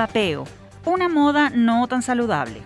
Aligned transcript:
vapeo, 0.00 0.46
una 0.86 1.10
moda 1.10 1.50
no 1.50 1.86
tan 1.86 2.00
saludable. 2.00 2.62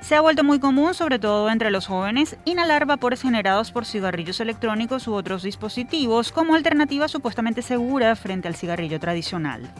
Se 0.00 0.14
ha 0.14 0.22
vuelto 0.22 0.44
muy 0.44 0.58
común, 0.60 0.94
sobre 0.94 1.18
todo 1.18 1.50
entre 1.50 1.70
los 1.70 1.86
jóvenes, 1.86 2.38
inhalar 2.46 2.86
vapores 2.86 3.20
generados 3.20 3.70
por 3.70 3.84
cigarrillos 3.84 4.40
electrónicos 4.40 5.06
u 5.06 5.12
otros 5.12 5.42
dispositivos 5.42 6.32
como 6.32 6.54
alternativa 6.54 7.06
supuestamente 7.06 7.60
segura 7.60 8.16
frente 8.16 8.48
al 8.48 8.56
cigarrillo 8.56 8.98
tradicional. 8.98 9.70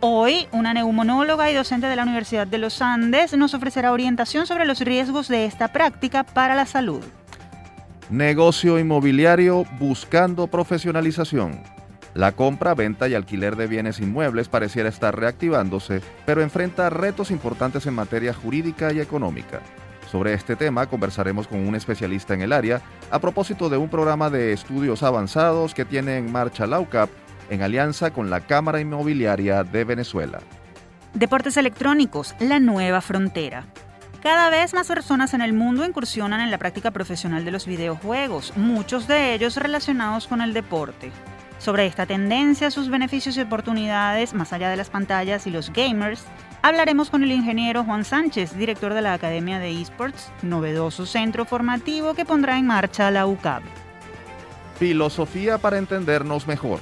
Hoy, 0.00 0.48
una 0.50 0.72
neumonóloga 0.72 1.50
y 1.50 1.54
docente 1.54 1.88
de 1.88 1.96
la 1.96 2.04
Universidad 2.04 2.46
de 2.46 2.56
los 2.56 2.80
Andes 2.80 3.36
nos 3.36 3.52
ofrecerá 3.52 3.92
orientación 3.92 4.46
sobre 4.46 4.64
los 4.64 4.80
riesgos 4.80 5.28
de 5.28 5.44
esta 5.44 5.68
práctica 5.68 6.24
para 6.24 6.54
la 6.54 6.64
salud. 6.64 7.04
Negocio 8.08 8.78
inmobiliario 8.78 9.66
buscando 9.78 10.46
profesionalización. 10.46 11.75
La 12.16 12.32
compra, 12.32 12.74
venta 12.74 13.08
y 13.08 13.14
alquiler 13.14 13.56
de 13.56 13.66
bienes 13.66 14.00
inmuebles 14.00 14.48
pareciera 14.48 14.88
estar 14.88 15.14
reactivándose, 15.14 16.00
pero 16.24 16.40
enfrenta 16.40 16.88
retos 16.88 17.30
importantes 17.30 17.84
en 17.84 17.92
materia 17.92 18.32
jurídica 18.32 18.90
y 18.90 19.00
económica. 19.00 19.60
Sobre 20.10 20.32
este 20.32 20.56
tema 20.56 20.86
conversaremos 20.86 21.46
con 21.46 21.68
un 21.68 21.74
especialista 21.74 22.32
en 22.32 22.40
el 22.40 22.54
área 22.54 22.80
a 23.10 23.18
propósito 23.18 23.68
de 23.68 23.76
un 23.76 23.90
programa 23.90 24.30
de 24.30 24.54
estudios 24.54 25.02
avanzados 25.02 25.74
que 25.74 25.84
tiene 25.84 26.16
en 26.16 26.32
marcha 26.32 26.66
la 26.66 26.80
UCAP 26.80 27.10
en 27.50 27.60
alianza 27.60 28.10
con 28.10 28.30
la 28.30 28.40
Cámara 28.40 28.80
Inmobiliaria 28.80 29.62
de 29.62 29.84
Venezuela. 29.84 30.38
Deportes 31.12 31.58
electrónicos, 31.58 32.34
la 32.40 32.60
nueva 32.60 33.02
frontera. 33.02 33.66
Cada 34.22 34.48
vez 34.48 34.72
más 34.72 34.88
personas 34.88 35.34
en 35.34 35.42
el 35.42 35.52
mundo 35.52 35.84
incursionan 35.84 36.40
en 36.40 36.50
la 36.50 36.56
práctica 36.56 36.92
profesional 36.92 37.44
de 37.44 37.50
los 37.50 37.66
videojuegos, 37.66 38.54
muchos 38.56 39.06
de 39.06 39.34
ellos 39.34 39.58
relacionados 39.58 40.26
con 40.26 40.40
el 40.40 40.54
deporte. 40.54 41.12
Sobre 41.66 41.86
esta 41.86 42.06
tendencia, 42.06 42.70
sus 42.70 42.88
beneficios 42.88 43.36
y 43.36 43.40
oportunidades, 43.40 44.34
más 44.34 44.52
allá 44.52 44.70
de 44.70 44.76
las 44.76 44.88
pantallas 44.88 45.48
y 45.48 45.50
los 45.50 45.72
gamers, 45.72 46.22
hablaremos 46.62 47.10
con 47.10 47.24
el 47.24 47.32
ingeniero 47.32 47.82
Juan 47.82 48.04
Sánchez, 48.04 48.56
director 48.56 48.94
de 48.94 49.02
la 49.02 49.14
Academia 49.14 49.58
de 49.58 49.80
Esports, 49.80 50.30
novedoso 50.42 51.06
centro 51.06 51.44
formativo 51.44 52.14
que 52.14 52.24
pondrá 52.24 52.56
en 52.56 52.68
marcha 52.68 53.10
la 53.10 53.26
UCAB. 53.26 53.62
Filosofía 54.78 55.58
para 55.58 55.78
entendernos 55.78 56.46
mejor. 56.46 56.78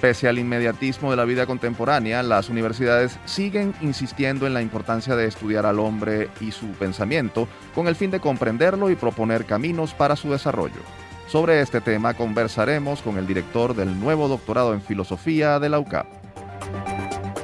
Pese 0.00 0.26
al 0.26 0.40
inmediatismo 0.40 1.12
de 1.12 1.18
la 1.18 1.24
vida 1.24 1.46
contemporánea, 1.46 2.24
las 2.24 2.48
universidades 2.48 3.20
siguen 3.26 3.76
insistiendo 3.80 4.48
en 4.48 4.54
la 4.54 4.60
importancia 4.60 5.14
de 5.14 5.26
estudiar 5.26 5.66
al 5.66 5.78
hombre 5.78 6.30
y 6.40 6.50
su 6.50 6.66
pensamiento 6.72 7.46
con 7.76 7.86
el 7.86 7.94
fin 7.94 8.10
de 8.10 8.18
comprenderlo 8.18 8.90
y 8.90 8.96
proponer 8.96 9.44
caminos 9.44 9.94
para 9.94 10.16
su 10.16 10.32
desarrollo. 10.32 10.82
Sobre 11.26 11.60
este 11.60 11.80
tema 11.80 12.14
conversaremos 12.14 13.02
con 13.02 13.18
el 13.18 13.26
director 13.26 13.74
del 13.74 13.98
nuevo 13.98 14.28
doctorado 14.28 14.72
en 14.72 14.80
filosofía 14.80 15.58
de 15.58 15.68
la 15.68 15.80
UCAP. 15.80 16.06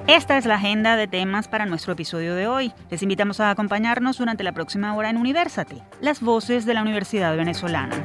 Esta 0.06 0.36
es 0.36 0.47
la 0.47 0.55
agenda 0.55 0.97
de 0.97 1.08
temas 1.08 1.48
para 1.48 1.66
nuestro 1.66 1.94
episodio 1.94 2.34
de 2.34 2.47
hoy. 2.47 2.72
Les 2.91 3.02
invitamos 3.02 3.41
a 3.41 3.50
acompañarnos 3.50 4.19
durante 4.19 4.44
la 4.44 4.52
próxima 4.52 4.94
hora 4.94 5.11
en 5.11 5.16
Universate, 5.16 5.83
las 6.00 6.20
voces 6.20 6.64
de 6.64 6.74
la 6.74 6.83
Universidad 6.83 7.36
Venezolana. 7.36 7.97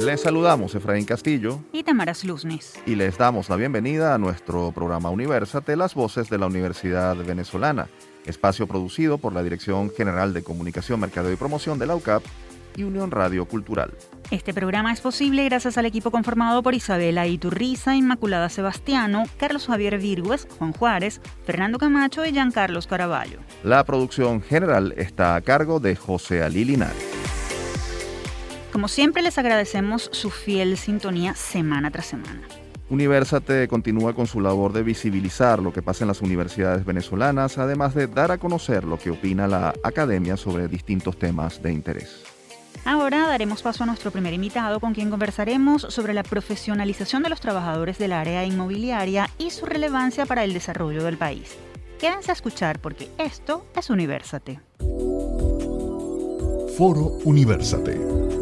Les 0.00 0.22
saludamos 0.22 0.74
Efraín 0.74 1.04
Castillo 1.04 1.60
y 1.72 1.82
Tamaras 1.82 2.24
Luznes. 2.24 2.72
Y 2.86 2.94
les 2.94 3.18
damos 3.18 3.50
la 3.50 3.56
bienvenida 3.56 4.14
a 4.14 4.18
nuestro 4.18 4.72
programa 4.72 5.10
Universate, 5.10 5.76
las 5.76 5.94
voces 5.94 6.30
de 6.30 6.38
la 6.38 6.46
Universidad 6.46 7.14
Venezolana, 7.16 7.88
espacio 8.24 8.66
producido 8.66 9.18
por 9.18 9.34
la 9.34 9.42
Dirección 9.42 9.90
General 9.90 10.32
de 10.32 10.42
Comunicación, 10.42 11.00
Mercado 11.00 11.30
y 11.30 11.36
Promoción 11.36 11.78
de 11.78 11.86
la 11.86 11.96
UCAP 11.96 12.22
y 12.76 12.84
Unión 12.84 13.10
Radio 13.10 13.44
Cultural. 13.44 13.92
Este 14.30 14.54
programa 14.54 14.90
es 14.90 15.02
posible 15.02 15.44
gracias 15.44 15.76
al 15.76 15.84
equipo 15.84 16.10
conformado 16.10 16.62
por 16.62 16.72
Isabela 16.72 17.26
Iturriza, 17.26 17.94
Inmaculada 17.94 18.48
Sebastiano, 18.48 19.24
Carlos 19.36 19.66
Javier 19.66 19.98
Virgües, 19.98 20.48
Juan 20.58 20.72
Juárez, 20.72 21.20
Fernando 21.44 21.78
Camacho 21.78 22.24
y 22.24 22.32
Giancarlos 22.32 22.86
Caraballo. 22.86 23.40
La 23.64 23.84
producción 23.84 24.40
general 24.40 24.94
está 24.96 25.34
a 25.34 25.42
cargo 25.42 25.78
de 25.78 25.94
José 25.94 26.42
Ali 26.42 26.64
Linares. 26.64 27.39
Como 28.72 28.88
siempre, 28.88 29.22
les 29.22 29.36
agradecemos 29.36 30.08
su 30.12 30.30
fiel 30.30 30.76
sintonía 30.76 31.34
semana 31.34 31.90
tras 31.90 32.06
semana. 32.06 32.42
Universate 32.88 33.68
continúa 33.68 34.14
con 34.14 34.26
su 34.26 34.40
labor 34.40 34.72
de 34.72 34.82
visibilizar 34.82 35.60
lo 35.60 35.72
que 35.72 35.80
pasa 35.80 36.04
en 36.04 36.08
las 36.08 36.22
universidades 36.22 36.84
venezolanas, 36.84 37.56
además 37.58 37.94
de 37.94 38.08
dar 38.08 38.32
a 38.32 38.38
conocer 38.38 38.84
lo 38.84 38.98
que 38.98 39.10
opina 39.10 39.46
la 39.46 39.74
academia 39.84 40.36
sobre 40.36 40.66
distintos 40.66 41.16
temas 41.16 41.62
de 41.62 41.72
interés. 41.72 42.24
Ahora 42.84 43.26
daremos 43.28 43.62
paso 43.62 43.84
a 43.84 43.86
nuestro 43.86 44.10
primer 44.10 44.32
invitado 44.32 44.80
con 44.80 44.94
quien 44.94 45.10
conversaremos 45.10 45.82
sobre 45.82 46.14
la 46.14 46.22
profesionalización 46.22 47.22
de 47.22 47.28
los 47.28 47.40
trabajadores 47.40 47.98
del 47.98 48.12
área 48.12 48.44
inmobiliaria 48.44 49.28
y 49.38 49.50
su 49.50 49.66
relevancia 49.66 50.26
para 50.26 50.44
el 50.44 50.52
desarrollo 50.52 51.04
del 51.04 51.18
país. 51.18 51.56
Quédense 52.00 52.30
a 52.30 52.34
escuchar 52.34 52.80
porque 52.80 53.08
esto 53.18 53.66
es 53.76 53.90
Universate. 53.90 54.60
Foro 56.76 57.18
Universate. 57.24 58.39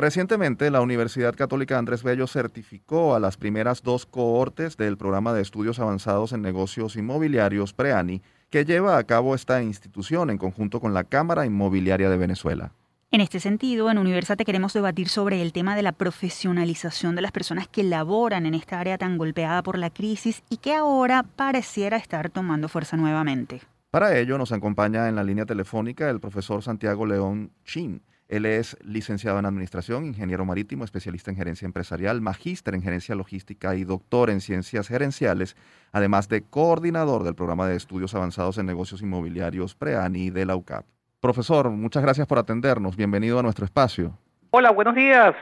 Recientemente, 0.00 0.70
la 0.70 0.80
Universidad 0.80 1.34
Católica 1.34 1.76
Andrés 1.76 2.02
Bello 2.02 2.26
certificó 2.26 3.14
a 3.14 3.20
las 3.20 3.36
primeras 3.36 3.82
dos 3.82 4.06
cohortes 4.06 4.78
del 4.78 4.96
programa 4.96 5.34
de 5.34 5.42
estudios 5.42 5.78
avanzados 5.78 6.32
en 6.32 6.40
negocios 6.40 6.96
inmobiliarios 6.96 7.74
PREANI, 7.74 8.22
que 8.48 8.64
lleva 8.64 8.96
a 8.96 9.04
cabo 9.04 9.34
esta 9.34 9.62
institución 9.62 10.30
en 10.30 10.38
conjunto 10.38 10.80
con 10.80 10.94
la 10.94 11.04
Cámara 11.04 11.44
Inmobiliaria 11.44 12.08
de 12.08 12.16
Venezuela. 12.16 12.72
En 13.10 13.20
este 13.20 13.40
sentido, 13.40 13.90
en 13.90 13.98
Universate 13.98 14.46
queremos 14.46 14.72
debatir 14.72 15.10
sobre 15.10 15.42
el 15.42 15.52
tema 15.52 15.76
de 15.76 15.82
la 15.82 15.92
profesionalización 15.92 17.14
de 17.14 17.20
las 17.20 17.32
personas 17.32 17.68
que 17.68 17.82
laboran 17.82 18.46
en 18.46 18.54
esta 18.54 18.80
área 18.80 18.96
tan 18.96 19.18
golpeada 19.18 19.62
por 19.62 19.76
la 19.76 19.90
crisis 19.90 20.42
y 20.48 20.56
que 20.56 20.72
ahora 20.72 21.24
pareciera 21.24 21.98
estar 21.98 22.30
tomando 22.30 22.70
fuerza 22.70 22.96
nuevamente. 22.96 23.60
Para 23.90 24.16
ello 24.16 24.38
nos 24.38 24.52
acompaña 24.52 25.10
en 25.10 25.16
la 25.16 25.24
línea 25.24 25.44
telefónica 25.44 26.08
el 26.08 26.20
profesor 26.20 26.62
Santiago 26.62 27.04
León 27.04 27.50
Chin 27.66 28.00
él 28.30 28.46
es 28.46 28.76
licenciado 28.84 29.40
en 29.40 29.44
Administración, 29.44 30.04
ingeniero 30.04 30.44
marítimo, 30.44 30.84
especialista 30.84 31.32
en 31.32 31.36
gerencia 31.36 31.66
empresarial, 31.66 32.20
magíster 32.20 32.76
en 32.76 32.82
gerencia 32.82 33.16
logística 33.16 33.74
y 33.74 33.82
doctor 33.82 34.30
en 34.30 34.40
ciencias 34.40 34.86
gerenciales, 34.86 35.56
además 35.90 36.28
de 36.28 36.42
coordinador 36.42 37.24
del 37.24 37.34
programa 37.34 37.66
de 37.66 37.74
estudios 37.74 38.14
avanzados 38.14 38.56
en 38.58 38.66
negocios 38.66 39.02
inmobiliarios 39.02 39.74
PREANI 39.74 40.30
de 40.30 40.46
la 40.46 40.54
UCAP. 40.54 40.84
Profesor, 41.20 41.70
muchas 41.70 42.04
gracias 42.04 42.28
por 42.28 42.38
atendernos. 42.38 42.96
Bienvenido 42.96 43.40
a 43.40 43.42
nuestro 43.42 43.64
espacio. 43.64 44.16
Hola, 44.52 44.70
buenos 44.70 44.94
días. 44.94 45.34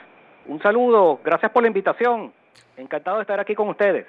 Un 0.47 0.61
saludo. 0.63 1.21
Gracias 1.23 1.53
por 1.53 1.63
la 1.63 1.69
invitación. 1.69 2.33
Encantado 2.79 3.19
de 3.19 3.23
estar 3.23 3.39
aquí 3.39 3.55
con 3.55 3.69
ustedes. 3.69 4.07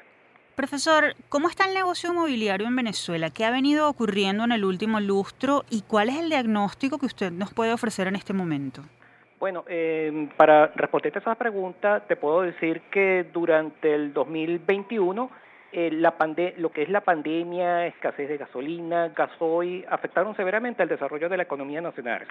Profesor, 0.56 1.16
¿cómo 1.30 1.48
está 1.48 1.66
el 1.66 1.74
negocio 1.74 2.12
inmobiliario 2.12 2.68
en 2.68 2.76
Venezuela? 2.76 3.30
¿Qué 3.30 3.46
ha 3.46 3.52
venido 3.52 3.90
ocurriendo 3.90 4.44
en 4.44 4.52
el 4.52 4.66
último 4.66 5.00
lustro 5.00 5.64
y 5.70 5.82
cuál 5.84 6.10
es 6.10 6.18
el 6.18 6.30
diagnóstico 6.30 6.98
que 6.98 7.06
usted 7.06 7.32
nos 7.32 7.54
puede 7.54 7.74
ofrecer 7.74 8.08
en 8.08 8.16
este 8.16 8.34
momento? 8.34 8.82
Bueno, 9.40 9.64
eh, 9.68 10.28
para 10.36 10.68
responderte 10.68 11.20
a 11.20 11.22
esa 11.22 11.36
pregunta, 11.36 12.02
te 12.02 12.18
puedo 12.18 12.42
decir 12.42 12.82
que 12.92 13.26
durante 13.32 13.96
el 13.96 14.14
2021 14.14 15.30
eh, 15.72 15.92
lo 16.58 16.72
que 16.72 16.82
es 16.82 16.90
la 16.90 17.02
pandemia, 17.02 17.86
escasez 17.86 18.28
de 18.28 18.38
gasolina, 18.38 19.10
gasoil, 19.10 19.86
afectaron 19.90 20.36
severamente 20.36 20.82
al 20.82 20.90
desarrollo 20.90 21.30
de 21.30 21.38
la 21.38 21.44
economía 21.44 21.80
nacional. 21.80 22.26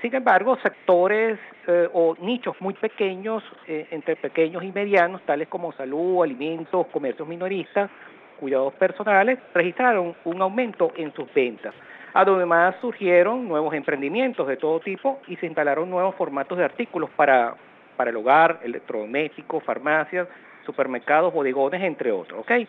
Sin 0.00 0.14
embargo, 0.14 0.56
sectores 0.62 1.38
eh, 1.66 1.88
o 1.92 2.14
nichos 2.20 2.54
muy 2.60 2.74
pequeños, 2.74 3.42
eh, 3.66 3.88
entre 3.90 4.14
pequeños 4.14 4.62
y 4.62 4.70
medianos, 4.70 5.22
tales 5.22 5.48
como 5.48 5.72
salud, 5.72 6.22
alimentos, 6.22 6.86
comercios 6.88 7.26
minoristas, 7.26 7.90
cuidados 8.38 8.74
personales, 8.74 9.40
registraron 9.52 10.14
un 10.24 10.42
aumento 10.42 10.92
en 10.96 11.12
sus 11.14 11.32
ventas. 11.34 11.74
Además 12.12 12.76
surgieron 12.80 13.48
nuevos 13.48 13.74
emprendimientos 13.74 14.46
de 14.46 14.56
todo 14.56 14.78
tipo 14.78 15.20
y 15.26 15.34
se 15.36 15.46
instalaron 15.46 15.90
nuevos 15.90 16.14
formatos 16.14 16.58
de 16.58 16.64
artículos 16.64 17.10
para, 17.16 17.56
para 17.96 18.10
el 18.10 18.16
hogar, 18.16 18.60
electrodomésticos, 18.62 19.64
farmacias, 19.64 20.28
supermercados, 20.64 21.32
bodegones, 21.32 21.82
entre 21.82 22.12
otros. 22.12 22.40
¿okay? 22.40 22.68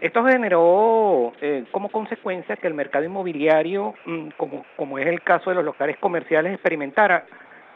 Esto 0.00 0.24
generó 0.24 1.32
eh, 1.40 1.64
como 1.70 1.88
consecuencia 1.88 2.56
que 2.56 2.66
el 2.66 2.74
mercado 2.74 3.04
inmobiliario, 3.04 3.94
mm, 4.04 4.28
como, 4.76 4.98
es 4.98 5.06
el 5.06 5.22
caso 5.22 5.50
de 5.50 5.56
los 5.56 5.64
locales 5.64 5.96
comerciales, 5.98 6.52
experimentara 6.52 7.24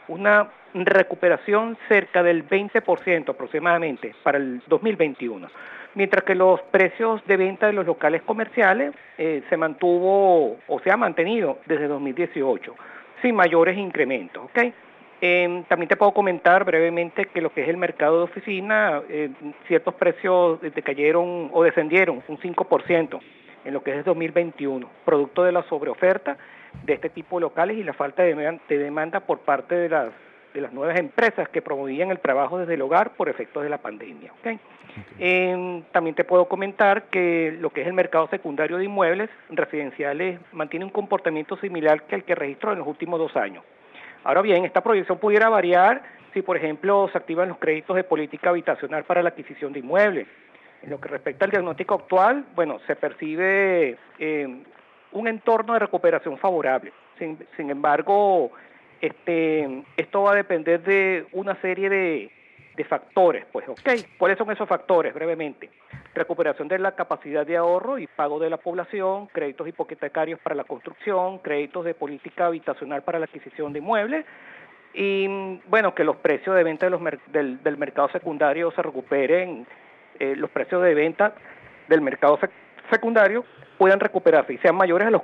una 0.07 0.49
recuperación 0.73 1.77
cerca 1.87 2.21
del 2.21 2.47
20% 2.47 3.29
aproximadamente 3.29 4.13
para 4.23 4.37
el 4.37 4.61
2021, 4.67 5.47
mientras 5.95 6.23
que 6.23 6.35
los 6.35 6.61
precios 6.63 7.25
de 7.25 7.37
venta 7.37 7.67
de 7.67 7.73
los 7.73 7.85
locales 7.85 8.21
comerciales 8.21 8.93
eh, 9.17 9.43
se 9.49 9.57
mantuvo 9.57 10.57
o 10.67 10.79
se 10.83 10.91
ha 10.91 10.97
mantenido 10.97 11.59
desde 11.65 11.87
2018 11.87 12.75
sin 13.21 13.35
mayores 13.35 13.77
incrementos. 13.77 14.45
¿okay? 14.45 14.73
Eh, 15.23 15.63
también 15.67 15.87
te 15.87 15.95
puedo 15.95 16.13
comentar 16.13 16.65
brevemente 16.65 17.25
que 17.25 17.41
lo 17.41 17.53
que 17.53 17.61
es 17.61 17.69
el 17.69 17.77
mercado 17.77 18.17
de 18.17 18.23
oficina, 18.23 19.01
eh, 19.07 19.29
ciertos 19.67 19.93
precios 19.93 20.59
decayeron 20.61 21.51
o 21.53 21.63
descendieron 21.63 22.23
un 22.27 22.39
5% 22.39 23.19
en 23.63 23.73
lo 23.73 23.83
que 23.83 23.97
es 23.97 24.03
2021, 24.03 24.89
producto 25.05 25.43
de 25.43 25.51
la 25.51 25.61
sobreoferta 25.63 26.37
de 26.83 26.93
este 26.93 27.09
tipo 27.09 27.37
de 27.37 27.41
locales 27.41 27.77
y 27.77 27.83
la 27.83 27.93
falta 27.93 28.23
de, 28.23 28.59
demanda 28.67 29.19
por 29.19 29.39
parte 29.39 29.75
de 29.75 29.89
las, 29.89 30.09
de 30.55 30.61
las 30.61 30.73
nuevas 30.73 30.97
empresas 30.99 31.47
que 31.49 31.61
promovían 31.61 32.09
el 32.09 32.19
trabajo 32.19 32.57
desde 32.57 32.73
el 32.73 32.81
hogar 32.81 33.11
por 33.11 33.29
efectos 33.29 33.61
de 33.61 33.69
la 33.69 33.77
pandemia. 33.77 34.33
Em, 35.19 35.83
también 35.91 36.15
te 36.15 36.23
puedo 36.23 36.45
comentar 36.45 37.03
que 37.03 37.55
lo 37.59 37.69
que 37.69 37.81
es 37.81 37.87
el 37.87 37.93
mercado 37.93 38.27
secundario 38.29 38.77
de 38.77 38.85
inmuebles 38.85 39.29
residenciales 39.49 40.39
mantiene 40.51 40.85
un 40.85 40.91
comportamiento 40.91 41.57
similar 41.57 42.03
que 42.03 42.15
el 42.15 42.23
que 42.23 42.33
registró 42.33 42.71
en 42.71 42.79
los 42.79 42.87
últimos 42.87 43.19
dos 43.19 43.35
años. 43.35 43.63
Ahora 44.23 44.41
bien, 44.41 44.65
esta 44.65 44.81
proyección 44.81 45.17
pudiera 45.17 45.49
variar 45.49 46.01
si, 46.33 46.41
por 46.41 46.57
ejemplo, 46.57 47.09
se 47.11 47.17
activan 47.17 47.49
los 47.49 47.57
créditos 47.57 47.95
de 47.95 48.03
política 48.03 48.49
habitacional 48.49 49.03
para 49.03 49.21
la 49.21 49.29
adquisición 49.29 49.73
de 49.73 49.79
inmuebles. 49.79 50.27
En 50.81 50.89
lo 50.89 50.99
que 50.99 51.09
respecta 51.09 51.45
al 51.45 51.51
diagnóstico 51.51 51.95
actual, 51.95 52.45
bueno, 52.55 52.79
se 52.87 52.95
percibe 52.95 53.97
eh, 54.17 54.63
un 55.11 55.27
entorno 55.27 55.73
de 55.73 55.79
recuperación 55.79 56.37
favorable. 56.37 56.91
Sin, 57.19 57.69
embargo, 57.69 58.51
este, 58.99 59.83
esto 59.95 60.23
va 60.23 60.31
a 60.31 60.35
depender 60.35 60.81
de 60.81 61.27
una 61.33 61.55
serie 61.61 61.87
de, 61.87 62.31
de 62.75 62.83
factores. 62.83 63.45
Pues, 63.51 63.69
¿ok? 63.69 63.89
¿Cuáles 64.17 64.39
son 64.39 64.49
esos 64.51 64.67
factores? 64.67 65.13
Brevemente. 65.13 65.69
Recuperación 66.13 66.67
de 66.67 66.79
la 66.79 66.91
capacidad 66.93 67.45
de 67.45 67.57
ahorro 67.57 67.97
y 67.97 68.07
pago 68.07 68.39
de 68.39 68.49
la 68.49 68.57
población, 68.57 69.27
créditos 69.27 69.67
hipotecarios 69.67 70.39
para 70.39 70.55
la 70.55 70.65
construcción, 70.65 71.39
créditos 71.39 71.85
de 71.85 71.93
política 71.93 72.47
habitacional 72.47 73.01
para 73.03 73.19
la 73.19 73.25
adquisición 73.25 73.71
de 73.71 73.79
inmuebles, 73.79 74.25
y 74.93 75.27
bueno, 75.67 75.95
que 75.95 76.03
los 76.03 76.17
precios 76.17 76.55
de 76.55 76.63
venta 76.63 76.85
de 76.85 76.89
los 76.89 77.01
del, 77.27 77.63
del, 77.63 77.77
mercado 77.77 78.09
secundario 78.09 78.71
se 78.71 78.81
recuperen, 78.81 79.65
eh, 80.19 80.35
los 80.35 80.49
precios 80.49 80.83
de 80.83 80.93
venta 80.93 81.33
del 81.87 82.01
mercado 82.01 82.37
secundario 82.89 83.45
puedan 83.77 83.99
recuperarse 83.99 84.53
y 84.53 84.57
sean 84.57 84.75
mayores 84.75 85.07
a 85.07 85.11
los, 85.11 85.21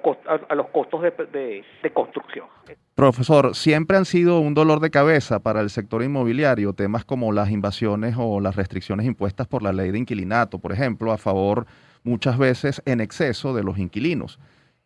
a, 0.50 0.56
los 0.56 0.70
costos 0.70 1.02
de, 1.02 1.64
de, 1.84 1.92
construcción. 1.92 2.48
Profesor, 2.98 3.54
siempre 3.54 3.96
han 3.96 4.06
sido 4.06 4.40
un 4.40 4.56
dolor 4.56 4.80
de 4.80 4.90
cabeza 4.90 5.38
para 5.38 5.62
el 5.62 5.70
sector 5.70 6.02
inmobiliario 6.02 6.74
temas 6.74 7.06
como 7.06 7.32
las 7.32 7.52
invasiones 7.52 8.16
o 8.18 8.40
las 8.40 8.56
restricciones 8.56 9.06
impuestas 9.06 9.46
por 9.46 9.62
la 9.62 9.72
ley 9.72 9.92
de 9.92 10.00
inquilinato, 10.00 10.58
por 10.58 10.72
ejemplo, 10.72 11.12
a 11.12 11.20
favor 11.20 11.68
muchas 12.04 12.40
veces 12.40 12.82
en 12.88 13.00
exceso 13.00 13.54
de 13.54 13.64
los 13.64 13.78
inquilinos. 13.78 14.40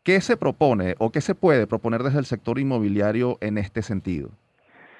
¿Qué 0.03 0.19
se 0.19 0.35
propone 0.35 0.95
o 0.99 1.13
qué 1.13 1.21
se 1.21 1.35
puede 1.35 1.67
proponer 1.67 2.03
desde 2.03 2.19
el 2.19 2.25
sector 2.25 2.59
inmobiliario 2.59 3.37
en 3.39 3.57
este 3.57 3.81
sentido? 3.81 4.31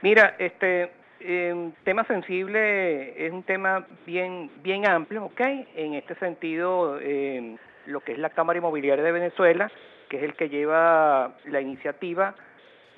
Mira, 0.01 0.37
este 0.39 0.93
eh, 1.19 1.71
tema 1.83 2.05
sensible 2.05 3.25
es 3.25 3.33
un 3.33 3.43
tema 3.43 3.85
bien 4.05 4.49
bien 4.63 4.87
amplio, 4.87 5.25
¿ok? 5.25 5.41
En 5.75 5.95
este 5.95 6.15
sentido, 6.15 6.97
eh, 7.01 7.57
lo 7.87 7.99
que 7.99 8.13
es 8.13 8.19
la 8.19 8.29
Cámara 8.29 8.59
Inmobiliaria 8.59 9.03
de 9.03 9.11
Venezuela, 9.11 9.69
que 10.09 10.15
es 10.15 10.23
el 10.23 10.33
que 10.35 10.47
lleva 10.47 11.35
la 11.43 11.59
iniciativa, 11.59 12.35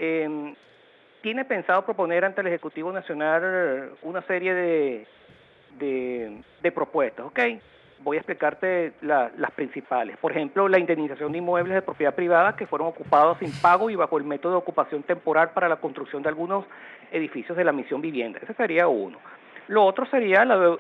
eh, 0.04 0.56
tiene 1.22 1.46
pensado 1.46 1.86
proponer 1.86 2.26
ante 2.26 2.42
el 2.42 2.48
Ejecutivo 2.48 2.92
Nacional 2.92 3.92
una 4.02 4.22
serie 4.24 4.54
de, 4.54 5.08
de, 5.78 6.42
de 6.62 6.72
propuestas, 6.72 7.26
¿ok? 7.26 7.40
voy 8.04 8.18
a 8.18 8.20
explicarte 8.20 8.94
las 9.02 9.52
principales. 9.56 10.18
Por 10.18 10.32
ejemplo, 10.32 10.68
la 10.68 10.80
indemnización 10.80 11.32
de 11.32 11.38
inmuebles 11.38 11.76
de 11.76 11.82
propiedad 11.82 12.14
privada 12.14 12.56
que 12.56 12.68
fueron 12.68 12.90
ocupados 12.90 13.38
sin 13.40 13.52
pago 13.62 13.90
y 13.90 13.96
bajo 13.96 14.18
el 14.18 14.24
método 14.24 14.54
de 14.54 14.58
ocupación 14.60 15.04
temporal 15.04 15.52
para 15.52 15.70
la 15.70 15.78
construcción 15.78 16.22
de 16.22 16.30
algunos 16.30 16.66
edificios 17.12 17.58
de 17.58 17.64
la 17.64 17.72
misión 17.72 18.02
vivienda. 18.02 18.40
Ese 18.42 18.54
sería 18.54 18.88
uno. 18.88 19.18
Lo 19.68 19.86
otro 19.86 20.06
sería 20.08 20.44
la, 20.44 20.78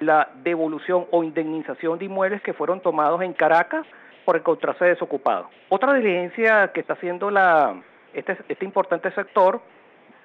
la, 0.00 0.28
devolución 0.44 1.06
o 1.10 1.24
indemnización 1.24 1.98
de 1.98 2.04
inmuebles 2.04 2.40
que 2.42 2.52
fueron 2.52 2.80
tomados 2.80 3.20
en 3.22 3.32
Caracas 3.32 3.84
por 4.24 4.36
encontrarse 4.36 4.84
desocupados. 4.84 5.48
Otra 5.68 5.94
diligencia 5.94 6.70
que 6.72 6.80
está 6.80 6.92
haciendo 6.92 7.30
la, 7.30 7.74
este, 8.14 8.36
este 8.48 8.64
importante 8.64 9.10
sector 9.12 9.60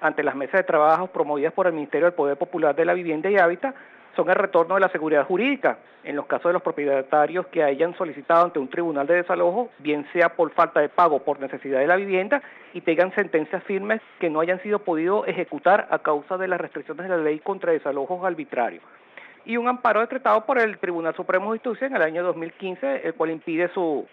ante 0.00 0.22
las 0.22 0.34
mesas 0.34 0.60
de 0.60 0.64
trabajo 0.64 1.06
promovidas 1.08 1.52
por 1.52 1.66
el 1.66 1.72
Ministerio 1.72 2.06
del 2.06 2.14
Poder 2.14 2.36
Popular 2.36 2.74
de 2.74 2.84
la 2.84 2.94
Vivienda 2.94 3.30
y 3.30 3.36
Hábitat 3.36 3.74
son 4.14 4.30
el 4.30 4.34
retorno 4.34 4.74
de 4.74 4.80
la 4.80 4.88
seguridad 4.88 5.26
jurídica 5.26 5.78
en 6.02 6.16
los 6.16 6.26
casos 6.26 6.48
de 6.48 6.54
los 6.54 6.62
propietarios 6.62 7.46
que 7.48 7.62
hayan 7.62 7.94
solicitado 7.96 8.44
ante 8.44 8.58
un 8.58 8.68
tribunal 8.68 9.06
de 9.06 9.16
desalojo, 9.16 9.70
bien 9.78 10.06
sea 10.12 10.30
por 10.30 10.50
falta 10.52 10.80
de 10.80 10.88
pago 10.88 11.22
por 11.22 11.38
necesidad 11.38 11.80
de 11.80 11.86
la 11.86 11.96
vivienda 11.96 12.42
y 12.72 12.80
tengan 12.80 13.14
sentencias 13.14 13.62
firmes 13.64 14.00
que 14.18 14.30
no 14.30 14.40
hayan 14.40 14.60
sido 14.62 14.78
podido 14.78 15.26
ejecutar 15.26 15.86
a 15.90 15.98
causa 15.98 16.38
de 16.38 16.48
las 16.48 16.60
restricciones 16.60 17.08
de 17.08 17.16
la 17.16 17.22
ley 17.22 17.40
contra 17.40 17.72
desalojos 17.72 18.24
arbitrarios. 18.24 18.82
Y 19.44 19.58
un 19.58 19.68
amparo 19.68 20.00
decretado 20.00 20.44
por 20.44 20.58
el 20.58 20.78
Tribunal 20.78 21.14
Supremo 21.14 21.52
de 21.52 21.58
Justicia 21.58 21.86
en 21.86 21.96
el 21.96 22.02
año 22.02 22.24
2015, 22.24 23.06
el 23.06 23.14
cual 23.14 23.30
impide 23.30 23.68
su, 23.74 24.06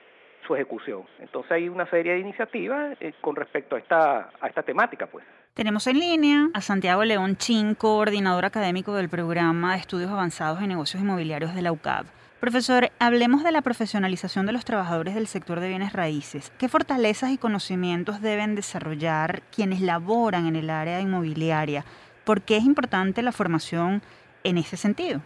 su 0.46 0.56
ejecución. 0.56 1.04
Entonces 1.20 1.52
hay 1.52 1.70
una 1.70 1.90
serie 1.90 2.14
de 2.14 2.20
iniciativas 2.20 2.98
eh, 3.00 3.14
con 3.22 3.36
respecto 3.36 3.76
a 3.76 3.80
esta, 3.80 4.30
a 4.40 4.48
esta 4.48 4.64
temática, 4.64 5.08
pues. 5.08 5.26
Tenemos 5.54 5.86
en 5.86 6.00
línea 6.00 6.50
a 6.54 6.62
Santiago 6.62 7.04
León 7.04 7.38
Chin, 7.38 7.76
coordinador 7.76 8.46
académico 8.46 8.96
del 8.96 9.08
programa 9.08 9.74
de 9.74 9.80
estudios 9.80 10.10
avanzados 10.10 10.60
en 10.62 10.70
negocios 10.70 11.04
inmobiliarios 11.04 11.54
de 11.54 11.62
la 11.62 11.72
UCAB. 11.72 12.08
Profesor, 12.40 12.90
hablemos 13.00 13.44
de 13.44 13.52
la 13.52 13.62
profesionalización 13.62 14.46
de 14.46 14.52
los 14.52 14.66
trabajadores 14.66 15.16
del 15.16 15.28
sector 15.28 15.60
de 15.62 15.70
bienes 15.70 15.94
raíces. 15.94 16.52
¿Qué 16.58 16.68
fortalezas 16.68 17.32
y 17.32 17.38
conocimientos 17.38 18.20
deben 18.20 18.56
desarrollar 18.56 19.44
quienes 19.56 19.80
laboran 19.80 20.48
en 20.48 20.56
el 20.56 20.70
área 20.70 21.00
inmobiliaria? 21.00 21.86
¿Por 22.26 22.42
qué 22.42 22.58
es 22.58 22.66
importante 22.66 23.22
la 23.22 23.32
formación 23.32 24.02
en 24.44 24.58
ese 24.58 24.76
sentido? 24.76 25.22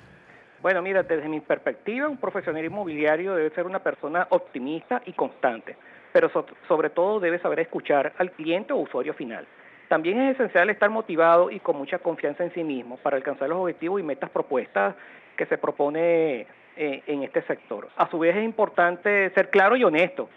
Bueno, 0.62 0.81
mira, 0.81 1.04
desde 1.04 1.30
mi 1.30 1.39
perspectiva, 1.39 2.07
un 2.07 2.18
profesional 2.18 2.65
inmobiliario 2.65 3.36
debe 3.36 3.51
ser 3.51 3.65
una 3.65 3.80
persona 3.80 4.25
optimista 4.31 5.01
y 5.06 5.13
constante, 5.13 5.75
pero 6.12 6.31
sobre 6.68 6.89
todo 6.89 7.19
debe 7.19 7.39
saber 7.39 7.59
escuchar 7.59 8.13
al 8.18 8.31
cliente 8.31 8.74
o 8.74 8.77
usuario 8.77 9.13
final. 9.13 9.45
También 9.88 10.19
es 10.19 10.36
esencial 10.36 10.69
estar 10.69 10.89
motivado 10.89 11.51
y 11.51 11.59
con 11.59 11.77
mucha 11.77 12.00
confianza 12.00 12.44
en 12.44 12.54
sí 12.54 12.63
mismo 12.63 12.98
para 12.98 13.18
alcanzar 13.18 13.48
los 13.50 13.59
objetivos 13.59 14.01
y 14.01 14.04
metas 14.04 14.30
propuestas 14.30 14.95
que 15.38 15.45
se 15.45 15.57
propone 15.57 16.48
eh, 16.75 17.04
en 17.06 17.24
este 17.24 17.44
sector. 17.44 17.88
A 17.95 18.09
su 18.09 18.19
vez 18.19 18.36
es 18.36 18.44
importante 18.44 19.30
ser 19.30 19.50
claro 19.50 19.77
y 19.77 19.83
honesto, 19.83 20.27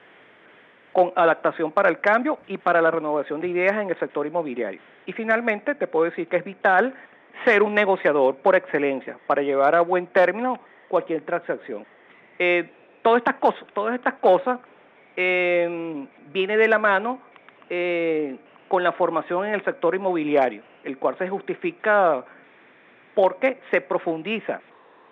con 0.93 1.13
adaptación 1.17 1.73
para 1.73 1.89
el 1.89 2.01
cambio 2.01 2.39
y 2.47 2.59
para 2.59 2.83
la 2.83 2.91
renovación 2.91 3.41
de 3.41 3.49
ideas 3.49 3.75
en 3.81 3.89
el 3.89 3.99
sector 3.99 4.27
inmobiliario. 4.27 4.81
Y 5.07 5.13
finalmente 5.13 5.75
te 5.75 5.87
puedo 5.87 6.05
decir 6.05 6.29
que 6.29 6.37
es 6.37 6.45
vital 6.45 6.95
ser 7.45 7.63
un 7.63 7.75
negociador 7.75 8.37
por 8.37 8.55
excelencia 8.55 9.19
para 9.27 9.43
llevar 9.43 9.75
a 9.75 9.81
buen 9.81 10.07
término 10.07 10.59
cualquier 10.89 11.23
transacción. 11.23 11.87
Eh, 12.39 12.71
todas 13.03 13.19
estas 13.19 13.37
cosas, 13.37 13.65
todas 13.75 13.95
estas 13.95 14.15
cosas 14.15 14.59
eh, 15.17 16.07
viene 16.33 16.57
de 16.57 16.69
la 16.69 16.79
mano 16.79 17.21
eh, 17.69 18.37
con 18.69 18.83
la 18.83 18.93
formación 18.93 19.47
en 19.47 19.55
el 19.55 19.65
sector 19.65 19.95
inmobiliario, 19.95 20.63
el 20.85 20.99
cual 20.99 21.17
se 21.19 21.29
justifica 21.29 22.25
porque 23.15 23.59
se 23.71 23.81
profundiza 23.81 24.61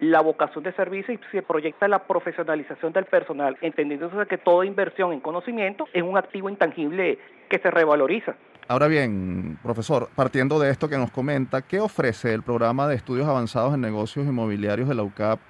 la 0.00 0.20
vocación 0.20 0.62
de 0.64 0.72
servicio 0.72 1.14
y 1.14 1.20
se 1.32 1.42
proyecta 1.42 1.88
la 1.88 2.04
profesionalización 2.04 2.92
del 2.92 3.04
personal, 3.06 3.56
entendiéndose 3.60 4.28
que 4.28 4.38
toda 4.38 4.64
inversión 4.64 5.12
en 5.12 5.20
conocimiento 5.20 5.88
es 5.92 6.02
un 6.02 6.16
activo 6.16 6.48
intangible 6.48 7.18
que 7.48 7.58
se 7.58 7.70
revaloriza. 7.70 8.36
Ahora 8.70 8.86
bien, 8.86 9.58
profesor, 9.62 10.10
partiendo 10.14 10.60
de 10.60 10.68
esto 10.68 10.90
que 10.90 10.98
nos 10.98 11.10
comenta, 11.10 11.62
¿qué 11.62 11.80
ofrece 11.80 12.34
el 12.34 12.42
programa 12.42 12.86
de 12.86 12.96
estudios 12.96 13.26
avanzados 13.26 13.72
en 13.72 13.80
negocios 13.80 14.26
inmobiliarios 14.26 14.86
de 14.90 14.94
la 14.94 15.04
UCAP 15.04 15.40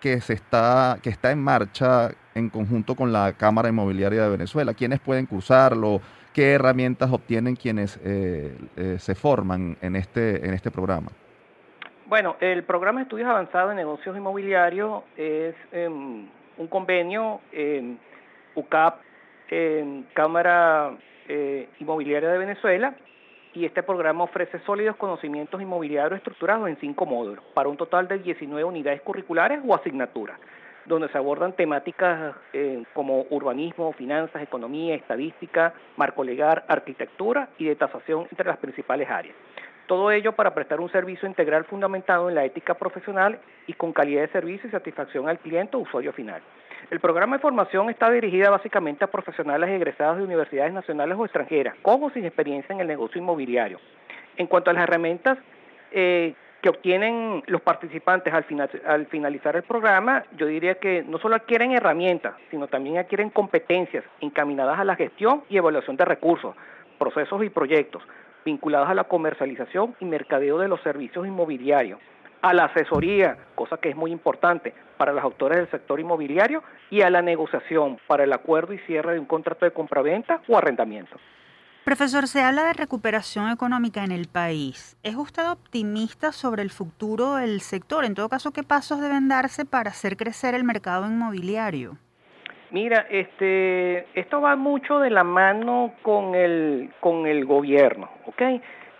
que, 0.00 0.22
se 0.22 0.32
está, 0.32 0.96
que 1.02 1.10
está 1.10 1.30
en 1.30 1.38
marcha 1.38 2.12
en 2.34 2.48
conjunto 2.48 2.94
con 2.94 3.12
la 3.12 3.34
Cámara 3.34 3.68
Inmobiliaria 3.68 4.22
de 4.22 4.30
Venezuela? 4.30 4.72
¿Quiénes 4.72 5.00
pueden 5.00 5.26
cursarlo? 5.26 6.00
¿Qué 6.32 6.52
herramientas 6.52 7.12
obtienen 7.12 7.56
quienes 7.56 8.00
eh, 8.02 8.56
eh, 8.76 8.96
se 9.00 9.14
forman 9.14 9.76
en 9.82 9.94
este, 9.94 10.46
en 10.46 10.54
este 10.54 10.70
programa? 10.70 11.10
Bueno, 12.06 12.36
el 12.40 12.64
programa 12.64 13.00
de 13.00 13.02
estudios 13.02 13.28
avanzados 13.28 13.72
en 13.72 13.76
negocios 13.76 14.16
inmobiliarios 14.16 15.02
es 15.18 15.54
em, 15.72 16.26
un 16.56 16.68
convenio 16.68 17.42
en 17.52 17.98
UCAP, 18.54 19.02
en 19.50 20.06
Cámara 20.14 20.96
eh, 21.28 21.68
Inmobiliaria 21.80 22.30
de 22.30 22.38
Venezuela, 22.38 22.94
y 23.54 23.64
este 23.64 23.82
programa 23.82 24.24
ofrece 24.24 24.58
sólidos 24.66 24.96
conocimientos 24.96 25.62
inmobiliarios 25.62 26.18
estructurados 26.18 26.68
en 26.68 26.76
cinco 26.76 27.06
módulos, 27.06 27.42
para 27.54 27.68
un 27.68 27.76
total 27.76 28.06
de 28.06 28.18
19 28.18 28.64
unidades 28.64 29.00
curriculares 29.00 29.60
o 29.66 29.74
asignaturas, 29.74 30.38
donde 30.84 31.08
se 31.08 31.16
abordan 31.16 31.54
temáticas 31.54 32.36
eh, 32.52 32.84
como 32.92 33.26
urbanismo, 33.30 33.92
finanzas, 33.94 34.42
economía, 34.42 34.94
estadística, 34.94 35.72
marco 35.96 36.22
legal, 36.22 36.64
arquitectura 36.68 37.48
y 37.58 37.64
de 37.64 37.76
tasación 37.76 38.26
entre 38.30 38.46
las 38.46 38.58
principales 38.58 39.08
áreas. 39.08 39.34
Todo 39.86 40.10
ello 40.10 40.32
para 40.32 40.52
prestar 40.52 40.80
un 40.80 40.90
servicio 40.90 41.28
integral 41.28 41.64
fundamentado 41.64 42.28
en 42.28 42.34
la 42.34 42.44
ética 42.44 42.74
profesional 42.74 43.38
y 43.66 43.72
con 43.72 43.92
calidad 43.92 44.22
de 44.22 44.28
servicio 44.28 44.68
y 44.68 44.72
satisfacción 44.72 45.28
al 45.28 45.38
cliente 45.38 45.76
o 45.76 45.80
usuario 45.80 46.12
final. 46.12 46.42
El 46.88 47.00
programa 47.00 47.36
de 47.36 47.42
formación 47.42 47.90
está 47.90 48.08
dirigida 48.10 48.48
básicamente 48.48 49.04
a 49.04 49.08
profesionales 49.08 49.70
egresados 49.70 50.18
de 50.18 50.24
universidades 50.24 50.72
nacionales 50.72 51.18
o 51.18 51.24
extranjeras, 51.24 51.74
con 51.82 52.00
o 52.04 52.10
sin 52.10 52.24
experiencia 52.24 52.72
en 52.72 52.80
el 52.80 52.86
negocio 52.86 53.20
inmobiliario. 53.20 53.80
En 54.36 54.46
cuanto 54.46 54.70
a 54.70 54.72
las 54.72 54.84
herramientas 54.84 55.36
eh, 55.90 56.34
que 56.62 56.68
obtienen 56.68 57.42
los 57.48 57.60
participantes 57.62 58.32
al, 58.32 58.44
al 58.86 59.06
finalizar 59.06 59.56
el 59.56 59.64
programa, 59.64 60.22
yo 60.36 60.46
diría 60.46 60.76
que 60.76 61.02
no 61.02 61.18
solo 61.18 61.34
adquieren 61.34 61.72
herramientas, 61.72 62.34
sino 62.52 62.68
también 62.68 62.98
adquieren 62.98 63.30
competencias 63.30 64.04
encaminadas 64.20 64.78
a 64.78 64.84
la 64.84 64.94
gestión 64.94 65.42
y 65.48 65.56
evaluación 65.56 65.96
de 65.96 66.04
recursos, 66.04 66.54
procesos 67.00 67.42
y 67.42 67.50
proyectos 67.50 68.04
vinculados 68.44 68.88
a 68.88 68.94
la 68.94 69.04
comercialización 69.04 69.96
y 69.98 70.04
mercadeo 70.04 70.58
de 70.58 70.68
los 70.68 70.80
servicios 70.82 71.26
inmobiliarios, 71.26 71.98
a 72.48 72.54
la 72.54 72.66
asesoría, 72.66 73.36
cosa 73.54 73.76
que 73.78 73.90
es 73.90 73.96
muy 73.96 74.12
importante 74.12 74.72
para 74.96 75.12
los 75.12 75.22
autores 75.24 75.58
del 75.58 75.70
sector 75.70 75.98
inmobiliario, 75.98 76.62
y 76.90 77.02
a 77.02 77.10
la 77.10 77.20
negociación 77.20 77.98
para 78.06 78.24
el 78.24 78.32
acuerdo 78.32 78.72
y 78.72 78.78
cierre 78.80 79.14
de 79.14 79.18
un 79.18 79.26
contrato 79.26 79.64
de 79.64 79.72
compraventa 79.72 80.40
o 80.46 80.56
arrendamiento. 80.56 81.16
Profesor, 81.84 82.26
se 82.26 82.42
habla 82.42 82.64
de 82.64 82.72
recuperación 82.72 83.50
económica 83.50 84.02
en 84.04 84.12
el 84.12 84.26
país. 84.26 84.96
¿Es 85.02 85.14
usted 85.14 85.48
optimista 85.48 86.32
sobre 86.32 86.62
el 86.62 86.70
futuro 86.70 87.34
del 87.36 87.60
sector? 87.60 88.04
En 88.04 88.14
todo 88.14 88.28
caso, 88.28 88.52
¿qué 88.52 88.62
pasos 88.62 89.00
deben 89.00 89.28
darse 89.28 89.64
para 89.64 89.90
hacer 89.90 90.16
crecer 90.16 90.54
el 90.54 90.64
mercado 90.64 91.06
inmobiliario? 91.06 91.96
Mira, 92.70 93.06
este, 93.08 94.06
esto 94.18 94.40
va 94.40 94.56
mucho 94.56 94.98
de 94.98 95.10
la 95.10 95.22
mano 95.22 95.94
con 96.02 96.34
el, 96.34 96.90
con 97.00 97.26
el 97.26 97.44
gobierno, 97.44 98.10
¿ok? 98.26 98.42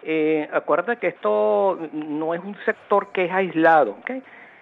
Eh, 0.02 0.48
acuérdate 0.52 0.98
que 0.98 1.08
esto 1.08 1.78
no 1.92 2.34
es 2.34 2.40
un 2.40 2.56
sector 2.64 3.08
que 3.12 3.24
es 3.24 3.32
aislado, 3.32 3.92
¿ok? 3.92 4.10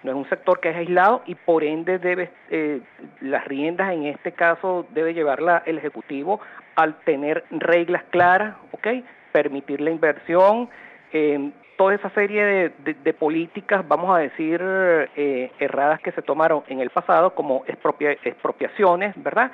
No 0.05 0.11
es 0.11 0.17
un 0.17 0.29
sector 0.29 0.59
que 0.59 0.69
es 0.69 0.75
aislado 0.75 1.23
y 1.25 1.33
por 1.33 1.63
ende 1.63 1.97
debe, 1.97 2.29
eh, 2.51 2.79
las 3.21 3.43
riendas 3.45 3.91
en 3.91 4.05
este 4.05 4.33
caso 4.33 4.85
debe 4.91 5.15
llevarla 5.15 5.63
el 5.65 5.79
Ejecutivo 5.79 6.39
al 6.75 6.95
tener 6.99 7.43
reglas 7.49 8.03
claras, 8.11 8.55
¿ok? 8.71 8.87
Permitir 9.31 9.81
la 9.81 9.89
inversión, 9.89 10.69
eh, 11.11 11.49
toda 11.75 11.95
esa 11.95 12.11
serie 12.11 12.71
de, 12.77 13.13
políticas, 13.13 13.85
vamos 13.87 14.15
a 14.15 14.19
decir, 14.19 14.61
eh, 14.63 15.51
erradas 15.57 15.99
que 16.01 16.11
se 16.11 16.21
tomaron 16.21 16.63
en 16.67 16.81
el 16.81 16.91
pasado, 16.91 17.33
como 17.33 17.63
expropiaciones, 17.65 19.13
¿verdad? 19.21 19.51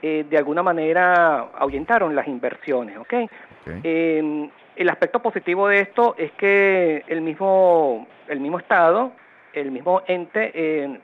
De 0.00 0.38
alguna 0.38 0.62
manera 0.62 1.48
ahuyentaron 1.58 2.14
las 2.14 2.28
inversiones, 2.28 2.96
¿ok? 2.98 3.14
Eh, 3.82 4.50
el 4.76 4.88
aspecto 4.88 5.20
positivo 5.20 5.68
de 5.68 5.80
esto 5.80 6.14
es 6.18 6.32
que 6.32 7.04
el 7.08 7.20
mismo, 7.20 8.06
el 8.28 8.40
mismo 8.40 8.58
Estado, 8.58 9.12
el 9.52 9.70
mismo 9.70 10.02
ente, 10.06 11.00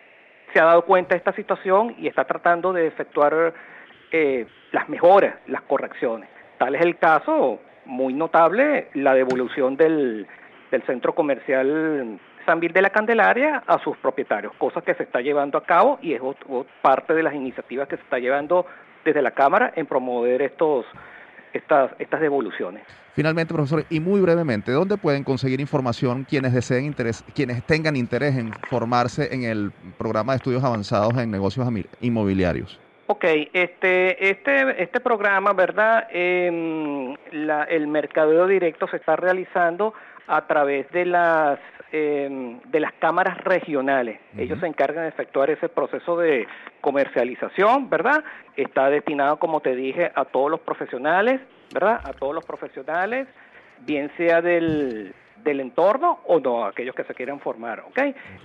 se 0.52 0.60
ha 0.60 0.64
dado 0.64 0.84
cuenta 0.84 1.14
de 1.14 1.18
esta 1.18 1.32
situación 1.32 1.94
y 1.98 2.06
está 2.06 2.24
tratando 2.24 2.72
de 2.72 2.86
efectuar 2.86 3.52
las 4.70 4.88
mejoras, 4.88 5.34
las 5.48 5.62
correcciones. 5.62 6.28
Tal 6.58 6.76
es 6.76 6.82
el 6.82 6.98
caso 6.98 7.58
muy 7.84 8.14
notable, 8.14 8.88
la 8.94 9.14
devolución 9.14 9.76
del, 9.76 10.26
del 10.70 10.82
centro 10.82 11.14
comercial 11.14 12.20
San 12.46 12.60
Vil 12.60 12.72
de 12.72 12.82
la 12.82 12.90
Candelaria 12.90 13.62
a 13.66 13.78
sus 13.78 13.96
propietarios, 13.98 14.52
cosa 14.58 14.82
que 14.82 14.94
se 14.94 15.04
está 15.04 15.20
llevando 15.20 15.58
a 15.58 15.64
cabo 15.64 15.98
y 16.02 16.12
es 16.12 16.20
parte 16.82 17.14
de 17.14 17.22
las 17.22 17.34
iniciativas 17.34 17.88
que 17.88 17.96
se 17.96 18.02
está 18.02 18.18
llevando 18.18 18.66
desde 19.04 19.22
la 19.22 19.30
Cámara 19.30 19.72
en 19.76 19.86
promover 19.86 20.42
estos 20.42 20.84
estas, 21.54 21.92
estas 21.98 22.20
devoluciones. 22.20 22.82
Finalmente, 23.14 23.54
profesor, 23.54 23.84
y 23.88 24.00
muy 24.00 24.20
brevemente, 24.20 24.72
¿dónde 24.72 24.96
pueden 24.96 25.22
conseguir 25.22 25.60
información 25.60 26.24
quienes 26.28 26.52
deseen 26.52 26.84
interés, 26.84 27.24
quienes 27.34 27.64
tengan 27.64 27.96
interés 27.96 28.36
en 28.36 28.52
formarse 28.68 29.32
en 29.32 29.44
el 29.44 29.72
programa 29.96 30.32
de 30.32 30.38
estudios 30.38 30.64
avanzados 30.64 31.16
en 31.18 31.30
negocios 31.30 31.66
inmobiliarios? 32.00 32.80
Ok, 33.06 33.24
este, 33.52 34.30
este, 34.30 34.82
este 34.82 35.00
programa, 35.00 35.52
¿verdad? 35.52 36.08
Eh, 36.10 37.14
la, 37.32 37.64
el 37.64 37.86
mercadeo 37.86 38.46
directo 38.46 38.88
se 38.88 38.96
está 38.96 39.14
realizando 39.14 39.94
a 40.26 40.46
través 40.46 40.90
de 40.90 41.04
las 41.04 41.58
em, 41.96 42.58
de 42.72 42.80
las 42.80 42.92
cámaras 42.94 43.38
regionales. 43.44 44.18
Ellos 44.36 44.58
se 44.58 44.66
encargan 44.66 45.04
de 45.04 45.10
efectuar 45.10 45.48
ese 45.50 45.68
proceso 45.68 46.16
de 46.16 46.44
comercialización, 46.80 47.88
¿verdad? 47.88 48.24
Está 48.56 48.90
destinado, 48.90 49.38
como 49.38 49.60
te 49.60 49.76
dije, 49.76 50.10
a 50.12 50.24
todos 50.24 50.50
los 50.50 50.58
profesionales, 50.58 51.40
¿verdad? 51.72 52.00
A 52.02 52.12
todos 52.12 52.34
los 52.34 52.44
profesionales, 52.44 53.28
bien 53.86 54.10
sea 54.16 54.42
del, 54.42 55.14
del 55.44 55.60
entorno 55.60 56.18
o 56.26 56.40
no, 56.40 56.64
aquellos 56.64 56.96
que 56.96 57.04
se 57.04 57.14
quieran 57.14 57.38
formar, 57.38 57.84
¿ok? 57.86 58.00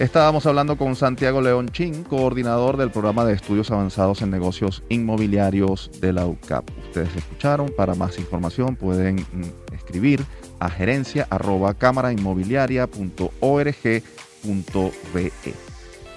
Estábamos 0.00 0.46
hablando 0.46 0.78
con 0.78 0.96
Santiago 0.96 1.42
León 1.42 1.68
Chin, 1.68 2.04
coordinador 2.04 2.78
del 2.78 2.90
programa 2.90 3.26
de 3.26 3.34
estudios 3.34 3.70
avanzados 3.70 4.22
en 4.22 4.30
negocios 4.30 4.82
inmobiliarios 4.88 5.90
de 6.00 6.14
la 6.14 6.24
UCAP. 6.24 6.64
Ustedes 6.86 7.14
escucharon, 7.14 7.70
para 7.76 7.94
más 7.94 8.18
información 8.18 8.76
pueden 8.76 9.16
mm, 9.16 9.74
escribir 9.74 10.24
a 10.58 10.70
gerencia 10.70 11.28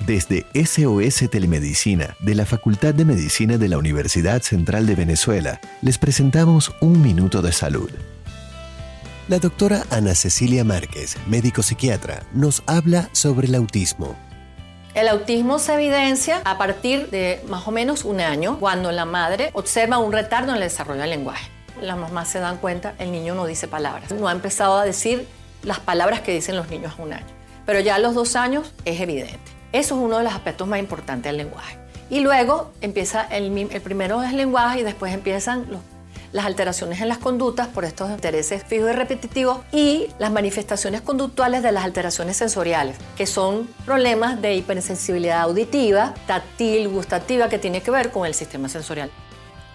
Desde 0.07 0.45
SOS 0.53 1.29
Telemedicina 1.29 2.15
de 2.21 2.35
la 2.35 2.45
Facultad 2.45 2.93
de 2.93 3.03
Medicina 3.03 3.57
de 3.57 3.67
la 3.67 3.77
Universidad 3.77 4.41
Central 4.43 4.87
de 4.87 4.95
Venezuela, 4.95 5.59
les 5.81 5.97
presentamos 5.97 6.73
Un 6.79 7.01
Minuto 7.01 7.41
de 7.41 7.51
Salud. 7.51 7.89
La 9.33 9.39
doctora 9.39 9.81
Ana 9.89 10.13
Cecilia 10.13 10.63
Márquez, 10.63 11.17
médico 11.25 11.63
psiquiatra, 11.63 12.21
nos 12.33 12.61
habla 12.67 13.09
sobre 13.13 13.47
el 13.47 13.55
autismo. 13.55 14.15
El 14.93 15.07
autismo 15.07 15.57
se 15.57 15.73
evidencia 15.73 16.39
a 16.45 16.59
partir 16.59 17.09
de 17.09 17.43
más 17.49 17.67
o 17.67 17.71
menos 17.71 18.05
un 18.05 18.21
año, 18.21 18.59
cuando 18.59 18.91
la 18.91 19.05
madre 19.05 19.49
observa 19.53 19.97
un 19.97 20.11
retardo 20.11 20.49
en 20.49 20.57
el 20.57 20.61
desarrollo 20.61 21.01
del 21.01 21.09
lenguaje. 21.09 21.49
Las 21.81 21.97
mamás 21.97 22.27
se 22.27 22.37
dan 22.37 22.57
cuenta, 22.57 22.93
el 22.99 23.11
niño 23.11 23.33
no 23.33 23.47
dice 23.47 23.67
palabras, 23.67 24.11
no 24.11 24.27
ha 24.27 24.31
empezado 24.33 24.77
a 24.77 24.85
decir 24.85 25.27
las 25.63 25.79
palabras 25.79 26.21
que 26.21 26.31
dicen 26.31 26.55
los 26.55 26.69
niños 26.69 26.93
a 26.99 27.01
un 27.01 27.13
año. 27.13 27.25
Pero 27.65 27.79
ya 27.79 27.95
a 27.95 27.99
los 27.99 28.13
dos 28.13 28.35
años 28.35 28.71
es 28.85 29.01
evidente. 29.01 29.39
Eso 29.71 29.95
es 29.95 30.01
uno 30.01 30.19
de 30.19 30.25
los 30.25 30.33
aspectos 30.33 30.67
más 30.67 30.77
importantes 30.77 31.31
del 31.31 31.37
lenguaje. 31.37 31.79
Y 32.11 32.19
luego 32.19 32.71
empieza 32.81 33.23
el, 33.31 33.57
el 33.57 33.81
primero 33.81 34.21
es 34.21 34.31
lenguaje 34.33 34.81
y 34.81 34.83
después 34.83 35.11
empiezan 35.11 35.65
los 35.71 35.79
las 36.33 36.45
alteraciones 36.45 36.99
en 36.99 37.07
las 37.07 37.19
conductas 37.19 37.69
por 37.69 37.85
estos 37.85 38.11
intereses 38.11 38.65
fijos 38.65 38.89
y 38.89 38.93
repetitivos 38.93 39.61
y 39.71 40.07
las 40.19 40.31
manifestaciones 40.31 40.99
conductuales 41.01 41.63
de 41.63 41.71
las 41.71 41.85
alteraciones 41.85 42.35
sensoriales, 42.35 42.97
que 43.15 43.25
son 43.25 43.69
problemas 43.85 44.41
de 44.41 44.55
hipersensibilidad 44.55 45.39
auditiva, 45.41 46.13
táctil, 46.27 46.89
gustativa, 46.89 47.47
que 47.47 47.59
tiene 47.59 47.81
que 47.81 47.91
ver 47.91 48.11
con 48.11 48.25
el 48.25 48.33
sistema 48.33 48.67
sensorial. 48.67 49.09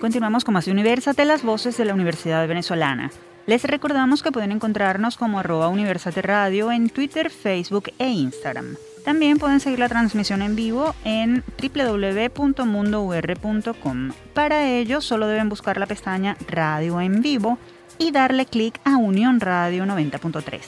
Continuamos 0.00 0.44
con 0.44 0.54
más 0.54 0.68
Universate, 0.68 1.24
las 1.24 1.42
voces 1.42 1.76
de 1.76 1.84
la 1.84 1.94
Universidad 1.94 2.46
Venezolana. 2.46 3.10
Les 3.48 3.64
recordamos 3.64 4.22
que 4.22 4.30
pueden 4.30 4.52
encontrarnos 4.52 5.16
como 5.16 5.38
arroba 5.38 5.68
Universate 5.68 6.20
Radio 6.20 6.70
en 6.70 6.90
Twitter, 6.90 7.30
Facebook 7.30 7.84
e 7.98 8.10
Instagram. 8.10 8.76
También 9.06 9.38
pueden 9.38 9.58
seguir 9.58 9.78
la 9.78 9.88
transmisión 9.88 10.42
en 10.42 10.54
vivo 10.54 10.94
en 11.02 11.42
www.mundour.com. 11.58 14.12
Para 14.34 14.68
ello, 14.68 15.00
solo 15.00 15.26
deben 15.26 15.48
buscar 15.48 15.78
la 15.78 15.86
pestaña 15.86 16.36
Radio 16.46 17.00
en 17.00 17.22
vivo 17.22 17.56
y 17.96 18.10
darle 18.10 18.44
clic 18.44 18.78
a 18.84 18.98
Unión 18.98 19.40
Radio 19.40 19.86
90.3. 19.86 20.60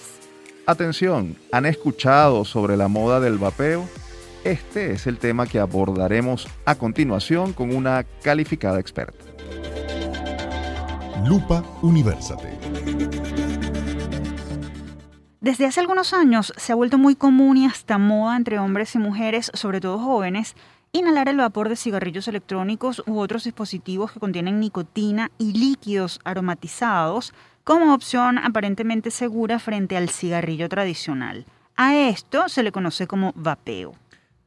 Atención, 0.65 1.37
¿han 1.53 1.67
escuchado 1.67 2.47
sobre 2.47 2.79
la 2.79 2.89
moda 2.89 3.21
del 3.21 3.37
vapeo? 3.37 3.87
Este 4.43 4.93
es 4.93 5.07
el 5.07 5.19
tema 5.19 5.47
que 5.47 5.59
abordaremos 5.59 6.49
a 6.65 6.77
continuación 6.77 7.53
con 7.53 7.77
una 7.77 8.07
calificada 8.23 8.81
experta. 8.81 9.30
Lupa 11.25 11.63
Universate. 11.83 12.59
Desde 15.41 15.67
hace 15.67 15.81
algunos 15.81 16.13
años 16.13 16.53
se 16.57 16.73
ha 16.73 16.75
vuelto 16.75 16.99
muy 16.99 17.15
común 17.15 17.57
y 17.57 17.67
hasta 17.67 17.99
moda 17.99 18.37
entre 18.37 18.59
hombres 18.59 18.95
y 18.95 18.99
mujeres, 18.99 19.51
sobre 19.55 19.81
todo 19.81 19.99
jóvenes, 19.99 20.55
inhalar 20.93 21.29
el 21.29 21.37
vapor 21.37 21.69
de 21.69 21.77
cigarrillos 21.77 22.29
electrónicos 22.29 23.03
u 23.07 23.19
otros 23.19 23.45
dispositivos 23.45 24.13
que 24.13 24.21
contienen 24.21 24.61
nicotina 24.61 25.31
y 25.39 25.53
líquidos 25.53 26.21
aromatizados 26.25 27.33
como 27.65 27.95
opción 27.95 28.39
aparentemente 28.39 29.11
segura 29.11 29.59
frente 29.59 29.97
al 29.97 30.09
cigarrillo 30.09 30.69
tradicional. 30.69 31.45
A 31.77 31.97
esto 31.97 32.49
se 32.49 32.63
le 32.63 32.73
conoce 32.73 33.07
como 33.07 33.33
vapeo. 33.35 33.95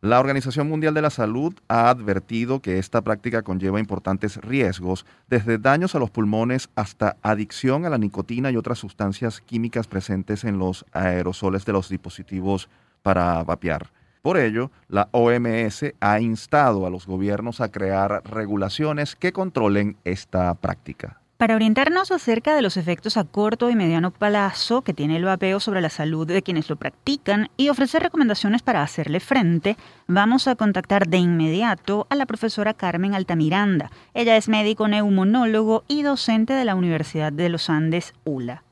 La 0.03 0.19
Organización 0.19 0.67
Mundial 0.67 0.93
de 0.93 1.01
la 1.01 1.09
Salud 1.09 1.53
ha 1.69 1.89
advertido 1.89 2.61
que 2.61 2.77
esta 2.77 3.01
práctica 3.03 3.41
conlleva 3.41 3.79
importantes 3.79 4.35
riesgos, 4.35 5.05
desde 5.29 5.57
daños 5.57 5.95
a 5.95 5.99
los 5.99 6.11
pulmones 6.11 6.67
hasta 6.75 7.15
adicción 7.21 7.85
a 7.85 7.89
la 7.89 7.97
nicotina 7.97 8.51
y 8.51 8.57
otras 8.57 8.79
sustancias 8.79 9.39
químicas 9.39 9.87
presentes 9.87 10.43
en 10.43 10.59
los 10.59 10.85
aerosoles 10.91 11.63
de 11.63 11.71
los 11.71 11.87
dispositivos 11.87 12.67
para 13.01 13.41
vapear. 13.45 13.91
Por 14.21 14.35
ello, 14.35 14.71
la 14.89 15.07
OMS 15.11 15.93
ha 16.01 16.19
instado 16.19 16.85
a 16.85 16.89
los 16.89 17.07
gobiernos 17.07 17.61
a 17.61 17.71
crear 17.71 18.23
regulaciones 18.25 19.15
que 19.15 19.31
controlen 19.31 19.95
esta 20.03 20.53
práctica. 20.55 21.22
Para 21.37 21.55
orientarnos 21.55 22.11
acerca 22.11 22.55
de 22.55 22.61
los 22.61 22.77
efectos 22.77 23.17
a 23.17 23.23
corto 23.23 23.69
y 23.69 23.75
mediano 23.75 24.11
plazo 24.11 24.81
que 24.81 24.93
tiene 24.93 25.17
el 25.17 25.25
vapeo 25.25 25.59
sobre 25.59 25.81
la 25.81 25.89
salud 25.89 26.27
de 26.27 26.43
quienes 26.43 26.69
lo 26.69 26.75
practican 26.75 27.47
y 27.57 27.69
ofrecer 27.69 28.03
recomendaciones 28.03 28.61
para 28.61 28.81
hacerle 28.81 29.19
frente, 29.19 29.75
vamos 30.07 30.47
a 30.47 30.55
contactar 30.55 31.07
de 31.07 31.17
inmediato 31.17 32.05
a 32.09 32.15
la 32.15 32.27
profesora 32.27 32.73
Carmen 32.73 33.15
Altamiranda. 33.15 33.89
Ella 34.13 34.37
es 34.37 34.47
médico 34.47 34.87
neumonólogo 34.87 35.83
y 35.87 36.03
docente 36.03 36.53
de 36.53 36.65
la 36.65 36.75
Universidad 36.75 37.33
de 37.33 37.49
los 37.49 37.69
Andes, 37.69 38.13
ULA. 38.23 38.63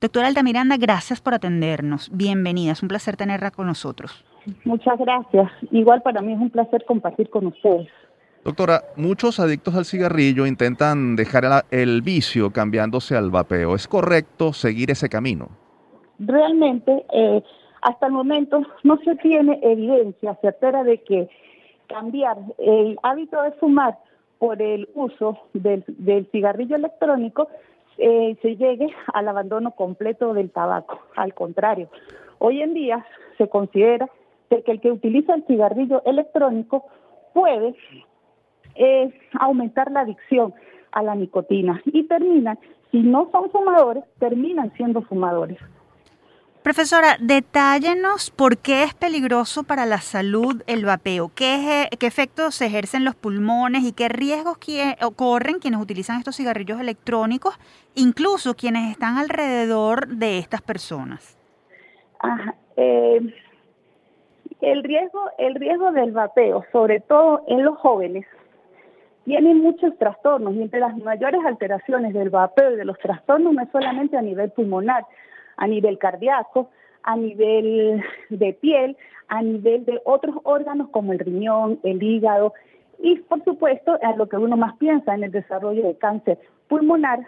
Doctora 0.00 0.26
Altamiranda, 0.26 0.76
gracias 0.78 1.20
por 1.20 1.34
atendernos. 1.34 2.10
Bienvenida, 2.12 2.72
es 2.72 2.82
un 2.82 2.88
placer 2.88 3.16
tenerla 3.16 3.50
con 3.50 3.66
nosotros. 3.66 4.24
Muchas 4.64 4.98
gracias. 4.98 5.50
Igual 5.70 6.02
para 6.02 6.22
mí 6.22 6.32
es 6.32 6.40
un 6.40 6.50
placer 6.50 6.84
compartir 6.86 7.30
con 7.30 7.46
ustedes. 7.46 7.88
Doctora, 8.42 8.84
muchos 8.96 9.38
adictos 9.38 9.74
al 9.74 9.84
cigarrillo 9.84 10.46
intentan 10.46 11.14
dejar 11.14 11.44
el, 11.70 12.00
vicio 12.00 12.50
cambiándose 12.50 13.14
al 13.14 13.30
vapeo. 13.30 13.74
¿Es 13.74 13.86
correcto 13.86 14.54
seguir 14.54 14.90
ese 14.90 15.10
camino? 15.10 15.48
Realmente, 16.18 17.04
eh, 17.12 17.42
hasta 17.82 18.06
el 18.06 18.12
momento 18.12 18.62
no 18.82 18.96
se 19.04 19.14
tiene 19.16 19.60
evidencia 19.62 20.36
certera 20.40 20.84
de 20.84 21.02
que 21.02 21.28
cambiar 21.86 22.38
el 22.56 22.98
hábito 23.02 23.42
de 23.42 23.52
fumar 23.52 23.98
por 24.38 24.62
el 24.62 24.88
uso 24.94 25.38
del, 25.52 25.84
cigarrillo 26.32 26.76
electrónico 26.76 27.48
eh, 27.98 28.36
se 28.40 28.56
llegue 28.56 28.88
al 29.12 29.28
abandono 29.28 29.72
completo 29.72 30.32
del 30.32 30.50
tabaco. 30.50 30.98
Al 31.14 31.34
contrario, 31.34 31.90
hoy 32.38 32.62
en 32.62 32.72
día 32.72 33.04
se 33.36 33.48
considera 33.48 34.08
que 34.48 34.62
el 34.66 34.80
que 34.80 34.92
utiliza 34.92 35.34
el 35.34 35.44
cigarrillo 35.46 36.02
electrónico 36.06 36.86
puede 37.34 37.74
es 38.80 39.14
aumentar 39.38 39.90
la 39.90 40.00
adicción 40.00 40.54
a 40.92 41.02
la 41.02 41.14
nicotina 41.14 41.80
y 41.84 42.04
terminan, 42.04 42.58
si 42.90 43.00
no 43.00 43.28
son 43.30 43.50
fumadores, 43.50 44.04
terminan 44.18 44.72
siendo 44.76 45.02
fumadores. 45.02 45.58
Profesora, 46.62 47.16
detállenos 47.18 48.30
por 48.30 48.58
qué 48.58 48.82
es 48.82 48.92
peligroso 48.92 49.62
para 49.64 49.86
la 49.86 49.98
salud 49.98 50.62
el 50.66 50.84
vapeo, 50.84 51.30
qué, 51.34 51.88
qué 51.98 52.06
efectos 52.06 52.60
ejercen 52.60 53.04
los 53.04 53.14
pulmones 53.14 53.82
y 53.84 53.92
qué 53.92 54.10
riesgos 54.10 54.58
corren 55.16 55.58
quienes 55.58 55.80
utilizan 55.80 56.18
estos 56.18 56.36
cigarrillos 56.36 56.78
electrónicos, 56.78 57.58
incluso 57.94 58.54
quienes 58.54 58.90
están 58.90 59.16
alrededor 59.16 60.08
de 60.08 60.38
estas 60.38 60.60
personas. 60.60 61.38
Eh, 62.76 63.34
el 64.60 64.82
riesgo, 64.82 65.30
el 65.38 65.54
riesgo 65.54 65.92
del 65.92 66.12
vapeo, 66.12 66.64
sobre 66.72 67.00
todo 67.00 67.42
en 67.48 67.64
los 67.64 67.78
jóvenes, 67.78 68.26
tienen 69.24 69.58
muchos 69.58 69.96
trastornos 69.98 70.54
y 70.54 70.62
entre 70.62 70.80
las 70.80 70.96
mayores 70.98 71.40
alteraciones 71.44 72.14
del 72.14 72.30
vapeo 72.30 72.72
y 72.72 72.76
de 72.76 72.84
los 72.84 72.98
trastornos 72.98 73.52
no 73.52 73.62
es 73.62 73.68
solamente 73.70 74.16
a 74.16 74.22
nivel 74.22 74.50
pulmonar, 74.50 75.06
a 75.56 75.66
nivel 75.66 75.98
cardíaco, 75.98 76.70
a 77.02 77.16
nivel 77.16 78.02
de 78.30 78.52
piel, 78.54 78.96
a 79.28 79.42
nivel 79.42 79.84
de 79.84 80.00
otros 80.04 80.36
órganos 80.42 80.88
como 80.90 81.12
el 81.12 81.18
riñón, 81.18 81.78
el 81.82 82.02
hígado 82.02 82.54
y 82.98 83.16
por 83.16 83.42
supuesto 83.44 83.98
a 84.02 84.16
lo 84.16 84.28
que 84.28 84.36
uno 84.36 84.56
más 84.56 84.76
piensa 84.76 85.14
en 85.14 85.24
el 85.24 85.30
desarrollo 85.30 85.84
de 85.84 85.96
cáncer 85.96 86.38
pulmonar, 86.68 87.20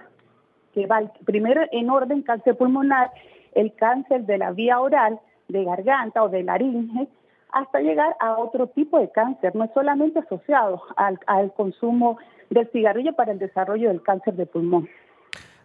que 0.74 0.86
va 0.86 1.02
primero 1.24 1.62
en 1.70 1.90
orden 1.90 2.22
cáncer 2.22 2.56
pulmonar, 2.56 3.10
el 3.54 3.74
cáncer 3.74 4.24
de 4.24 4.38
la 4.38 4.52
vía 4.52 4.80
oral, 4.80 5.20
de 5.48 5.64
garganta 5.64 6.22
o 6.22 6.28
de 6.28 6.42
laringe, 6.42 7.08
hasta 7.52 7.80
llegar 7.80 8.16
a 8.18 8.38
otro 8.38 8.66
tipo 8.68 8.98
de 8.98 9.10
cáncer, 9.10 9.54
no 9.54 9.64
es 9.64 9.70
solamente 9.74 10.18
asociado 10.18 10.82
al, 10.96 11.52
consumo 11.52 12.18
del 12.50 12.68
cigarrillo 12.70 13.12
para 13.14 13.32
el 13.32 13.38
desarrollo 13.38 13.88
del 13.88 14.02
cáncer 14.02 14.34
de 14.34 14.46
pulmón. 14.46 14.88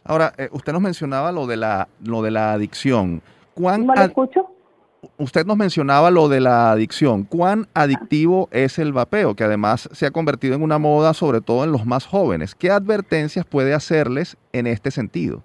Ahora, 0.03 0.33
eh, 0.37 0.49
usted 0.51 0.73
nos 0.73 0.81
mencionaba 0.81 1.31
lo 1.31 1.47
de 1.47 1.57
la, 1.57 1.87
lo 2.03 2.21
de 2.21 2.31
la 2.31 2.53
adicción. 2.53 3.21
¿Cuán 3.53 3.85
¿No 3.85 3.95
lo 3.95 4.01
escucho? 4.01 4.51
Usted 5.17 5.45
nos 5.45 5.57
mencionaba 5.57 6.11
lo 6.11 6.27
de 6.27 6.41
la 6.41 6.71
adicción. 6.71 7.23
¿Cuán 7.23 7.67
adictivo 7.73 8.49
es 8.51 8.79
el 8.79 8.93
vapeo? 8.93 9.35
Que 9.35 9.43
además 9.43 9.89
se 9.91 10.05
ha 10.05 10.11
convertido 10.11 10.55
en 10.55 10.63
una 10.63 10.79
moda, 10.79 11.13
sobre 11.13 11.41
todo 11.41 11.63
en 11.63 11.71
los 11.71 11.85
más 11.85 12.05
jóvenes. 12.05 12.55
¿Qué 12.55 12.71
advertencias 12.71 13.45
puede 13.45 13.73
hacerles 13.73 14.37
en 14.53 14.67
este 14.67 14.91
sentido? 14.91 15.43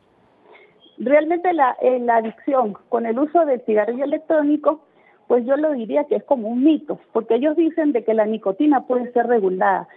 Realmente 0.98 1.52
la, 1.52 1.76
eh, 1.83 1.98
la 2.00 2.16
adicción 2.16 2.74
con 2.88 3.07
el 3.07 3.18
uso 3.18 3.44
del 3.44 3.61
cigarrillo 3.64 4.05
electrónico 4.05 4.81
pues 5.26 5.44
yo 5.46 5.56
lo 5.56 5.72
diría 5.72 6.04
que 6.04 6.16
es 6.16 6.24
como 6.24 6.48
un 6.48 6.64
mito, 6.64 6.98
porque 7.12 7.37
ellos 7.37 7.56
dicen 7.56 7.92
de 7.92 8.04
que 8.04 8.14
la 8.14 8.26
nicotina 8.26 8.87
puede 8.87 9.12
ser 9.12 9.26
regulada, 9.26 9.88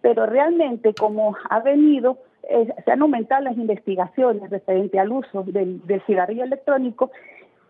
pero 0.00 0.26
realmente 0.26 0.94
como 0.94 1.36
ha 1.48 1.60
venido, 1.60 2.18
eh, 2.48 2.72
se 2.84 2.92
han 2.92 3.02
aumentado 3.02 3.42
las 3.42 3.56
investigaciones 3.56 4.50
referente 4.50 4.98
al 4.98 5.12
uso 5.12 5.42
del, 5.44 5.80
cigarrillo 6.06 6.44
electrónico, 6.44 7.10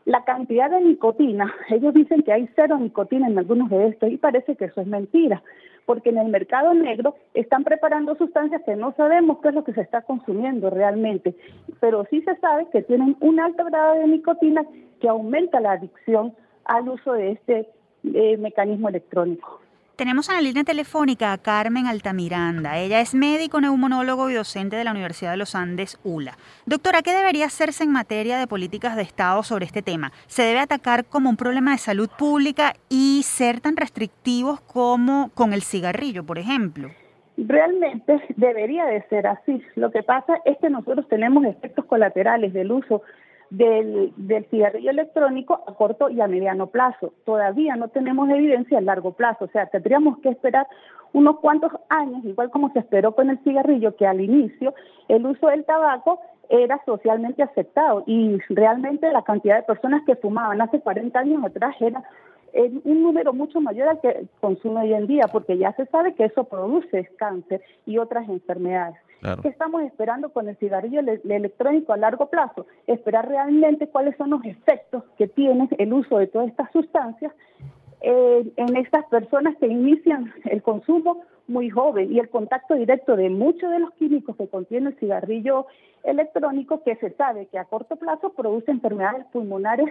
la 0.04 0.24
cantidad 0.24 0.70
de 0.70 0.80
nicotina, 0.80 1.54
ellos 1.70 1.94
dicen 1.94 2.22
que 2.22 2.32
hay 2.32 2.48
cero 2.54 2.76
nicotina 2.78 3.28
en 3.28 3.38
algunos 3.38 3.70
de 3.70 3.88
estos 3.88 4.10
y 4.10 4.16
parece 4.16 4.56
que 4.56 4.66
eso 4.66 4.80
es 4.80 4.86
mentira, 4.86 5.42
porque 5.86 6.10
en 6.10 6.18
el 6.18 6.28
mercado 6.28 6.74
negro 6.74 7.14
están 7.34 7.64
preparando 7.64 8.14
sustancias 8.16 8.62
que 8.66 8.76
no 8.76 8.92
sabemos 8.96 9.38
qué 9.40 9.48
es 9.48 9.54
lo 9.54 9.64
que 9.64 9.72
se 9.72 9.80
está 9.80 10.02
consumiendo 10.02 10.70
realmente, 10.70 11.34
pero 11.80 12.04
sí 12.10 12.20
se 12.22 12.36
sabe 12.36 12.66
que 12.70 12.82
tienen 12.82 13.16
un 13.20 13.40
alto 13.40 13.64
grado 13.64 13.94
de 13.94 14.08
nicotina 14.08 14.64
que 15.00 15.08
aumenta 15.08 15.60
la 15.60 15.72
adicción 15.72 16.34
al 16.64 16.88
uso 16.88 17.12
de 17.12 17.32
este 17.32 17.68
eh, 18.04 18.36
mecanismo 18.36 18.88
electrónico. 18.88 19.60
Tenemos 19.96 20.28
en 20.28 20.34
la 20.34 20.40
línea 20.40 20.64
telefónica 20.64 21.32
a 21.32 21.38
Carmen 21.38 21.86
Altamiranda. 21.86 22.78
Ella 22.78 23.00
es 23.00 23.14
médico, 23.14 23.60
neumonólogo 23.60 24.28
y 24.28 24.34
docente 24.34 24.74
de 24.74 24.82
la 24.82 24.90
Universidad 24.90 25.30
de 25.30 25.36
los 25.36 25.54
Andes, 25.54 26.00
ULA. 26.02 26.36
Doctora, 26.66 27.02
¿qué 27.02 27.12
debería 27.12 27.46
hacerse 27.46 27.84
en 27.84 27.92
materia 27.92 28.36
de 28.36 28.48
políticas 28.48 28.96
de 28.96 29.02
Estado 29.02 29.44
sobre 29.44 29.66
este 29.66 29.82
tema? 29.82 30.10
¿Se 30.26 30.42
debe 30.42 30.58
atacar 30.58 31.04
como 31.04 31.30
un 31.30 31.36
problema 31.36 31.70
de 31.70 31.78
salud 31.78 32.10
pública 32.18 32.72
y 32.88 33.22
ser 33.22 33.60
tan 33.60 33.76
restrictivos 33.76 34.60
como 34.62 35.30
con 35.32 35.52
el 35.52 35.62
cigarrillo, 35.62 36.24
por 36.24 36.38
ejemplo? 36.38 36.90
Realmente 37.36 38.20
debería 38.36 38.86
de 38.86 39.00
ser 39.08 39.28
así. 39.28 39.62
Lo 39.76 39.92
que 39.92 40.02
pasa 40.02 40.40
es 40.44 40.58
que 40.58 40.70
nosotros 40.70 41.06
tenemos 41.08 41.44
efectos 41.44 41.84
colaterales 41.84 42.52
del 42.52 42.72
uso 42.72 43.02
del, 43.50 44.12
cigarrillo 44.50 44.90
electrónico 44.90 45.62
a 45.66 45.74
corto 45.74 46.10
y 46.10 46.20
a 46.20 46.26
mediano 46.26 46.68
plazo. 46.68 47.12
Todavía 47.24 47.76
no 47.76 47.88
tenemos 47.88 48.28
evidencia 48.30 48.78
a 48.78 48.80
largo 48.82 49.12
plazo, 49.12 49.46
o 49.46 49.48
sea, 49.48 49.66
tendríamos 49.66 50.18
que 50.18 50.30
esperar 50.30 50.66
unos 51.12 51.38
cuantos 51.38 51.72
años, 51.88 52.24
igual 52.24 52.50
como 52.50 52.72
se 52.72 52.80
esperó 52.80 53.14
con 53.14 53.30
el 53.30 53.38
cigarrillo, 53.44 53.96
que 53.96 54.06
al 54.06 54.20
inicio 54.20 54.74
el 55.08 55.24
uso 55.26 55.46
del 55.48 55.64
tabaco 55.64 56.20
era 56.48 56.80
socialmente 56.84 57.42
aceptado 57.42 58.04
y 58.06 58.38
realmente 58.50 59.10
la 59.12 59.22
cantidad 59.22 59.56
de 59.56 59.62
personas 59.62 60.02
que 60.04 60.16
fumaban 60.16 60.60
hace 60.60 60.80
40 60.80 61.18
años 61.18 61.44
atrás 61.44 61.74
era 61.80 62.02
un 62.54 63.02
número 63.02 63.32
mucho 63.32 63.60
mayor 63.60 63.88
al 63.88 64.00
que 64.00 64.26
consume 64.40 64.82
hoy 64.82 64.94
en 64.94 65.06
día, 65.06 65.26
porque 65.32 65.58
ya 65.58 65.72
se 65.72 65.86
sabe 65.86 66.14
que 66.14 66.24
eso 66.24 66.44
produce 66.44 67.10
cáncer 67.16 67.62
y 67.86 67.98
otras 67.98 68.28
enfermedades. 68.28 68.96
¿Qué 69.40 69.48
estamos 69.48 69.82
esperando 69.82 70.28
con 70.28 70.48
el 70.50 70.56
cigarrillo 70.56 71.00
electrónico 71.00 71.94
a 71.94 71.96
largo 71.96 72.26
plazo? 72.26 72.66
Esperar 72.86 73.26
realmente 73.26 73.88
cuáles 73.88 74.14
son 74.18 74.30
los 74.30 74.44
efectos 74.44 75.02
que 75.16 75.28
tiene 75.28 75.66
el 75.78 75.94
uso 75.94 76.18
de 76.18 76.26
todas 76.26 76.48
estas 76.48 76.70
sustancias 76.72 77.32
eh, 78.02 78.52
en 78.56 78.76
estas 78.76 79.06
personas 79.06 79.56
que 79.56 79.66
inician 79.66 80.30
el 80.44 80.62
consumo 80.62 81.22
muy 81.46 81.70
joven 81.70 82.12
y 82.12 82.18
el 82.18 82.28
contacto 82.28 82.74
directo 82.74 83.16
de 83.16 83.30
muchos 83.30 83.70
de 83.70 83.78
los 83.78 83.92
químicos 83.92 84.36
que 84.36 84.46
contiene 84.46 84.90
el 84.90 84.98
cigarrillo 84.98 85.66
electrónico 86.02 86.82
que 86.82 86.96
se 86.96 87.10
sabe 87.12 87.46
que 87.46 87.58
a 87.58 87.64
corto 87.64 87.96
plazo 87.96 88.34
produce 88.34 88.70
enfermedades 88.70 89.24
pulmonares 89.32 89.90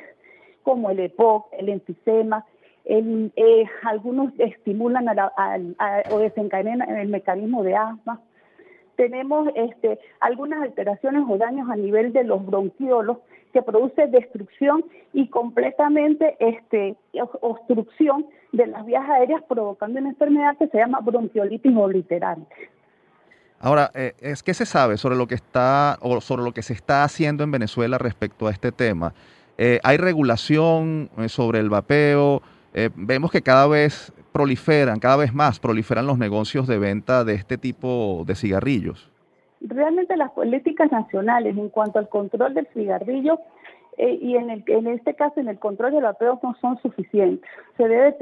como 0.63 0.89
el 0.89 0.99
EPOC, 0.99 1.47
el 1.59 1.69
enfisema, 1.69 2.45
eh, 2.85 3.65
algunos 3.83 4.33
estimulan 4.39 5.05
o 6.11 6.19
desencadenan 6.19 6.89
el 6.97 7.07
mecanismo 7.07 7.63
de 7.63 7.75
asma 7.75 8.21
tenemos 8.95 9.49
este, 9.55 9.99
algunas 10.19 10.61
alteraciones 10.61 11.23
o 11.27 11.37
daños 11.37 11.69
a 11.69 11.75
nivel 11.75 12.13
de 12.13 12.23
los 12.23 12.45
bronquiolos 12.45 13.17
que 13.51 13.61
produce 13.61 14.07
destrucción 14.07 14.83
y 15.13 15.27
completamente 15.27 16.35
este, 16.39 16.95
obstrucción 17.41 18.25
de 18.51 18.67
las 18.67 18.85
vías 18.85 19.07
aéreas 19.07 19.43
provocando 19.47 19.99
una 19.99 20.09
enfermedad 20.09 20.57
que 20.57 20.67
se 20.67 20.77
llama 20.77 20.99
bronquiolitis 21.01 21.75
obliterante. 21.75 22.55
Ahora, 23.59 23.91
eh, 23.93 24.13
es 24.19 24.43
que 24.43 24.53
se 24.53 24.65
sabe 24.65 24.97
sobre 24.97 25.15
lo 25.15 25.27
que 25.27 25.35
está 25.35 25.97
o 26.01 26.19
sobre 26.19 26.43
lo 26.43 26.51
que 26.51 26.63
se 26.63 26.73
está 26.73 27.03
haciendo 27.03 27.43
en 27.43 27.51
Venezuela 27.51 27.97
respecto 27.97 28.47
a 28.47 28.51
este 28.51 28.71
tema. 28.71 29.13
Eh, 29.57 29.79
hay 29.83 29.97
regulación 29.97 31.09
eh, 31.17 31.29
sobre 31.29 31.59
el 31.59 31.69
vapeo. 31.69 32.41
vemos 32.95 33.31
que 33.31 33.43
cada 33.43 33.67
vez 33.67 34.11
proliferan, 34.31 34.99
cada 34.99 35.17
vez 35.17 35.33
más 35.33 35.59
proliferan 35.59 36.07
los 36.07 36.17
negocios 36.17 36.65
de 36.67 36.79
venta 36.79 37.23
de 37.23 37.35
este 37.35 37.57
tipo 37.57 38.23
de 38.25 38.33
cigarrillos. 38.33 39.11
Realmente 39.61 40.17
las 40.17 40.31
políticas 40.31 40.91
nacionales 40.91 41.55
en 41.55 41.69
cuanto 41.69 41.99
al 41.99 42.09
control 42.09 42.55
del 42.55 42.67
cigarrillo 42.73 43.39
y 43.95 44.35
en, 44.37 44.49
el, 44.49 44.63
en 44.65 44.87
este 44.87 45.13
caso 45.13 45.39
en 45.39 45.49
el 45.49 45.59
control 45.59 45.91
del 45.91 46.03
vapeo 46.03 46.39
no 46.41 46.55
son 46.59 46.81
suficientes. 46.81 47.47
Se 47.77 47.87
debe 47.87 48.15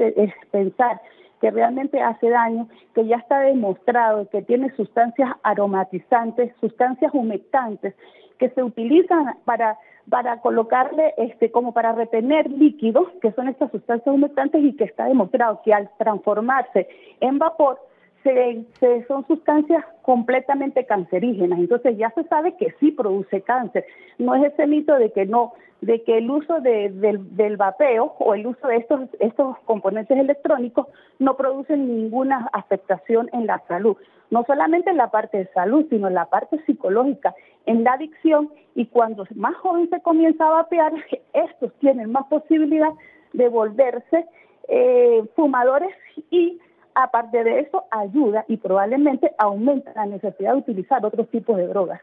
pensar 0.50 1.00
que 1.42 1.50
realmente 1.50 2.00
hace 2.00 2.30
daño, 2.30 2.68
que 2.94 3.04
ya 3.04 3.16
está 3.16 3.40
demostrado 3.40 4.30
que 4.30 4.42
tiene 4.42 4.70
sustancias 4.76 5.28
aromatizantes, 5.42 6.54
sustancias 6.60 7.12
humectantes, 7.12 7.94
que 8.38 8.48
se 8.50 8.62
utilizan 8.62 9.34
para, 9.44 9.76
para 10.08 10.40
colocarle, 10.40 11.14
este, 11.16 11.50
como 11.50 11.72
para 11.72 11.92
retener 11.92 12.50
líquidos, 12.50 13.08
que 13.20 13.32
son 13.32 13.48
estas 13.48 13.70
sustancias 13.70 14.14
humectantes 14.14 14.62
y 14.62 14.74
que 14.76 14.84
está 14.84 15.06
demostrado 15.06 15.60
que 15.64 15.72
al 15.72 15.90
transformarse 15.98 16.88
en 17.20 17.38
vapor, 17.38 17.78
se, 18.22 18.64
son 19.08 19.26
sustancias 19.26 19.84
completamente 20.02 20.84
cancerígenas. 20.86 21.58
Entonces 21.58 21.96
ya 21.96 22.10
se 22.10 22.24
sabe 22.24 22.56
que 22.56 22.74
sí 22.78 22.92
produce 22.92 23.42
cáncer. 23.42 23.84
No 24.18 24.34
es 24.34 24.52
ese 24.52 24.66
mito 24.66 24.94
de 24.94 25.12
que 25.12 25.26
no, 25.26 25.52
de 25.80 26.02
que 26.02 26.18
el 26.18 26.30
uso 26.30 26.60
del, 26.60 27.56
vapeo 27.56 28.14
o 28.18 28.34
el 28.34 28.46
uso 28.46 28.68
de 28.68 28.76
estos, 28.76 29.00
estos 29.18 29.58
componentes 29.64 30.16
electrónicos 30.16 30.86
no 31.18 31.36
producen 31.36 31.88
ninguna 31.88 32.48
afectación 32.52 33.28
en 33.32 33.46
la 33.46 33.60
salud. 33.66 33.96
No 34.32 34.44
solamente 34.46 34.88
en 34.88 34.96
la 34.96 35.10
parte 35.10 35.36
de 35.36 35.46
salud, 35.52 35.84
sino 35.90 36.08
en 36.08 36.14
la 36.14 36.24
parte 36.24 36.58
psicológica, 36.64 37.34
en 37.66 37.84
la 37.84 37.92
adicción. 37.92 38.50
Y 38.74 38.86
cuando 38.86 39.26
más 39.34 39.54
joven 39.56 39.90
se 39.90 40.00
comienza 40.00 40.46
a 40.46 40.62
vapear, 40.62 40.92
estos 41.34 41.70
tienen 41.80 42.10
más 42.10 42.26
posibilidad 42.28 42.92
de 43.34 43.48
volverse 43.50 44.26
eh, 44.68 45.22
fumadores 45.36 45.94
y 46.30 46.58
aparte 46.94 47.44
de 47.44 47.60
eso 47.60 47.84
ayuda 47.90 48.46
y 48.48 48.56
probablemente 48.56 49.32
aumenta 49.36 49.92
la 49.94 50.06
necesidad 50.06 50.52
de 50.52 50.60
utilizar 50.60 51.04
otros 51.04 51.28
tipos 51.28 51.58
de 51.58 51.66
drogas. 51.66 52.00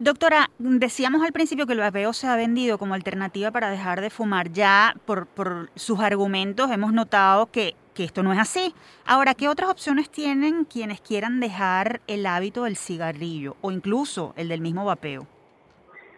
Doctora, 0.00 0.50
decíamos 0.58 1.22
al 1.22 1.32
principio 1.32 1.66
que 1.66 1.72
el 1.72 1.78
vapeo 1.78 2.12
se 2.12 2.26
ha 2.26 2.34
vendido 2.34 2.78
como 2.78 2.94
alternativa 2.94 3.52
para 3.52 3.70
dejar 3.70 4.00
de 4.00 4.10
fumar. 4.10 4.50
Ya 4.50 4.94
por, 5.06 5.26
por 5.28 5.70
sus 5.76 6.00
argumentos 6.00 6.70
hemos 6.72 6.92
notado 6.92 7.46
que, 7.46 7.74
que 7.94 8.02
esto 8.02 8.24
no 8.24 8.32
es 8.32 8.40
así. 8.40 8.74
Ahora, 9.06 9.34
¿qué 9.34 9.48
otras 9.48 9.70
opciones 9.70 10.10
tienen 10.10 10.64
quienes 10.64 11.00
quieran 11.00 11.38
dejar 11.38 12.00
el 12.08 12.26
hábito 12.26 12.64
del 12.64 12.76
cigarrillo 12.76 13.54
o 13.60 13.70
incluso 13.70 14.34
el 14.36 14.48
del 14.48 14.60
mismo 14.60 14.84
vapeo? 14.84 15.26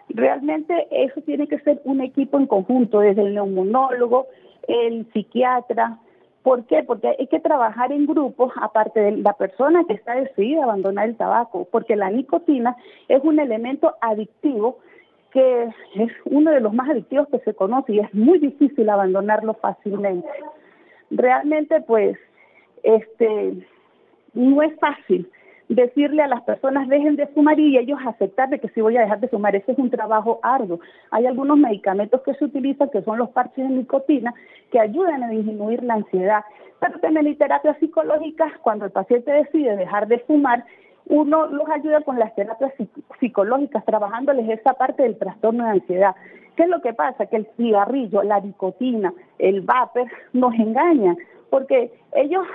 Realmente 0.09 0.87
eso 0.91 1.21
tiene 1.21 1.47
que 1.47 1.59
ser 1.61 1.81
un 1.85 2.01
equipo 2.01 2.39
en 2.39 2.47
conjunto, 2.47 3.01
desde 3.01 3.23
el 3.23 3.35
neumonólogo, 3.35 4.27
el 4.69 5.07
psiquiatra, 5.13 5.99
¿Por 6.47 6.65
qué? 6.67 6.85
Porque 6.85 7.09
hay 7.09 7.27
que 7.27 7.41
trabajar 7.41 7.91
en 7.91 8.07
grupos, 8.07 8.53
aparte 8.63 9.01
de 9.01 9.17
la 9.17 9.33
persona 9.33 9.83
que 9.89 9.95
está 9.95 10.15
decidida 10.15 10.61
a 10.61 10.65
abandonar 10.67 11.09
el 11.09 11.17
tabaco, 11.17 11.67
porque 11.73 11.97
la 11.97 12.09
nicotina 12.09 12.77
es 13.09 13.21
un 13.25 13.41
elemento 13.41 13.97
adictivo 14.01 14.79
que 15.33 15.65
es 15.65 16.13
uno 16.25 16.53
de 16.53 16.61
los 16.61 16.73
más 16.73 16.89
adictivos 16.89 17.27
que 17.31 17.41
se 17.41 17.53
conoce 17.53 17.95
y 17.95 17.99
es 17.99 18.15
muy 18.15 18.39
difícil 18.39 18.89
abandonarlo 18.89 19.55
fácilmente. 19.55 20.29
Realmente, 21.11 21.81
pues, 21.81 22.17
este, 22.85 23.67
no 24.33 24.63
es 24.63 24.79
fácil 24.79 25.29
decirle 25.69 26.23
a 26.23 26.29
las 26.29 26.43
personas 26.43 26.89
dejen 26.89 27.17
de 27.17 27.27
fumar 27.29 27.59
y 27.59 27.77
ellos 27.77 27.99
aceptar 28.07 28.49
de 28.49 28.59
que 28.59 28.69
sí 28.69 28.81
voy 28.81 28.97
a 28.97 29.01
dejar 29.01 29.21
de 29.21 29.29
fumar. 29.29 29.57
Ese 29.57 29.73
es 29.73 29.79
un 29.79 29.91
trabajo 29.91 30.39
arduo. 30.43 30.81
Hay 31.11 31.27
algunos 31.27 31.59
medicamentos 31.59 32.23
que 32.23 32.35
se 32.35 32.45
utilizan 32.45 32.91
que 32.91 33.03
son 33.03 33.19
los 33.19 33.31
parches 33.31 33.69
de 33.69 33.75
nicotina 33.75 34.35
que 34.71 34.81
ayudan 34.81 35.23
a 35.25 35.31
disminuir 35.31 35.83
la 35.83 35.95
ansiedad. 35.95 36.45
Pero 36.81 36.99
también 37.01 37.27
hay 37.27 37.35
terapias 37.35 37.79
psicológicas 37.79 38.53
cuando 38.63 38.85
el 38.85 38.93
paciente 38.93 39.33
decide 39.33 39.77
dejar 39.77 40.07
de 40.07 40.19
fumar 40.21 40.65
uno 41.09 41.47
los 41.47 41.69
ayuda 41.71 42.01
con 42.01 42.19
las 42.19 42.35
terapias 42.35 42.73
psicológicas, 43.21 43.85
trabajándoles 43.85 44.49
esa 44.49 44.75
parte 44.75 45.05
del 45.05 45.17
trastorno 45.17 45.65
de 45.65 45.71
ansiedad. 45.71 46.17
¿Qué 46.57 46.65
es 46.65 46.69
lo 46.69 46.81
que 46.81 46.95
pasa? 46.95 47.27
Que 47.27 47.37
el 47.37 47.49
cigarrillo, 47.57 48.23
la 48.23 48.41
nicotina, 48.41 49.13
el 49.39 49.61
vapor 49.61 50.07
nos 50.33 50.55
engañan, 50.55 51.17
porque 51.51 51.93
ellos, 52.15 52.47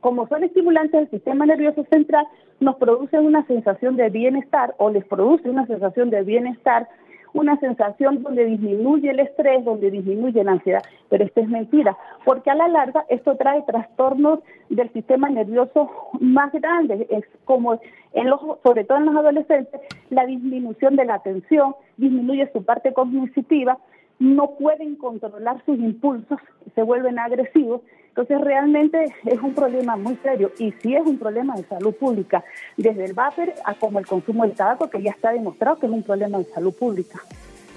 como 0.00 0.26
son 0.28 0.44
estimulantes 0.44 0.92
del 0.92 1.10
sistema 1.10 1.46
nervioso 1.46 1.84
central, 1.90 2.26
nos 2.60 2.76
producen 2.76 3.24
una 3.24 3.46
sensación 3.46 3.96
de 3.96 4.10
bienestar 4.10 4.74
o 4.78 4.90
les 4.90 5.04
produce 5.04 5.48
una 5.48 5.66
sensación 5.66 6.10
de 6.10 6.22
bienestar, 6.22 6.88
una 7.34 7.58
sensación 7.60 8.22
donde 8.22 8.44
disminuye 8.44 9.10
el 9.10 9.20
estrés, 9.20 9.64
donde 9.64 9.90
disminuye 9.90 10.42
la 10.42 10.52
ansiedad. 10.52 10.82
Pero 11.08 11.24
esto 11.24 11.40
es 11.40 11.48
mentira, 11.48 11.96
porque 12.24 12.50
a 12.50 12.54
la 12.54 12.68
larga 12.68 13.04
esto 13.08 13.36
trae 13.36 13.62
trastornos 13.62 14.40
del 14.70 14.90
sistema 14.92 15.28
nervioso 15.28 15.90
más 16.20 16.52
grandes, 16.52 17.06
es 17.10 17.24
como 17.44 17.80
en 18.12 18.30
los, 18.30 18.40
sobre 18.62 18.84
todo 18.84 18.98
en 18.98 19.06
los 19.06 19.16
adolescentes, 19.16 19.80
la 20.10 20.26
disminución 20.26 20.96
de 20.96 21.04
la 21.04 21.14
atención, 21.14 21.74
disminuye 21.96 22.50
su 22.52 22.64
parte 22.64 22.92
cognitiva, 22.92 23.78
no 24.18 24.56
pueden 24.58 24.96
controlar 24.96 25.62
sus 25.64 25.78
impulsos, 25.78 26.38
se 26.74 26.82
vuelven 26.82 27.18
agresivos 27.18 27.82
entonces 28.18 28.44
realmente 28.44 29.14
es 29.26 29.40
un 29.40 29.54
problema 29.54 29.94
muy 29.94 30.16
serio 30.24 30.50
y 30.58 30.72
sí 30.82 30.92
es 30.92 31.06
un 31.06 31.18
problema 31.18 31.54
de 31.54 31.62
salud 31.68 31.94
pública, 31.94 32.42
desde 32.76 33.04
el 33.04 33.12
vapor 33.12 33.52
a 33.64 33.74
como 33.74 34.00
el 34.00 34.08
consumo 34.08 34.42
del 34.42 34.56
tabaco, 34.56 34.90
que 34.90 35.00
ya 35.00 35.12
está 35.12 35.30
demostrado 35.30 35.78
que 35.78 35.86
es 35.86 35.92
un 35.92 36.02
problema 36.02 36.38
de 36.38 36.44
salud 36.46 36.74
pública. 36.74 37.20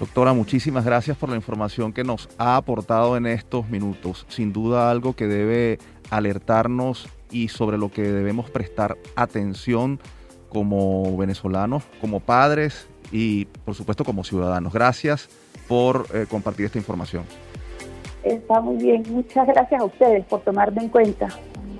Doctora, 0.00 0.32
muchísimas 0.32 0.84
gracias 0.84 1.16
por 1.16 1.28
la 1.28 1.36
información 1.36 1.92
que 1.92 2.02
nos 2.02 2.28
ha 2.38 2.56
aportado 2.56 3.16
en 3.16 3.26
estos 3.26 3.68
minutos. 3.70 4.26
Sin 4.28 4.52
duda 4.52 4.90
algo 4.90 5.14
que 5.14 5.28
debe 5.28 5.78
alertarnos 6.10 7.08
y 7.30 7.46
sobre 7.46 7.78
lo 7.78 7.92
que 7.92 8.02
debemos 8.02 8.50
prestar 8.50 8.96
atención 9.14 10.00
como 10.48 11.16
venezolanos, 11.16 11.84
como 12.00 12.18
padres 12.18 12.88
y 13.12 13.44
por 13.64 13.76
supuesto 13.76 14.02
como 14.02 14.24
ciudadanos. 14.24 14.72
Gracias 14.72 15.28
por 15.72 16.06
eh, 16.12 16.26
compartir 16.28 16.66
esta 16.66 16.76
información. 16.76 17.24
Está 18.22 18.60
muy 18.60 18.76
bien. 18.76 19.02
Muchas 19.08 19.46
gracias 19.46 19.80
a 19.80 19.84
ustedes 19.84 20.22
por 20.26 20.40
tomarme 20.40 20.82
en 20.82 20.90
cuenta. 20.90 21.28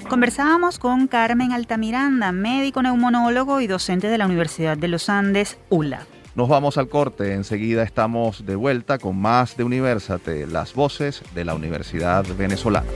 Conversábamos 0.09 0.79
con 0.79 1.07
Carmen 1.09 1.53
Altamiranda, 1.53 2.33
médico 2.33 2.83
neumonólogo 2.83 3.61
y 3.61 3.67
docente 3.67 4.09
de 4.09 4.17
la 4.17 4.25
Universidad 4.25 4.79
de 4.79 4.89
los 4.89 5.11
Andes, 5.11 5.59
ULA. 5.69 6.07
Nos 6.35 6.49
vamos 6.49 6.79
al 6.79 6.89
corte, 6.89 7.35
enseguida 7.35 7.83
estamos 7.83 8.47
de 8.47 8.57
vuelta 8.57 8.97
con 8.97 9.19
más 9.19 9.59
de 9.59 9.65
Universate, 9.65 10.47
las 10.47 10.73
voces 10.73 11.23
de 11.35 11.45
la 11.45 11.55
Universidad 11.55 12.25
Venezolana. 12.39 12.87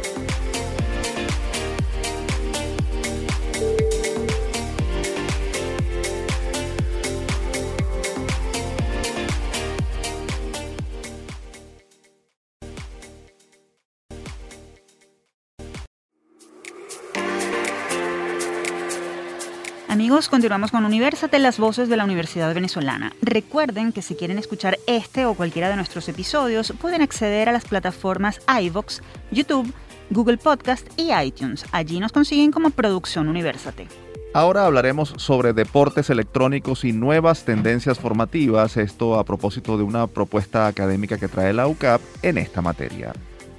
Amigos, 20.27 20.31
continuamos 20.43 20.71
con 20.73 20.85
Universate, 20.85 21.39
las 21.39 21.57
voces 21.57 21.89
de 21.89 21.97
la 21.97 22.03
Universidad 22.03 22.53
Venezolana. 22.53 23.13
Recuerden 23.23 23.93
que 23.93 24.03
si 24.03 24.17
quieren 24.17 24.39
escuchar 24.39 24.77
este 24.89 25.25
o 25.25 25.35
cualquiera 25.35 25.69
de 25.69 25.77
nuestros 25.77 26.09
episodios, 26.09 26.73
pueden 26.81 27.01
acceder 27.01 27.49
a 27.49 27.53
las 27.53 27.65
plataformas 27.65 28.41
iVox, 28.61 29.03
YouTube, 29.31 29.73
Google 30.11 30.39
Podcast 30.39 30.89
y 30.97 31.13
iTunes. 31.15 31.65
Allí 31.71 32.01
nos 32.01 32.11
consiguen 32.11 32.51
como 32.51 32.71
Producción 32.71 33.29
Universate. 33.29 33.87
Ahora 34.35 34.67
hablaremos 34.67 35.15
sobre 35.17 35.53
deportes 35.53 36.11
electrónicos 36.11 36.85
y 36.85 36.93
nuevas 36.93 37.45
tendencias 37.45 38.01
formativas, 38.01 38.77
esto 38.79 39.21
a 39.21 39.25
propósito 39.25 39.77
de 39.77 39.85
una 39.85 40.09
propuesta 40.09 40.67
académica 40.67 41.19
que 41.19 41.29
trae 41.29 41.53
la 41.53 41.69
UCAP 41.69 42.01
en 42.23 42.39
esta 42.39 42.63
materia. 42.63 43.13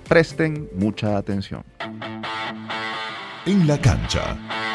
Presten 0.10 0.70
mucha 0.76 1.16
atención. 1.18 1.64
En 3.46 3.66
la 3.66 3.80
cancha. 3.80 4.67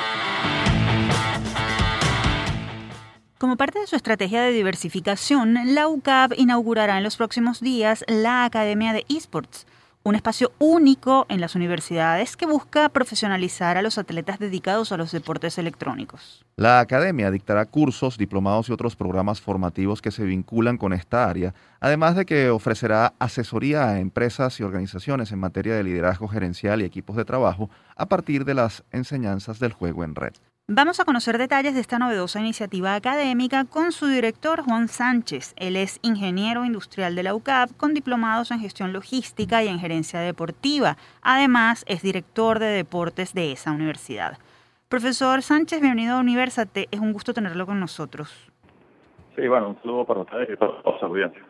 Como 3.42 3.56
parte 3.56 3.80
de 3.80 3.88
su 3.88 3.96
estrategia 3.96 4.40
de 4.40 4.52
diversificación, 4.52 5.74
la 5.74 5.88
UCAP 5.88 6.34
inaugurará 6.36 6.98
en 6.98 7.02
los 7.02 7.16
próximos 7.16 7.60
días 7.60 8.04
la 8.06 8.44
Academia 8.44 8.92
de 8.92 9.04
Esports, 9.08 9.66
un 10.04 10.14
espacio 10.14 10.52
único 10.60 11.26
en 11.28 11.40
las 11.40 11.56
universidades 11.56 12.36
que 12.36 12.46
busca 12.46 12.88
profesionalizar 12.90 13.76
a 13.76 13.82
los 13.82 13.98
atletas 13.98 14.38
dedicados 14.38 14.92
a 14.92 14.96
los 14.96 15.10
deportes 15.10 15.58
electrónicos. 15.58 16.44
La 16.54 16.78
academia 16.78 17.32
dictará 17.32 17.66
cursos, 17.66 18.16
diplomados 18.16 18.68
y 18.68 18.72
otros 18.72 18.94
programas 18.94 19.40
formativos 19.40 20.00
que 20.00 20.12
se 20.12 20.22
vinculan 20.22 20.78
con 20.78 20.92
esta 20.92 21.28
área, 21.28 21.52
además 21.80 22.14
de 22.14 22.26
que 22.26 22.48
ofrecerá 22.48 23.14
asesoría 23.18 23.88
a 23.88 23.98
empresas 23.98 24.60
y 24.60 24.62
organizaciones 24.62 25.32
en 25.32 25.40
materia 25.40 25.74
de 25.74 25.82
liderazgo 25.82 26.28
gerencial 26.28 26.80
y 26.80 26.84
equipos 26.84 27.16
de 27.16 27.24
trabajo 27.24 27.70
a 27.96 28.06
partir 28.06 28.44
de 28.44 28.54
las 28.54 28.84
enseñanzas 28.92 29.58
del 29.58 29.72
juego 29.72 30.04
en 30.04 30.14
red. 30.14 30.34
Vamos 30.68 31.00
a 31.00 31.04
conocer 31.04 31.38
detalles 31.38 31.74
de 31.74 31.80
esta 31.80 31.98
novedosa 31.98 32.38
iniciativa 32.38 32.94
académica 32.94 33.64
con 33.64 33.90
su 33.90 34.06
director 34.06 34.62
Juan 34.62 34.86
Sánchez. 34.86 35.54
Él 35.56 35.74
es 35.74 35.98
ingeniero 36.02 36.64
industrial 36.64 37.16
de 37.16 37.24
la 37.24 37.34
UCAP 37.34 37.76
con 37.76 37.94
diplomados 37.94 38.52
en 38.52 38.60
gestión 38.60 38.92
logística 38.92 39.64
y 39.64 39.68
en 39.68 39.80
gerencia 39.80 40.20
deportiva. 40.20 40.96
Además, 41.20 41.84
es 41.88 42.00
director 42.00 42.60
de 42.60 42.66
deportes 42.66 43.34
de 43.34 43.50
esa 43.50 43.72
universidad. 43.72 44.38
Profesor 44.88 45.42
Sánchez, 45.42 45.80
bienvenido 45.80 46.14
a 46.14 46.20
Universate. 46.20 46.86
Es 46.92 47.00
un 47.00 47.12
gusto 47.12 47.34
tenerlo 47.34 47.66
con 47.66 47.80
nosotros. 47.80 48.32
Sí, 49.34 49.48
bueno, 49.48 49.70
un 49.70 49.82
saludo 49.82 50.04
para 50.04 50.20
ustedes 50.20 50.48
y 50.48 50.56
para 50.56 50.74
los 50.84 51.02
audiencias. 51.02 51.44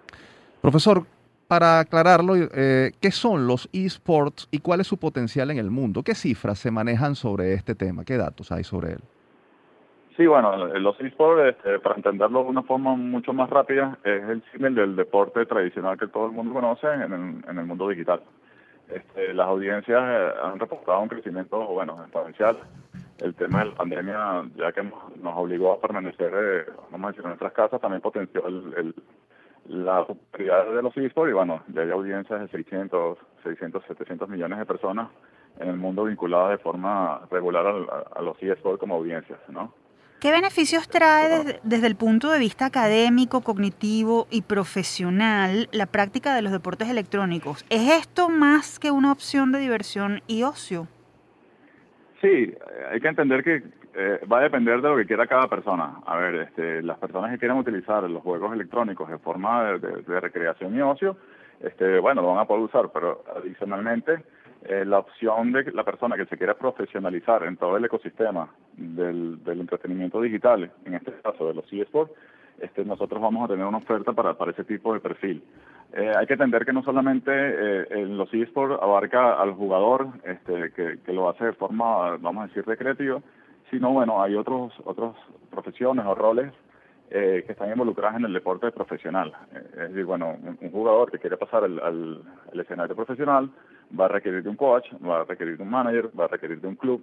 Profesor, 0.62 1.05
para 1.52 1.80
aclararlo, 1.80 2.32
eh, 2.34 2.92
¿qué 2.98 3.10
son 3.10 3.46
los 3.46 3.68
esports 3.74 4.48
y 4.50 4.60
cuál 4.60 4.80
es 4.80 4.86
su 4.86 4.96
potencial 4.96 5.50
en 5.50 5.58
el 5.58 5.70
mundo? 5.70 6.02
¿Qué 6.02 6.14
cifras 6.14 6.58
se 6.58 6.70
manejan 6.70 7.14
sobre 7.14 7.52
este 7.52 7.74
tema? 7.74 8.06
¿Qué 8.06 8.16
datos 8.16 8.50
hay 8.52 8.64
sobre 8.64 8.92
él? 8.92 9.00
Sí, 10.16 10.26
bueno, 10.26 10.56
los 10.78 10.98
esports, 10.98 11.54
este, 11.54 11.78
para 11.80 11.96
entenderlo 11.96 12.44
de 12.44 12.48
una 12.48 12.62
forma 12.62 12.96
mucho 12.96 13.34
más 13.34 13.50
rápida, 13.50 13.98
es 14.02 14.22
el 14.30 14.42
símil 14.50 14.74
del 14.74 14.96
deporte 14.96 15.44
tradicional 15.44 15.98
que 15.98 16.06
todo 16.06 16.24
el 16.24 16.32
mundo 16.32 16.54
conoce 16.54 16.86
en 16.86 17.12
el, 17.46 17.66
mundo 17.66 17.86
digital. 17.86 18.22
Este, 18.88 19.34
las 19.34 19.48
audiencias 19.48 20.02
eh, 20.02 20.32
han 20.42 20.58
reportado 20.58 21.00
un 21.00 21.08
crecimiento, 21.08 21.66
bueno, 21.66 21.98
exponencial. 22.02 22.56
El 23.18 23.34
tema 23.34 23.58
de 23.58 23.66
la 23.66 23.74
pandemia, 23.74 24.44
ya 24.56 24.72
que 24.72 24.84
nos 24.84 25.36
obligó 25.36 25.74
a 25.74 25.80
permanecer, 25.82 26.32
eh, 26.34 26.72
vamos 26.90 27.08
a 27.08 27.08
decir, 27.08 27.24
en 27.24 27.28
nuestras 27.28 27.52
casas, 27.52 27.78
también 27.78 28.00
potenció 28.00 28.46
el 28.48 28.94
la 29.68 30.05
popularidad 30.05 30.75
de 30.75 30.83
los 30.83 30.96
esports 30.96 31.31
y 31.31 31.35
bueno, 31.35 31.62
ya 31.68 31.83
hay 31.83 31.90
audiencias 31.90 32.40
de 32.40 32.48
600, 32.48 33.18
600, 33.42 33.85
700 33.87 34.29
millones 34.29 34.59
de 34.59 34.66
personas 34.66 35.09
en 35.61 35.68
el 35.68 35.77
mundo 35.77 36.05
vinculadas 36.05 36.51
de 36.51 36.59
forma 36.59 37.22
regular 37.31 37.66
a, 37.66 38.22
los 38.22 38.42
esports 38.42 38.81
como 38.81 38.96
audiencias, 38.96 39.38
¿no? 39.48 39.72
¿Qué 40.20 40.31
beneficios 40.31 40.88
trae 40.88 41.59
desde, 41.64 41.87
el 41.87 41.96
punto 41.96 42.31
de 42.31 42.38
vista 42.38 42.66
académico, 42.66 43.40
cognitivo 43.40 44.29
y 44.31 44.42
profesional 44.42 45.68
la 45.72 45.87
práctica 45.87 46.37
de 46.37 46.42
los 46.42 46.53
deportes 46.53 46.88
electrónicos? 46.88 47.64
¿Es 47.70 47.90
esto 47.90 48.29
más 48.29 48.79
que 48.79 48.92
una 48.92 49.11
opción 49.11 49.51
de 49.51 49.59
diversión 49.59 50.22
y 50.29 50.44
ocio? 50.44 50.87
Sí, 52.20 52.55
hay 52.92 53.01
que 53.01 53.09
entender 53.09 53.42
que 53.42 53.64
eh, 53.94 54.20
va 54.31 54.38
a 54.38 54.42
depender 54.42 54.81
de 54.81 54.88
lo 54.88 54.96
que 54.96 55.07
quiera 55.07 55.26
cada 55.26 55.48
persona. 55.48 56.00
A 56.07 56.16
ver, 56.16 56.35
este, 56.37 56.83
las 56.83 56.98
personas 56.98 57.31
que 57.31 57.38
quieran 57.38 57.59
utilizar 57.59 58.09
los 58.09 58.22
juegos 58.22 58.52
electrónicos 58.52 59.09
de 59.09 59.18
forma 59.18 59.72
de, 59.72 60.20
recreación 60.20 60.74
y 60.74 60.81
ocio, 60.81 61.16
este, 61.61 61.98
bueno, 61.98 62.22
lo 62.22 62.28
van 62.28 62.38
a 62.38 62.44
poder 62.46 62.62
usar, 62.62 62.90
pero 62.92 63.22
adicionalmente 63.37 64.24
eh, 64.64 64.85
la 64.87 65.00
opción 65.00 65.52
de 65.52 65.70
la 65.72 65.85
persona 65.85 66.16
que 66.16 66.24
se 66.24 66.38
quiera 66.38 66.55
profesionalizar 66.55 67.44
en 67.44 67.57
todo 67.57 67.76
el 67.76 67.85
ecosistema 67.85 68.48
del, 68.76 69.38
entretenimiento 69.46 70.20
digital, 70.22 70.70
en 70.87 70.94
este 70.94 71.12
caso 71.22 71.48
de 71.48 71.55
los 71.55 71.70
eSports, 71.70 72.12
este, 72.61 72.85
nosotros 72.85 73.20
vamos 73.20 73.44
a 73.44 73.52
tener 73.52 73.66
una 73.66 73.78
oferta 73.78 74.12
para, 74.12 74.50
ese 74.50 74.64
tipo 74.64 74.94
de 74.94 75.00
perfil. 75.00 75.42
Eh, 75.92 76.12
hay 76.16 76.26
que 76.26 76.35
entender 76.35 76.64
que 76.64 76.72
no 76.72 76.83
solamente 76.83 77.31
eh, 77.31 78.07
los 78.07 78.33
eSports 78.33 78.81
abarca 78.81 79.35
al 79.35 79.52
jugador 79.52 80.09
este, 80.24 80.70
que, 80.72 81.12
lo 81.12 81.28
hace 81.28 81.46
de 81.46 81.52
forma, 81.52 82.16
vamos 82.16 82.44
a 82.44 82.46
decir, 82.46 82.64
recreativa, 82.64 83.20
sino 83.72 83.90
bueno, 83.90 84.22
hay 84.22 84.37
otros 84.37 84.72
otras 84.85 85.14
profesiones 85.50 86.04
o 86.04 86.14
roles 86.14 86.52
eh, 87.11 87.42
que 87.46 87.52
están 87.52 87.70
involucrados 87.70 88.18
en 88.18 88.26
el 88.26 88.32
deporte 88.35 88.70
profesional. 88.70 89.32
Eh, 89.54 89.66
es 89.72 89.88
decir, 89.88 90.04
bueno, 90.04 90.37
un, 90.61 90.70
jugador 90.70 91.11
que 91.11 91.18
quiere 91.18 91.38
pasar 91.38 91.64
al, 91.64 92.22
escenario 92.52 92.94
profesional 92.94 93.50
va 93.98 94.04
a 94.04 94.08
requerir 94.08 94.42
de 94.42 94.50
un 94.50 94.56
coach, 94.56 94.87
va 95.02 95.22
a 95.22 95.24
requerir 95.24 95.56
de 95.56 95.62
un 95.62 95.70
manager, 95.70 96.11
va 96.18 96.26
a 96.26 96.28
requerir 96.28 96.61
de 96.61 96.68
un 96.68 96.76
club, 96.76 97.02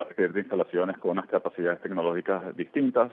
va 0.00 0.06
a 0.06 0.08
requerir 0.08 0.32
de 0.32 0.40
instalaciones 0.40 0.98
con 0.98 1.12
unas 1.12 1.26
capacidades 1.26 1.80
tecnológicas 1.82 2.56
distintas 2.56 3.12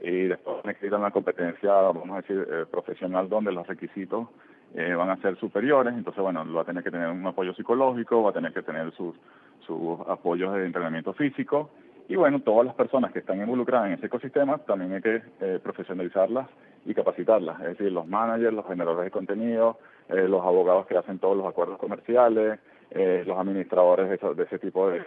y 0.00 0.28
después 0.28 0.64
necesitan 0.64 1.00
una 1.00 1.10
competencia, 1.10 1.72
vamos 1.72 2.10
a 2.10 2.22
decir, 2.22 2.46
eh, 2.50 2.64
profesional 2.70 3.28
donde 3.28 3.52
los 3.52 3.66
requisitos 3.66 4.28
van 4.74 5.08
a 5.08 5.16
ser 5.22 5.38
superiores, 5.38 5.94
entonces 5.94 6.22
bueno, 6.22 6.44
va 6.52 6.60
a 6.60 6.64
tener 6.64 6.84
que 6.84 6.90
tener 6.90 7.08
un 7.08 7.26
apoyo 7.26 7.54
psicológico, 7.54 8.24
va 8.24 8.30
a 8.30 8.34
tener 8.34 8.52
que 8.52 8.60
tener 8.60 8.92
sus, 8.92 9.16
sus 9.60 9.98
apoyos 10.06 10.52
de 10.52 10.66
entrenamiento 10.66 11.14
físico, 11.14 11.70
y 12.08 12.16
bueno, 12.16 12.40
todas 12.40 12.66
las 12.66 12.74
personas 12.74 13.12
que 13.12 13.18
están 13.18 13.40
involucradas 13.40 13.88
en 13.88 13.94
ese 13.94 14.06
ecosistema 14.06 14.58
también 14.58 14.92
hay 14.92 15.02
que 15.02 15.22
eh, 15.40 15.58
profesionalizarlas 15.62 16.46
y 16.84 16.94
capacitarlas, 16.94 17.60
es 17.60 17.78
decir, 17.78 17.90
los 17.90 18.06
managers, 18.06 18.54
los 18.54 18.66
generadores 18.66 19.06
de 19.06 19.10
contenido, 19.10 19.78
eh, 20.08 20.28
los 20.28 20.44
abogados 20.44 20.86
que 20.86 20.96
hacen 20.96 21.18
todos 21.18 21.36
los 21.36 21.46
acuerdos 21.46 21.78
comerciales, 21.78 22.60
eh, 22.90 23.24
los 23.26 23.36
administradores 23.36 24.08
de, 24.08 24.42
ese 24.44 24.58
tipo 24.60 24.88
de... 24.88 25.02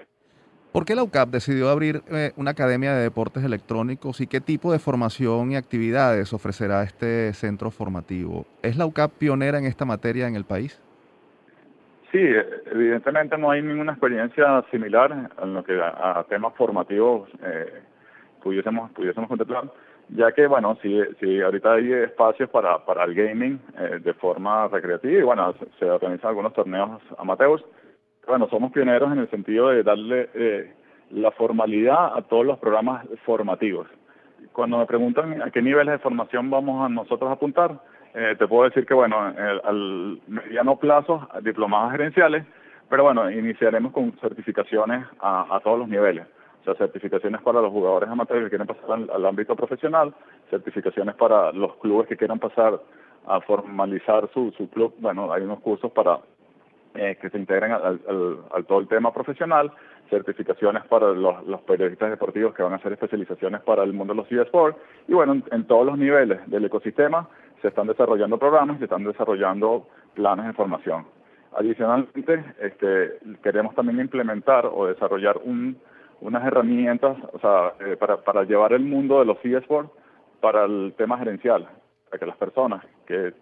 ¿Por 0.73 0.83
qué 0.83 0.93
la 0.93 1.03
UCAP 1.03 1.29
decidió 1.29 1.69
abrir 1.69 2.03
una 2.35 2.51
academia 2.51 2.93
de 2.93 3.01
deportes 3.01 3.43
electrónicos 3.43 4.21
y 4.21 4.27
qué 4.27 4.39
tipo 4.39 4.71
de 4.71 4.77
formación 4.77 5.51
y 5.51 5.55
actividades 5.55 6.31
ofrecerá 6.31 6.83
este 6.83 7.33
centro 7.33 7.71
formativo? 7.71 8.45
¿Es 8.61 8.77
la 8.77 8.85
UCAP 8.85 9.13
pionera 9.13 9.57
en 9.57 9.65
esta 9.65 9.85
materia 9.85 10.27
en 10.27 10.35
el 10.35 10.43
país? 10.43 10.79
Sí, 12.11 12.17
evidentemente 12.71 13.37
no 13.37 13.51
hay 13.51 13.61
ninguna 13.61 13.91
experiencia 13.91 14.63
similar 14.71 15.29
en 15.41 15.53
lo 15.53 15.63
que 15.63 15.79
a, 15.79 16.25
temas 16.27 16.55
formativos 16.55 17.29
eh, 17.43 17.83
pudiésemos, 18.41 18.89
pudiésemos 18.91 19.29
contemplar, 19.29 19.65
ya 20.09 20.31
que, 20.31 20.47
bueno, 20.47 20.75
si, 20.81 20.99
si 21.19 21.39
ahorita 21.39 21.73
hay 21.73 21.93
espacios 21.93 22.49
para, 22.49 22.83
para 22.83 23.03
el 23.03 23.13
gaming 23.13 23.59
eh, 23.77 23.99
de 24.03 24.13
forma 24.15 24.67
recreativa 24.69 25.19
y, 25.19 25.21
bueno, 25.21 25.53
se, 25.77 25.85
organizan 25.85 26.29
algunos 26.29 26.53
torneos 26.53 26.99
amateurs, 27.19 27.63
bueno, 28.27 28.47
somos 28.49 28.71
pioneros 28.71 29.11
en 29.11 29.19
el 29.19 29.29
sentido 29.29 29.69
de 29.69 29.83
darle 29.83 30.29
eh, 30.33 30.73
la 31.11 31.29
formalidad 31.31 32.17
a 32.17 32.23
todos 32.23 32.45
los 32.45 32.57
programas 32.57 33.05
formativos. 33.23 33.87
Cuando 34.51 34.79
me 34.79 34.87
preguntan 34.87 35.43
a 35.43 35.51
qué 35.51 35.61
niveles 35.61 35.93
de 35.93 35.99
formación 35.99 36.49
vamos 36.49 36.83
a 36.83 36.89
nosotros 36.89 37.31
apuntar, 37.31 37.79
eh, 38.21 38.35
te 38.35 38.47
puedo 38.49 38.65
decir 38.65 38.85
que, 38.85 38.93
bueno, 38.93 39.17
al 39.17 40.19
mediano 40.27 40.75
plazo, 40.75 41.25
diplomados 41.41 41.93
gerenciales, 41.93 42.45
pero 42.89 43.03
bueno, 43.03 43.31
iniciaremos 43.31 43.93
con 43.93 44.11
certificaciones 44.19 45.05
a, 45.21 45.57
todos 45.63 45.79
los 45.79 45.87
niveles. 45.87 46.27
O 46.61 46.65
sea, 46.65 46.75
certificaciones 46.75 47.41
para 47.41 47.61
los 47.61 47.71
jugadores 47.71 48.09
amateurs 48.09 48.43
que 48.43 48.49
quieren 48.49 48.67
pasar 48.67 48.99
al, 49.13 49.25
ámbito 49.25 49.55
profesional, 49.55 50.13
certificaciones 50.49 51.15
para 51.15 51.53
los 51.53 51.77
clubes 51.77 52.09
que 52.09 52.17
quieran 52.17 52.39
pasar 52.39 52.81
a 53.25 53.39
formalizar 53.39 54.29
su, 54.33 54.51
su 54.57 54.69
club. 54.69 54.93
Bueno, 54.99 55.31
hay 55.31 55.43
unos 55.43 55.61
cursos 55.61 55.89
para 55.93 56.19
eh, 56.95 57.17
que 57.21 57.29
se 57.29 57.37
integren 57.37 57.71
al, 57.71 58.65
todo 58.67 58.79
el 58.79 58.87
tema 58.89 59.13
profesional, 59.13 59.71
certificaciones 60.09 60.83
para 60.87 61.13
los, 61.13 61.47
los, 61.47 61.61
periodistas 61.61 62.09
deportivos 62.09 62.53
que 62.53 62.63
van 62.63 62.73
a 62.73 62.77
hacer 62.77 62.91
especializaciones 62.91 63.61
para 63.61 63.83
el 63.83 63.93
mundo 63.93 64.13
de 64.13 64.17
los 64.17 64.31
eSports 64.31 64.77
y 65.07 65.13
bueno, 65.13 65.41
en 65.51 65.63
todos 65.67 65.85
los 65.85 65.97
niveles 65.97 66.39
del 66.49 66.65
ecosistema 66.65 67.29
se 67.61 67.69
están 67.69 67.87
desarrollando 67.87 68.37
programas, 68.37 68.77
se 68.79 68.85
están 68.85 69.03
desarrollando 69.03 69.87
planes 70.13 70.47
de 70.47 70.53
formación. 70.53 71.05
Adicionalmente, 71.53 72.43
este, 72.59 73.17
queremos 73.41 73.73
también 73.75 73.99
implementar 73.99 74.67
o 74.67 74.85
desarrollar 74.85 75.39
unas 76.21 76.45
herramientas 76.45 77.17
o 77.33 77.39
sea, 77.39 77.73
eh, 77.79 77.97
para, 77.97 78.43
llevar 78.43 78.73
el 78.73 78.83
mundo 78.83 79.19
de 79.19 79.25
los 79.25 79.43
eSports 79.43 79.89
para 80.41 80.65
el 80.65 80.93
tema 80.97 81.17
gerencial, 81.17 81.67
para 82.09 82.19
que 82.19 82.25
las 82.25 82.37
personas 82.37 82.85
que 83.07 83.33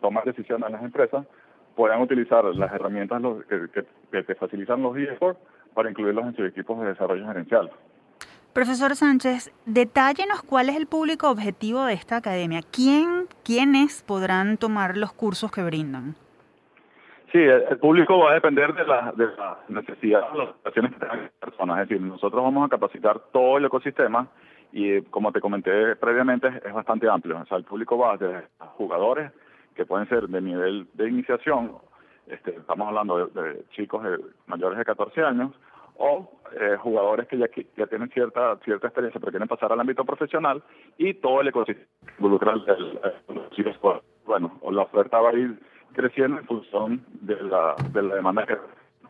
toman 0.00 0.24
decisiones 0.24 0.66
en 0.66 0.72
las 0.72 0.82
empresas 0.84 1.26
puedan 1.74 2.00
utilizar 2.00 2.44
las 2.44 2.72
herramientas 2.72 3.22
que, 3.48 3.84
que, 4.12 4.24
que 4.24 4.34
facilitan 4.34 4.82
los 4.82 4.96
eSports 4.96 5.40
para 5.74 5.90
incluirlos 5.90 6.26
en 6.26 6.36
sus 6.36 6.48
equipos 6.48 6.80
de 6.80 6.88
desarrollo 6.88 7.26
gerencial. 7.26 7.70
Profesor 8.52 8.96
Sánchez, 8.96 9.52
detállenos 9.66 10.42
cuál 10.42 10.68
es 10.68 10.76
el 10.76 10.86
público 10.86 11.30
objetivo 11.30 11.84
de 11.84 11.94
esta 11.94 12.16
academia. 12.16 12.60
¿Quién, 12.72 13.26
¿Quiénes 13.44 14.02
podrán 14.02 14.56
tomar 14.56 14.96
los 14.96 15.12
cursos 15.12 15.52
que 15.52 15.62
brindan? 15.62 16.16
Sí, 17.30 17.38
el, 17.38 17.78
público 17.78 18.18
va 18.18 18.30
a 18.30 18.34
depender 18.34 18.74
de 18.74 18.86
la, 18.86 19.12
de 19.14 19.26
la 19.36 19.58
necesidad 19.68 20.32
de 20.32 20.38
las 20.38 20.54
situaciones 20.56 20.94
que 20.94 20.98
tengan 20.98 21.22
las 21.22 21.32
personas. 21.32 21.82
Es 21.82 21.88
decir, 21.88 22.04
nosotros 22.04 22.42
vamos 22.42 22.66
a 22.66 22.70
capacitar 22.70 23.20
todo 23.32 23.58
el 23.58 23.66
ecosistema 23.66 24.26
y, 24.72 25.02
como 25.02 25.30
te 25.30 25.40
comenté 25.40 25.94
previamente, 25.96 26.48
es 26.64 26.72
bastante 26.72 27.08
amplio. 27.08 27.38
O 27.38 27.46
sea, 27.46 27.58
el 27.58 27.64
público 27.64 27.98
va 27.98 28.16
desde 28.16 28.48
jugadores 28.76 29.30
que 29.74 29.86
pueden 29.86 30.08
ser 30.08 30.26
de 30.28 30.40
nivel 30.40 30.88
de 30.94 31.08
iniciación, 31.08 31.72
este, 32.26 32.50
estamos 32.50 32.88
hablando 32.88 33.26
de, 33.26 33.64
chicos 33.70 34.02
mayores 34.46 34.78
de 34.78 34.84
14 34.84 35.22
años, 35.22 35.52
o 35.98 36.30
eh, 36.58 36.76
jugadores 36.78 37.28
que 37.28 37.36
ya, 37.36 37.46
ya 37.76 37.86
tienen 37.86 38.08
cierta 38.10 38.56
cierta 38.64 38.86
experiencia 38.86 39.20
pero 39.20 39.32
quieren 39.32 39.48
pasar 39.48 39.72
al 39.72 39.80
ámbito 39.80 40.04
profesional 40.04 40.62
y 40.96 41.14
todo 41.14 41.40
el 41.40 41.48
ecosistema 41.48 41.86
involucral 42.18 42.64
del 42.64 43.76
bueno 44.24 44.58
la 44.70 44.82
oferta 44.82 45.20
va 45.20 45.30
a 45.30 45.34
ir 45.34 45.58
creciendo 45.92 46.38
en 46.38 46.46
función 46.46 47.04
de 47.20 47.36
la, 47.42 47.74
de 47.92 48.02
la 48.02 48.14
demanda 48.14 48.46
que, 48.46 48.54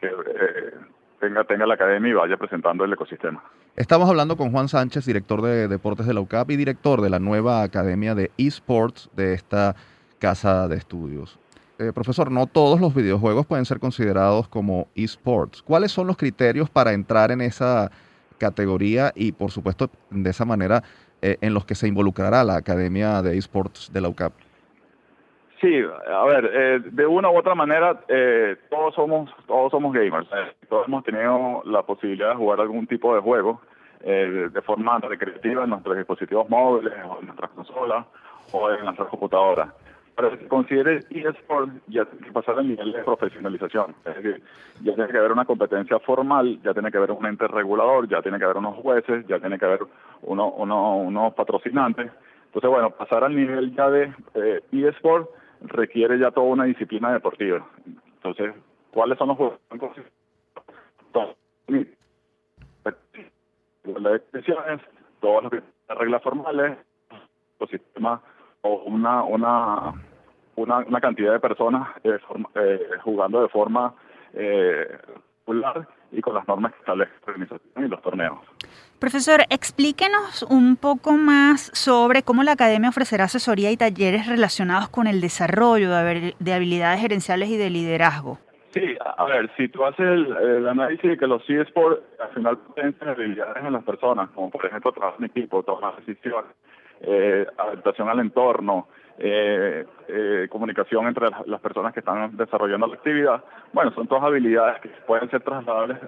eh, 0.07 0.74
tenga 1.20 1.44
tenga 1.44 1.66
la 1.66 1.74
academia 1.74 2.11
y 2.11 2.14
vaya 2.14 2.37
presentando 2.37 2.85
el 2.85 2.92
ecosistema 2.92 3.42
Estamos 3.77 4.11
hablando 4.11 4.37
con 4.37 4.51
Juan 4.51 4.66
Sánchez, 4.66 5.07
director 5.07 5.40
de 5.40 5.68
deportes 5.68 6.05
de 6.07 6.12
la 6.12 6.20
UCAP 6.20 6.51
y 6.51 6.57
director 6.57 7.01
de 7.01 7.11
la 7.11 7.20
nueva 7.20 7.62
academia 7.62 8.16
de 8.16 8.33
esports 8.37 9.09
de 9.14 9.35
esta 9.35 9.77
casa 10.18 10.66
de 10.66 10.77
estudios. 10.77 11.38
Eh, 11.79 11.93
profesor, 11.93 12.31
no 12.31 12.47
todos 12.47 12.81
los 12.81 12.95
videojuegos 12.95 13.47
pueden 13.47 13.64
ser 13.64 13.79
considerados 13.79 14.49
como 14.49 14.88
esports. 14.95 15.62
¿Cuáles 15.62 15.93
son 15.93 16.07
los 16.07 16.17
criterios 16.17 16.69
para 16.71 16.93
entrar 16.93 17.31
en 17.31 17.41
esa 17.41 17.91
categoría 18.38 19.12
y 19.14 19.33
por 19.33 19.51
supuesto 19.51 19.91
de 20.11 20.31
esa 20.31 20.45
manera 20.45 20.83
en 21.21 21.53
los 21.53 21.64
que 21.64 21.75
se 21.75 21.88
involucrará 21.88 22.45
la 22.45 22.55
Academia 22.55 23.23
de 23.23 23.37
Esports 23.37 23.93
de 23.93 24.01
la 24.01 24.09
UCAP. 24.09 24.33
Sí, 25.61 25.83
a 26.07 26.25
ver, 26.25 26.51
eh, 26.55 26.81
de 26.93 27.07
una 27.07 27.31
u 27.31 27.37
otra 27.37 27.55
manera, 27.57 28.01
eh, 28.07 28.57
todos 28.71 28.95
somos 28.95 29.29
todos 29.47 29.73
somos 29.73 29.93
gamers. 29.93 30.29
Eh, 30.33 30.55
todos 30.69 30.87
hemos 30.87 31.03
tenido 31.03 31.62
la 31.64 31.83
posibilidad 31.83 32.31
de 32.31 32.37
jugar 32.37 32.61
algún 32.61 32.87
tipo 32.87 33.14
de 33.14 33.21
juego 33.21 33.61
de 34.01 34.62
forma 34.62 34.97
recreativa 35.01 35.64
en 35.64 35.71
nuestros 35.71 35.97
dispositivos 35.97 36.49
móviles, 36.49 36.95
o 37.05 37.19
en 37.19 37.27
nuestras 37.27 37.51
consolas, 37.51 38.07
o 38.53 38.71
en 38.71 38.85
nuestras 38.85 39.09
computadoras. 39.09 39.71
Pero 40.18 40.33
si 40.33 40.38
se 40.38 40.48
considere 40.48 41.04
eSport, 41.11 41.70
ya 41.87 42.04
tiene 42.04 42.26
que 42.26 42.33
pasar 42.33 42.59
al 42.59 42.66
nivel 42.66 42.90
de 42.90 43.04
profesionalización. 43.04 43.94
Es 44.04 44.16
decir, 44.16 44.42
ya 44.83 44.92
tiene 44.92 45.12
que 45.12 45.16
haber 45.16 45.31
una 45.31 45.44
competencia 45.44 46.00
formal, 46.00 46.61
ya 46.64 46.72
tiene 46.72 46.90
que 46.90 46.98
haber 46.98 47.12
un 47.12 47.24
ente 47.24 47.46
regulador, 47.46 48.09
ya 48.09 48.20
tiene 48.20 48.37
que 48.37 48.44
haber 48.44 48.57
unos 48.57 48.74
jueces, 48.78 49.24
ya 49.28 49.38
tiene 49.38 49.61
que 49.61 49.64
haber 49.64 49.83
uno, 50.22 50.48
uno, 50.48 50.96
unos 50.96 51.35
patrocinantes. 51.35 52.11
Entonces, 52.46 52.68
bueno, 52.68 52.90
pasar 52.90 53.22
al 53.22 53.37
nivel 53.37 53.72
ya 53.76 53.88
de 53.90 54.12
eSport 54.72 55.31
requiere 55.61 56.18
ya 56.18 56.33
toda 56.33 56.48
una 56.48 56.64
disciplina 56.64 57.12
deportiva. 57.12 57.64
Entonces, 58.16 58.57
¿cuáles 58.90 59.18
son 59.18 59.28
los 59.28 59.37
juegos? 59.37 59.61
Todas 61.12 61.37
las 65.88 65.96
reglas 65.96 66.22
formales, 66.24 66.76
los 67.61 67.70
sistemas 67.70 68.20
o 68.62 68.83
una, 68.85 69.23
una, 69.23 69.94
una, 70.57 70.79
una 70.79 71.01
cantidad 71.01 71.33
de 71.33 71.40
personas 71.40 71.88
eh, 72.05 72.18
eh, 72.55 72.81
jugando 73.03 73.42
de 73.42 73.49
forma 73.49 73.94
eh, 74.35 74.99
regular 75.47 75.88
y 76.11 76.21
con 76.21 76.35
las 76.35 76.47
normas 76.49 76.73
que 76.73 76.79
establece 76.79 77.12
la 77.27 77.33
organización 77.33 77.85
y 77.85 77.88
los 77.88 78.03
torneos. 78.03 78.38
Profesor, 78.99 79.42
explíquenos 79.51 80.42
un 80.42 80.77
poco 80.77 81.12
más 81.12 81.71
sobre 81.73 82.23
cómo 82.23 82.42
la 82.42 82.53
academia 82.53 82.88
ofrecerá 82.88 83.25
asesoría 83.25 83.71
y 83.71 83.77
talleres 83.77 84.27
relacionados 84.27 84.88
con 84.88 85.07
el 85.07 85.21
desarrollo 85.21 85.90
de 85.90 86.53
habilidades 86.53 87.01
gerenciales 87.01 87.49
y 87.51 87.57
de 87.57 87.71
liderazgo. 87.71 88.38
Sí, 88.75 88.97
a 89.01 89.25
ver, 89.25 89.51
si 89.57 89.68
tú 89.68 89.85
haces 89.85 90.07
el, 90.07 90.68
análisis 90.68 91.11
de 91.11 91.16
que 91.16 91.27
los 91.27 91.42
eSports 91.49 92.03
al 92.21 92.29
final 92.35 92.59
potencian 92.59 93.11
habilidades 93.11 93.64
en 93.64 93.73
las 93.73 93.83
personas, 93.83 94.29
como 94.31 94.51
por 94.51 94.66
ejemplo 94.66 94.92
trabajo 94.92 95.16
en 95.21 95.25
equipo, 95.27 95.62
tomar 95.62 95.97
decisiones, 96.05 96.53
eh, 97.00 97.46
adaptación 97.56 98.08
al 98.08 98.20
entorno, 98.20 98.88
eh, 99.18 99.84
eh, 100.08 100.46
comunicación 100.50 101.06
entre 101.06 101.28
las, 101.46 101.61
personas 101.61 101.92
que 101.92 102.00
están 102.00 102.37
desarrollando 102.37 102.87
la 102.87 102.94
actividad, 102.94 103.44
bueno, 103.72 103.92
son 103.92 104.06
todas 104.06 104.24
habilidades 104.24 104.80
que 104.80 104.88
pueden 105.06 105.28
ser 105.30 105.42
trasladables 105.42 105.98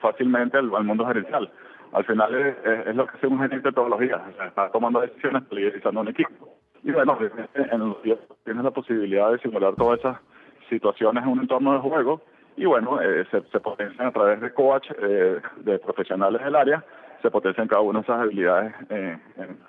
fácilmente 0.00 0.58
al 0.58 0.84
mundo 0.84 1.06
gerencial. 1.06 1.50
Al 1.92 2.04
final 2.04 2.34
es, 2.34 2.96
lo 2.96 3.06
que 3.06 3.16
hace 3.16 3.26
un 3.28 3.38
gerente 3.38 3.70
todos 3.70 3.88
los 3.88 4.00
días, 4.00 4.20
está 4.44 4.68
tomando 4.70 5.00
decisiones, 5.00 5.44
liderizando 5.50 6.00
un 6.00 6.08
equipo. 6.08 6.48
Y 6.82 6.90
bueno, 6.90 7.16
en 7.54 7.80
los 7.80 8.02
días 8.02 8.18
tienes 8.44 8.64
la 8.64 8.72
posibilidad 8.72 9.30
de 9.30 9.38
simular 9.38 9.74
todas 9.76 10.00
esas 10.00 10.18
situaciones 10.68 11.22
en 11.22 11.30
un 11.30 11.40
entorno 11.40 11.72
de 11.74 11.78
juego. 11.78 12.20
Y 12.56 12.66
bueno, 12.66 13.00
eh, 13.00 13.24
se, 13.30 13.60
potencian 13.60 14.08
a 14.08 14.12
través 14.12 14.40
de 14.40 14.52
coach, 14.52 14.86
eh, 15.02 15.40
de 15.58 15.78
profesionales 15.78 16.42
del 16.44 16.54
área, 16.54 16.84
se 17.24 17.30
potencian 17.30 17.66
cada 17.66 17.80
una 17.80 18.00
de 18.00 18.02
esas 18.02 18.20
habilidades 18.20 18.74
eh, 18.90 19.16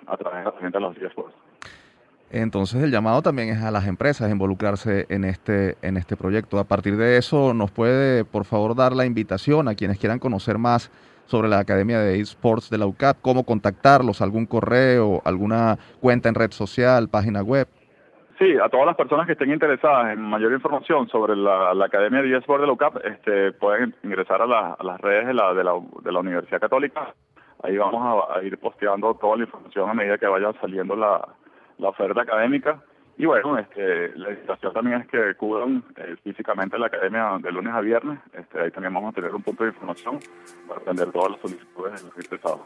a 0.06 0.16
través 0.18 0.44
de 0.44 0.44
la 0.44 0.60
gente 0.60 0.76
de 0.76 0.80
los 0.84 0.94
días. 0.94 1.12
Entonces 2.30 2.82
el 2.82 2.90
llamado 2.90 3.22
también 3.22 3.48
es 3.48 3.62
a 3.62 3.70
las 3.70 3.86
empresas 3.86 4.28
a 4.28 4.30
involucrarse 4.30 5.06
en 5.08 5.24
este, 5.24 5.78
en 5.80 5.96
este 5.96 6.16
proyecto. 6.16 6.58
A 6.58 6.64
partir 6.64 6.98
de 6.98 7.16
eso, 7.16 7.54
¿nos 7.54 7.70
puede 7.70 8.26
por 8.26 8.44
favor 8.44 8.76
dar 8.76 8.92
la 8.92 9.06
invitación 9.06 9.68
a 9.68 9.74
quienes 9.74 9.98
quieran 9.98 10.18
conocer 10.18 10.58
más 10.58 10.90
sobre 11.24 11.48
la 11.48 11.60
Academia 11.60 11.98
de 11.98 12.20
eSports 12.20 12.68
de 12.68 12.76
la 12.76 12.86
UCAP, 12.86 13.22
cómo 13.22 13.44
contactarlos, 13.44 14.20
algún 14.20 14.44
correo, 14.44 15.22
alguna 15.24 15.78
cuenta 16.00 16.28
en 16.28 16.34
red 16.34 16.50
social, 16.50 17.08
página 17.08 17.42
web. 17.42 17.68
Sí, 18.38 18.54
a 18.62 18.68
todas 18.68 18.86
las 18.86 18.96
personas 18.96 19.26
que 19.26 19.32
estén 19.32 19.50
interesadas 19.50 20.12
en 20.12 20.20
mayor 20.20 20.52
información 20.52 21.08
sobre 21.08 21.34
la, 21.34 21.70
Academia 21.82 22.20
de 22.20 22.36
eSports 22.36 22.60
de 22.60 22.66
la 22.66 22.72
UCAP, 22.74 22.96
este, 23.04 23.52
pueden 23.52 23.94
ingresar 24.02 24.42
a, 24.42 24.46
las 24.46 25.00
redes 25.00 25.26
de 25.26 25.34
la, 25.34 25.54
de, 25.54 25.64
la, 25.64 26.20
Universidad 26.20 26.60
Católica. 26.60 27.14
Ahí 27.66 27.76
vamos 27.76 28.24
a, 28.30 28.42
ir 28.42 28.56
posteando 28.58 29.14
toda 29.14 29.36
la 29.38 29.44
información 29.44 29.90
a 29.90 29.94
medida 29.94 30.18
que 30.18 30.26
vaya 30.26 30.52
saliendo 30.60 30.94
la, 30.94 31.26
la 31.78 31.88
oferta 31.88 32.22
académica. 32.22 32.80
Y 33.18 33.26
bueno, 33.26 33.58
este, 33.58 34.16
la 34.16 34.30
invitación 34.30 34.72
también 34.72 35.00
es 35.00 35.08
que 35.08 35.34
cubran 35.34 35.82
eh, 35.96 36.16
físicamente 36.22 36.78
la 36.78 36.86
academia 36.86 37.38
de 37.40 37.50
lunes 37.50 37.74
a 37.74 37.80
viernes. 37.80 38.20
Este, 38.34 38.60
ahí 38.60 38.70
también 38.70 38.94
vamos 38.94 39.12
a 39.12 39.14
tener 39.14 39.34
un 39.34 39.42
punto 39.42 39.64
de 39.64 39.70
información 39.70 40.20
para 40.68 40.80
atender 40.80 41.10
todas 41.10 41.32
las 41.32 41.40
solicitudes 41.40 42.02
de 42.02 42.08
los 42.08 42.16
interesados. 42.16 42.60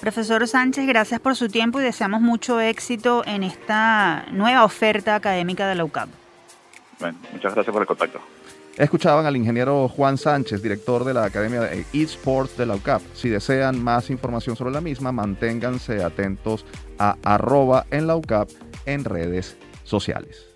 Profesor 0.00 0.46
Sánchez, 0.46 0.86
gracias 0.86 1.20
por 1.20 1.36
su 1.36 1.48
tiempo 1.48 1.80
y 1.80 1.84
deseamos 1.84 2.20
mucho 2.20 2.60
éxito 2.60 3.22
en 3.24 3.44
esta 3.44 4.24
nueva 4.32 4.64
oferta 4.64 5.14
académica 5.14 5.68
de 5.68 5.74
la 5.76 5.84
UCAP. 5.84 6.08
Bueno, 6.98 7.18
muchas 7.32 7.54
gracias 7.54 7.72
por 7.72 7.82
el 7.82 7.86
contacto. 7.86 8.20
Escuchaban 8.78 9.26
al 9.26 9.36
ingeniero 9.36 9.88
Juan 9.88 10.16
Sánchez, 10.16 10.62
director 10.62 11.04
de 11.04 11.12
la 11.12 11.24
Academia 11.24 11.62
de 11.62 11.84
eSports 11.92 12.56
de 12.56 12.64
la 12.64 12.76
UCAP. 12.76 13.02
Si 13.12 13.28
desean 13.28 13.82
más 13.82 14.08
información 14.08 14.54
sobre 14.54 14.70
la 14.70 14.80
misma, 14.80 15.10
manténganse 15.10 16.04
atentos 16.04 16.64
a 16.96 17.16
arroba 17.24 17.86
en 17.90 18.06
la 18.06 18.14
UCAP 18.14 18.48
en 18.86 19.02
redes 19.02 19.56
sociales. 19.82 20.46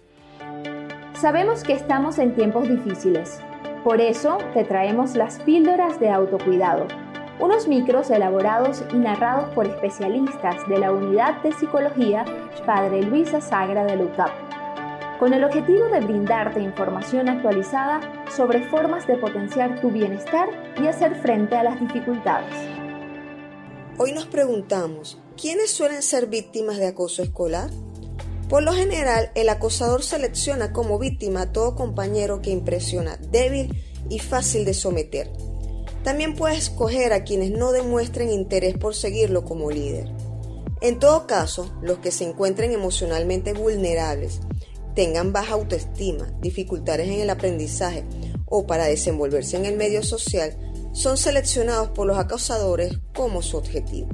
Sabemos 1.20 1.64
que 1.64 1.72
estamos 1.72 2.20
en 2.20 2.36
tiempos 2.36 2.68
difíciles. 2.68 3.40
Por 3.82 4.00
eso 4.00 4.38
te 4.54 4.62
traemos 4.62 5.16
las 5.16 5.40
píldoras 5.40 5.98
de 5.98 6.10
autocuidado, 6.10 6.86
unos 7.40 7.66
micros 7.66 8.08
elaborados 8.10 8.84
y 8.92 8.98
narrados 8.98 9.48
por 9.52 9.66
especialistas 9.66 10.68
de 10.68 10.78
la 10.78 10.92
Unidad 10.92 11.42
de 11.42 11.50
Psicología 11.50 12.24
Padre 12.64 13.02
Luisa 13.02 13.40
Sagra 13.40 13.84
de 13.84 13.96
UCAP, 13.96 14.30
con 15.22 15.32
el 15.34 15.44
objetivo 15.44 15.86
de 15.86 16.00
brindarte 16.00 16.60
información 16.60 17.28
actualizada 17.28 18.00
sobre 18.34 18.68
formas 18.70 19.06
de 19.06 19.16
potenciar 19.18 19.80
tu 19.80 19.88
bienestar 19.88 20.48
y 20.82 20.88
hacer 20.88 21.14
frente 21.14 21.54
a 21.54 21.62
las 21.62 21.78
dificultades. 21.78 22.52
Hoy 23.98 24.10
nos 24.10 24.26
preguntamos, 24.26 25.20
¿quiénes 25.40 25.70
suelen 25.70 26.02
ser 26.02 26.26
víctimas 26.26 26.78
de 26.78 26.88
acoso 26.88 27.22
escolar? 27.22 27.70
Por 28.48 28.64
lo 28.64 28.72
general, 28.72 29.30
el 29.36 29.48
acosador 29.48 30.02
selecciona 30.02 30.72
como 30.72 30.98
víctima 30.98 31.42
a 31.42 31.52
todo 31.52 31.76
compañero 31.76 32.42
que 32.42 32.50
impresiona, 32.50 33.16
débil 33.30 33.80
y 34.10 34.18
fácil 34.18 34.64
de 34.64 34.74
someter. 34.74 35.30
También 36.02 36.34
puede 36.34 36.56
escoger 36.56 37.12
a 37.12 37.22
quienes 37.22 37.52
no 37.52 37.70
demuestren 37.70 38.28
interés 38.28 38.76
por 38.76 38.96
seguirlo 38.96 39.44
como 39.44 39.70
líder. 39.70 40.08
En 40.80 40.98
todo 40.98 41.28
caso, 41.28 41.72
los 41.80 41.98
que 41.98 42.10
se 42.10 42.24
encuentren 42.24 42.72
emocionalmente 42.72 43.52
vulnerables, 43.52 44.40
tengan 44.94 45.32
baja 45.32 45.54
autoestima, 45.54 46.32
dificultades 46.40 47.08
en 47.08 47.20
el 47.20 47.30
aprendizaje 47.30 48.04
o 48.46 48.66
para 48.66 48.84
desenvolverse 48.84 49.56
en 49.56 49.64
el 49.64 49.76
medio 49.76 50.02
social, 50.02 50.56
son 50.92 51.16
seleccionados 51.16 51.88
por 51.88 52.06
los 52.06 52.18
acosadores 52.18 52.98
como 53.14 53.42
su 53.42 53.56
objetivo. 53.56 54.08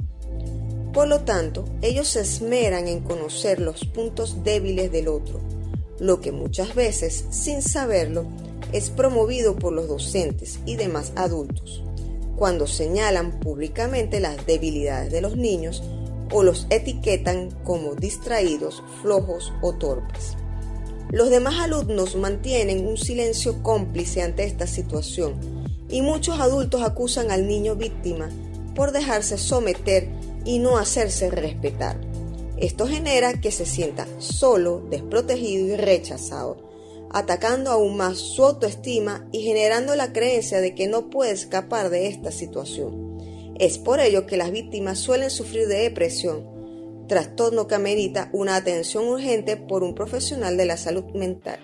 Por 0.93 1.07
lo 1.07 1.21
tanto, 1.21 1.65
ellos 1.81 2.07
se 2.07 2.21
esmeran 2.21 2.87
en 2.87 3.01
conocer 3.01 3.59
los 3.59 3.85
puntos 3.85 4.43
débiles 4.43 4.91
del 4.91 5.07
otro, 5.07 5.39
lo 5.99 6.21
que 6.21 6.31
muchas 6.31 6.73
veces, 6.73 7.25
sin 7.29 7.61
saberlo, 7.61 8.25
es 8.71 8.89
promovido 8.89 9.55
por 9.55 9.73
los 9.73 9.87
docentes 9.87 10.59
y 10.65 10.77
demás 10.77 11.11
adultos, 11.15 11.83
cuando 12.35 12.67
señalan 12.67 13.39
públicamente 13.39 14.19
las 14.19 14.45
debilidades 14.45 15.11
de 15.11 15.21
los 15.21 15.35
niños 15.35 15.83
o 16.31 16.43
los 16.43 16.67
etiquetan 16.69 17.51
como 17.63 17.95
distraídos, 17.95 18.83
flojos 19.01 19.51
o 19.61 19.73
torpes. 19.73 20.37
Los 21.11 21.31
demás 21.31 21.59
alumnos 21.59 22.15
mantienen 22.15 22.85
un 22.85 22.95
silencio 22.95 23.63
cómplice 23.63 24.21
ante 24.21 24.43
esta 24.43 24.67
situación 24.67 25.33
y 25.89 26.03
muchos 26.03 26.39
adultos 26.39 26.83
acusan 26.83 27.31
al 27.31 27.47
niño 27.47 27.75
víctima 27.75 28.29
por 28.75 28.91
dejarse 28.91 29.39
someter 29.39 30.07
y 30.45 30.59
no 30.59 30.77
hacerse 30.77 31.31
respetar. 31.31 31.99
Esto 32.57 32.87
genera 32.87 33.33
que 33.33 33.51
se 33.51 33.65
sienta 33.65 34.05
solo, 34.19 34.83
desprotegido 34.91 35.73
y 35.73 35.77
rechazado, 35.77 36.57
atacando 37.09 37.71
aún 37.71 37.97
más 37.97 38.19
su 38.19 38.45
autoestima 38.45 39.27
y 39.31 39.41
generando 39.41 39.95
la 39.95 40.13
creencia 40.13 40.61
de 40.61 40.75
que 40.75 40.87
no 40.87 41.09
puede 41.09 41.31
escapar 41.31 41.89
de 41.89 42.07
esta 42.07 42.31
situación. 42.31 43.17
Es 43.57 43.79
por 43.79 43.99
ello 43.99 44.27
que 44.27 44.37
las 44.37 44.51
víctimas 44.51 44.99
suelen 44.99 45.31
sufrir 45.31 45.67
de 45.67 45.79
depresión, 45.79 46.58
trastorno 47.09 47.67
que 47.67 47.75
amerita 47.75 48.29
una 48.31 48.55
atención 48.55 49.05
urgente 49.05 49.57
por 49.57 49.83
un 49.83 49.93
profesional 49.93 50.55
de 50.55 50.65
la 50.65 50.77
salud 50.77 51.03
mental. 51.13 51.59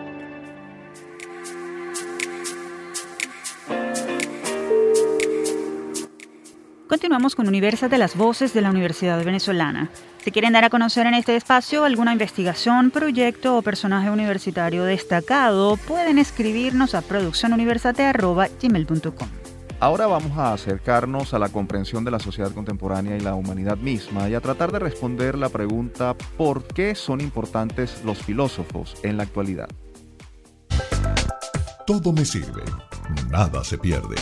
Continuamos 6.90 7.36
con 7.36 7.46
de 7.46 7.98
las 8.00 8.18
Voces 8.18 8.56
de 8.56 8.62
la 8.62 8.72
Universidad 8.72 9.24
Venezolana. 9.24 9.92
Si 10.24 10.32
quieren 10.32 10.54
dar 10.54 10.64
a 10.64 10.72
conocer 10.72 11.06
en 11.06 11.14
este 11.14 11.36
espacio 11.36 11.84
alguna 11.84 12.14
investigación, 12.14 12.90
proyecto 12.90 13.56
o 13.56 13.62
personaje 13.62 14.10
universitario 14.10 14.86
destacado, 14.86 15.78
pueden 15.78 16.18
escribirnos 16.18 16.96
a 16.96 17.04
produccionuniversate.gmail.com. 17.04 19.28
Ahora 19.80 20.08
vamos 20.08 20.36
a 20.36 20.52
acercarnos 20.52 21.36
a 21.36 21.40
la 21.40 21.50
comprensión 21.50 22.04
de 22.06 22.12
la 22.12 22.20
sociedad 22.20 22.52
contemporánea 22.54 23.16
y 23.16 23.20
la 23.20 23.36
humanidad 23.36 23.78
misma 23.78 24.28
y 24.28 24.34
a 24.34 24.42
tratar 24.42 24.72
de 24.72 24.80
responder 24.80 25.38
la 25.38 25.50
pregunta 25.50 26.16
¿por 26.38 26.64
qué 26.64 26.96
son 26.96 27.22
importantes 27.22 28.02
los 28.04 28.24
filósofos 28.24 28.96
en 29.04 29.18
la 29.18 29.24
actualidad? 29.24 29.70
Todo 31.86 32.14
me 32.14 32.26
sirve, 32.26 32.64
nada 33.30 33.64
se 33.64 33.78
pierde. 33.78 34.16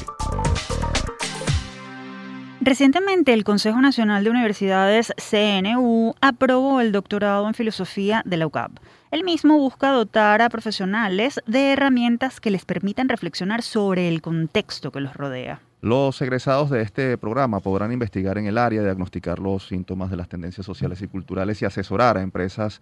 Recientemente 2.60 3.34
el 3.34 3.44
Consejo 3.44 3.80
Nacional 3.82 4.24
de 4.24 4.32
Universidades 4.32 5.14
CNU 5.18 6.16
aprobó 6.22 6.82
el 6.82 6.92
doctorado 6.92 7.48
en 7.48 7.54
filosofía 7.54 8.24
de 8.26 8.38
la 8.38 8.48
UCAP. 8.48 8.72
El 9.12 9.24
mismo 9.24 9.58
busca 9.58 9.92
dotar 9.92 10.42
a 10.42 10.50
profesionales 10.50 11.40
de 11.46 11.74
herramientas 11.74 12.40
que 12.42 12.52
les 12.52 12.66
permitan 12.66 13.10
reflexionar 13.10 13.62
sobre 13.62 14.08
el 14.08 14.22
contexto 14.22 14.92
que 14.92 15.00
los 15.00 15.14
rodea. 15.14 15.62
Los 15.82 16.20
egresados 16.22 16.72
de 16.72 16.82
este 16.82 17.18
programa 17.20 17.60
podrán 17.60 17.92
investigar 17.92 18.40
en 18.40 18.48
el 18.48 18.58
área, 18.58 18.82
diagnosticar 18.82 19.38
los 19.38 19.68
síntomas 19.68 20.10
de 20.10 20.18
las 20.18 20.28
tendencias 20.28 20.66
sociales 20.66 21.02
y 21.04 21.08
culturales 21.08 21.62
y 21.62 21.66
asesorar 21.66 22.18
a 22.18 22.24
empresas 22.24 22.82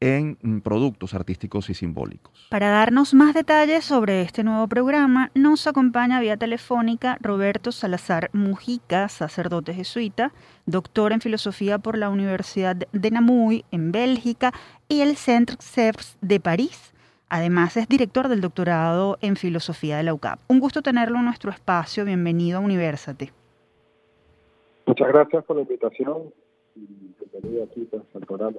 en 0.00 0.38
mm, 0.42 0.60
productos 0.60 1.14
artísticos 1.14 1.70
y 1.70 1.74
simbólicos. 1.74 2.48
Para 2.50 2.70
darnos 2.70 3.14
más 3.14 3.34
detalles 3.34 3.84
sobre 3.84 4.22
este 4.22 4.42
nuevo 4.42 4.66
programa, 4.66 5.30
nos 5.34 5.66
acompaña 5.66 6.20
vía 6.20 6.36
telefónica 6.36 7.18
Roberto 7.20 7.70
Salazar 7.70 8.30
Mujica, 8.32 9.08
sacerdote 9.08 9.74
jesuita, 9.74 10.32
doctor 10.66 11.12
en 11.12 11.20
filosofía 11.20 11.78
por 11.78 11.98
la 11.98 12.08
Universidad 12.08 12.76
de 12.76 13.10
Namur 13.10 13.40
en 13.70 13.92
Bélgica 13.92 14.52
y 14.88 15.02
el 15.02 15.16
Centre 15.16 15.56
CEPS 15.60 16.18
de 16.20 16.40
París. 16.40 16.92
Además 17.28 17.76
es 17.76 17.88
director 17.88 18.28
del 18.28 18.40
doctorado 18.40 19.16
en 19.20 19.36
filosofía 19.36 19.96
de 19.96 20.02
la 20.02 20.14
UCAP. 20.14 20.40
Un 20.48 20.58
gusto 20.58 20.82
tenerlo 20.82 21.18
en 21.18 21.26
nuestro 21.26 21.50
espacio. 21.52 22.04
Bienvenido 22.04 22.58
a 22.58 22.60
Universate. 22.60 23.32
Muchas 24.86 25.08
gracias 25.08 25.44
por 25.44 25.56
la 25.56 25.62
invitación 25.62 26.32
y 26.74 27.14
bienvenido 27.20 27.64
aquí 27.64 27.86
pues, 27.88 28.02
al 28.14 28.22
programa. 28.22 28.58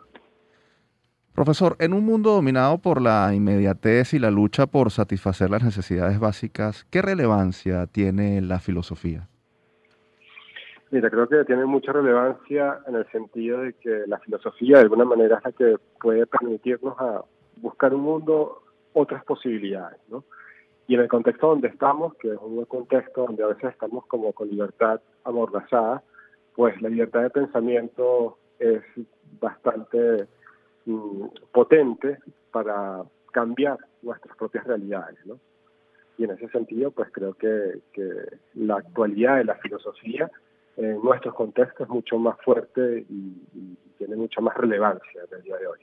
Profesor, 1.33 1.77
en 1.79 1.93
un 1.93 2.05
mundo 2.05 2.31
dominado 2.31 2.77
por 2.79 3.01
la 3.01 3.33
inmediatez 3.33 4.13
y 4.13 4.19
la 4.19 4.29
lucha 4.29 4.67
por 4.67 4.91
satisfacer 4.91 5.49
las 5.49 5.63
necesidades 5.63 6.19
básicas, 6.19 6.85
¿qué 6.91 7.01
relevancia 7.01 7.87
tiene 7.87 8.41
la 8.41 8.59
filosofía? 8.59 9.29
Mira, 10.91 11.09
creo 11.09 11.29
que 11.29 11.45
tiene 11.45 11.65
mucha 11.65 11.93
relevancia 11.93 12.79
en 12.85 12.95
el 12.95 13.09
sentido 13.11 13.61
de 13.61 13.73
que 13.73 14.03
la 14.07 14.19
filosofía 14.19 14.75
de 14.75 14.83
alguna 14.83 15.05
manera 15.05 15.37
es 15.37 15.45
la 15.45 15.51
que 15.53 15.77
puede 16.01 16.27
permitirnos 16.27 16.99
a 16.99 17.23
buscar 17.61 17.93
un 17.93 18.01
mundo, 18.01 18.63
otras 18.91 19.23
posibilidades, 19.23 20.01
¿no? 20.09 20.25
Y 20.87 20.95
en 20.95 20.99
el 20.99 21.07
contexto 21.07 21.47
donde 21.47 21.69
estamos, 21.69 22.13
que 22.15 22.33
es 22.33 22.37
un 22.41 22.65
contexto 22.65 23.25
donde 23.25 23.43
a 23.43 23.47
veces 23.47 23.71
estamos 23.71 24.05
como 24.07 24.33
con 24.33 24.49
libertad 24.49 24.99
amordazada, 25.23 26.03
pues 26.57 26.79
la 26.81 26.89
libertad 26.89 27.21
de 27.21 27.29
pensamiento 27.29 28.37
es 28.59 28.81
bastante 29.39 30.27
Mm, 30.85 31.25
potente 31.51 32.17
para 32.51 33.03
cambiar 33.31 33.77
nuestras 34.01 34.35
propias 34.35 34.65
realidades, 34.65 35.23
¿no? 35.25 35.39
Y 36.17 36.23
en 36.23 36.31
ese 36.31 36.49
sentido, 36.49 36.91
pues 36.91 37.09
creo 37.11 37.33
que, 37.35 37.81
la 38.55 38.77
actualidad 38.77 39.37
de 39.37 39.45
la 39.45 39.55
filosofía 39.55 40.29
en 40.77 41.01
nuestros 41.03 41.35
contextos 41.35 41.87
es 41.87 41.89
mucho 41.89 42.17
más 42.17 42.37
fuerte 42.43 43.05
y, 43.09 43.77
tiene 43.97 44.15
mucha 44.15 44.41
más 44.41 44.57
relevancia 44.57 45.21
en 45.29 45.37
el 45.37 45.43
día 45.43 45.57
de 45.57 45.67
hoy. 45.67 45.77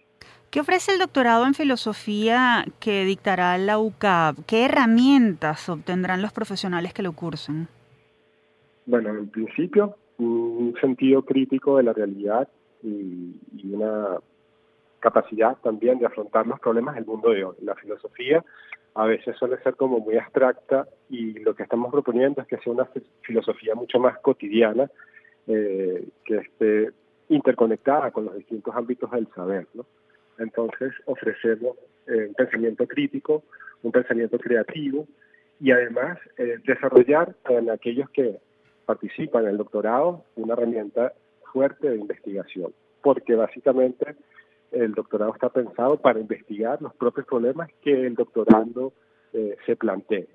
¿Qué 0.51 0.59
ofrece 0.59 0.91
el 0.91 0.99
doctorado 0.99 1.47
en 1.47 1.55
filosofía 1.55 2.65
que 2.81 3.05
dictará 3.05 3.57
la 3.59 3.79
UCAP? 3.79 4.39
¿Qué 4.45 4.65
herramientas 4.65 5.69
obtendrán 5.69 6.21
los 6.21 6.33
profesionales 6.33 6.93
que 6.93 7.05
lo 7.05 7.13
cursen? 7.13 7.69
Bueno, 8.87 9.11
en 9.11 9.29
principio, 9.29 9.95
un 10.17 10.75
sentido 10.81 11.23
crítico 11.25 11.77
de 11.77 11.85
la 11.85 11.93
realidad 11.93 12.49
y, 12.83 13.37
y 13.57 13.73
una 13.73 14.19
capacidad 15.01 15.57
también 15.63 15.99
de 15.99 16.07
afrontar 16.07 16.47
los 16.47 16.61
problemas 16.61 16.95
del 16.95 17.07
mundo 17.07 17.31
de 17.31 17.45
hoy. 17.45 17.57
La 17.63 17.75
filosofía 17.75 18.45
a 18.95 19.07
veces 19.07 19.37
suele 19.37 19.59
ser 19.63 19.77
como 19.77 20.01
muy 20.01 20.17
abstracta 20.17 20.89
y 21.09 21.39
lo 21.41 21.55
que 21.55 21.63
estamos 21.63 21.91
proponiendo 21.93 22.43
es 22.43 22.49
que 22.49 22.59
sea 22.59 22.73
una 22.73 22.89
filosofía 23.23 23.75
mucho 23.75 23.99
más 23.99 24.19
cotidiana, 24.19 24.91
eh, 25.47 26.05
que 26.25 26.37
esté 26.37 26.91
interconectada 27.29 28.11
con 28.11 28.25
los 28.25 28.35
distintos 28.37 28.75
ámbitos 28.75 29.11
del 29.11 29.29
saber. 29.35 29.67
¿no? 29.75 29.87
Entonces 30.39 30.93
ofrecemos 31.07 31.77
eh, 32.07 32.27
un 32.29 32.35
pensamiento 32.35 32.87
crítico, 32.87 33.45
un 33.83 33.93
pensamiento 33.93 34.39
creativo 34.39 35.07
y 35.61 35.71
además 35.71 36.19
eh, 36.37 36.59
desarrollar 36.67 37.35
en 37.49 37.71
aquellos 37.71 38.09
que 38.11 38.39
participan 38.87 39.45
en 39.45 39.51
el 39.51 39.59
doctorado 39.59 40.25
una 40.37 40.55
herramienta 40.55 41.13
fuerte 41.53 41.91
de 41.91 41.97
investigación, 41.97 42.73
porque 43.03 43.35
básicamente 43.35 44.17
el 44.73 44.93
doctorado 44.93 45.33
está 45.33 45.49
pensado 45.49 45.97
para 45.97 46.21
investigar 46.21 46.81
los 46.83 46.95
propios 46.95 47.27
problemas 47.27 47.71
que 47.83 48.07
el 48.07 48.15
doctorando 48.15 48.93
eh, 49.33 49.57
se 49.67 49.77
plantee. 49.77 50.29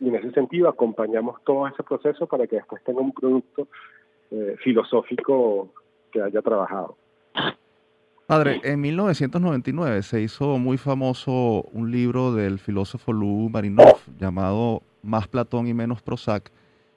Y 0.00 0.08
en 0.08 0.16
ese 0.16 0.32
sentido 0.32 0.68
acompañamos 0.68 1.42
todo 1.44 1.66
ese 1.66 1.82
proceso 1.82 2.26
para 2.26 2.46
que 2.46 2.56
después 2.56 2.82
tenga 2.84 3.00
un 3.00 3.12
producto 3.12 3.68
eh, 4.30 4.56
filosófico 4.62 5.68
que 6.12 6.20
haya 6.20 6.42
trabajado. 6.42 6.96
Padre, 8.26 8.60
en 8.64 8.80
1999 8.80 10.02
se 10.02 10.22
hizo 10.22 10.58
muy 10.58 10.78
famoso 10.78 11.62
un 11.72 11.90
libro 11.90 12.32
del 12.34 12.58
filósofo 12.58 13.12
Lou 13.12 13.50
Marinov 13.50 13.98
llamado 14.18 14.82
Más 15.02 15.28
Platón 15.28 15.66
y 15.66 15.74
menos 15.74 16.00
Prozac, 16.00 16.50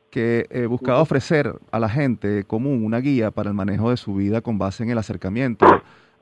que 0.09 0.45
eh, 0.49 0.67
buscaba 0.67 1.01
ofrecer 1.01 1.53
a 1.69 1.79
la 1.79 1.89
gente 1.89 2.45
común 2.45 2.85
una 2.85 2.99
guía 2.99 3.31
para 3.31 3.49
el 3.49 3.55
manejo 3.55 3.89
de 3.89 3.97
su 3.97 4.15
vida 4.15 4.39
con 4.39 4.57
base 4.57 4.83
en 4.83 4.89
el 4.89 4.97
acercamiento 4.97 5.65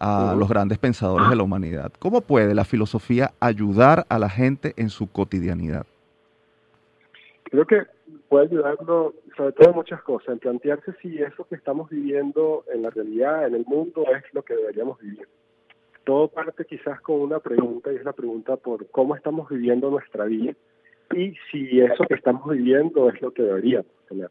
a 0.06 0.36
los 0.36 0.48
grandes 0.48 0.78
pensadores 0.78 1.30
de 1.30 1.36
la 1.36 1.44
humanidad. 1.44 1.92
¿Cómo 2.00 2.22
puede 2.22 2.54
la 2.54 2.64
filosofía 2.64 3.32
ayudar 3.40 4.06
a 4.10 4.20
la 4.20 4.30
gente 4.30 4.74
en 4.78 4.90
su 4.90 5.12
cotidianidad? 5.12 5.86
Creo 7.46 7.66
que 7.66 7.84
puede 8.30 8.46
ayudarlo 8.46 9.14
sobre 9.36 9.52
todo 9.54 9.70
en 9.70 9.76
muchas 9.76 10.02
cosas, 10.04 10.30
en 10.30 10.40
plantearse 10.40 10.94
si 11.02 11.18
eso 11.22 11.46
que 11.46 11.56
estamos 11.56 11.90
viviendo 11.90 12.64
en 12.74 12.84
la 12.84 12.90
realidad, 12.90 13.48
en 13.48 13.56
el 13.56 13.66
mundo, 13.66 14.06
es 14.16 14.24
lo 14.34 14.44
que 14.44 14.56
deberíamos 14.56 15.00
vivir. 15.00 15.28
Todo 16.04 16.28
parte 16.28 16.66
quizás 16.66 17.02
con 17.02 17.22
una 17.22 17.40
pregunta 17.40 17.92
y 17.92 17.96
es 17.96 18.04
la 18.04 18.14
pregunta 18.14 18.58
por 18.58 18.88
cómo 18.92 19.16
estamos 19.16 19.50
viviendo 19.50 19.90
nuestra 19.90 20.26
vida 20.26 20.54
y 21.16 21.34
si 21.52 21.82
eso 21.82 22.04
que 22.08 22.14
estamos 22.14 22.48
viviendo 22.48 23.10
es 23.10 23.20
lo 23.22 23.32
que 23.32 23.42
deberíamos 23.42 23.88
tener. 24.08 24.30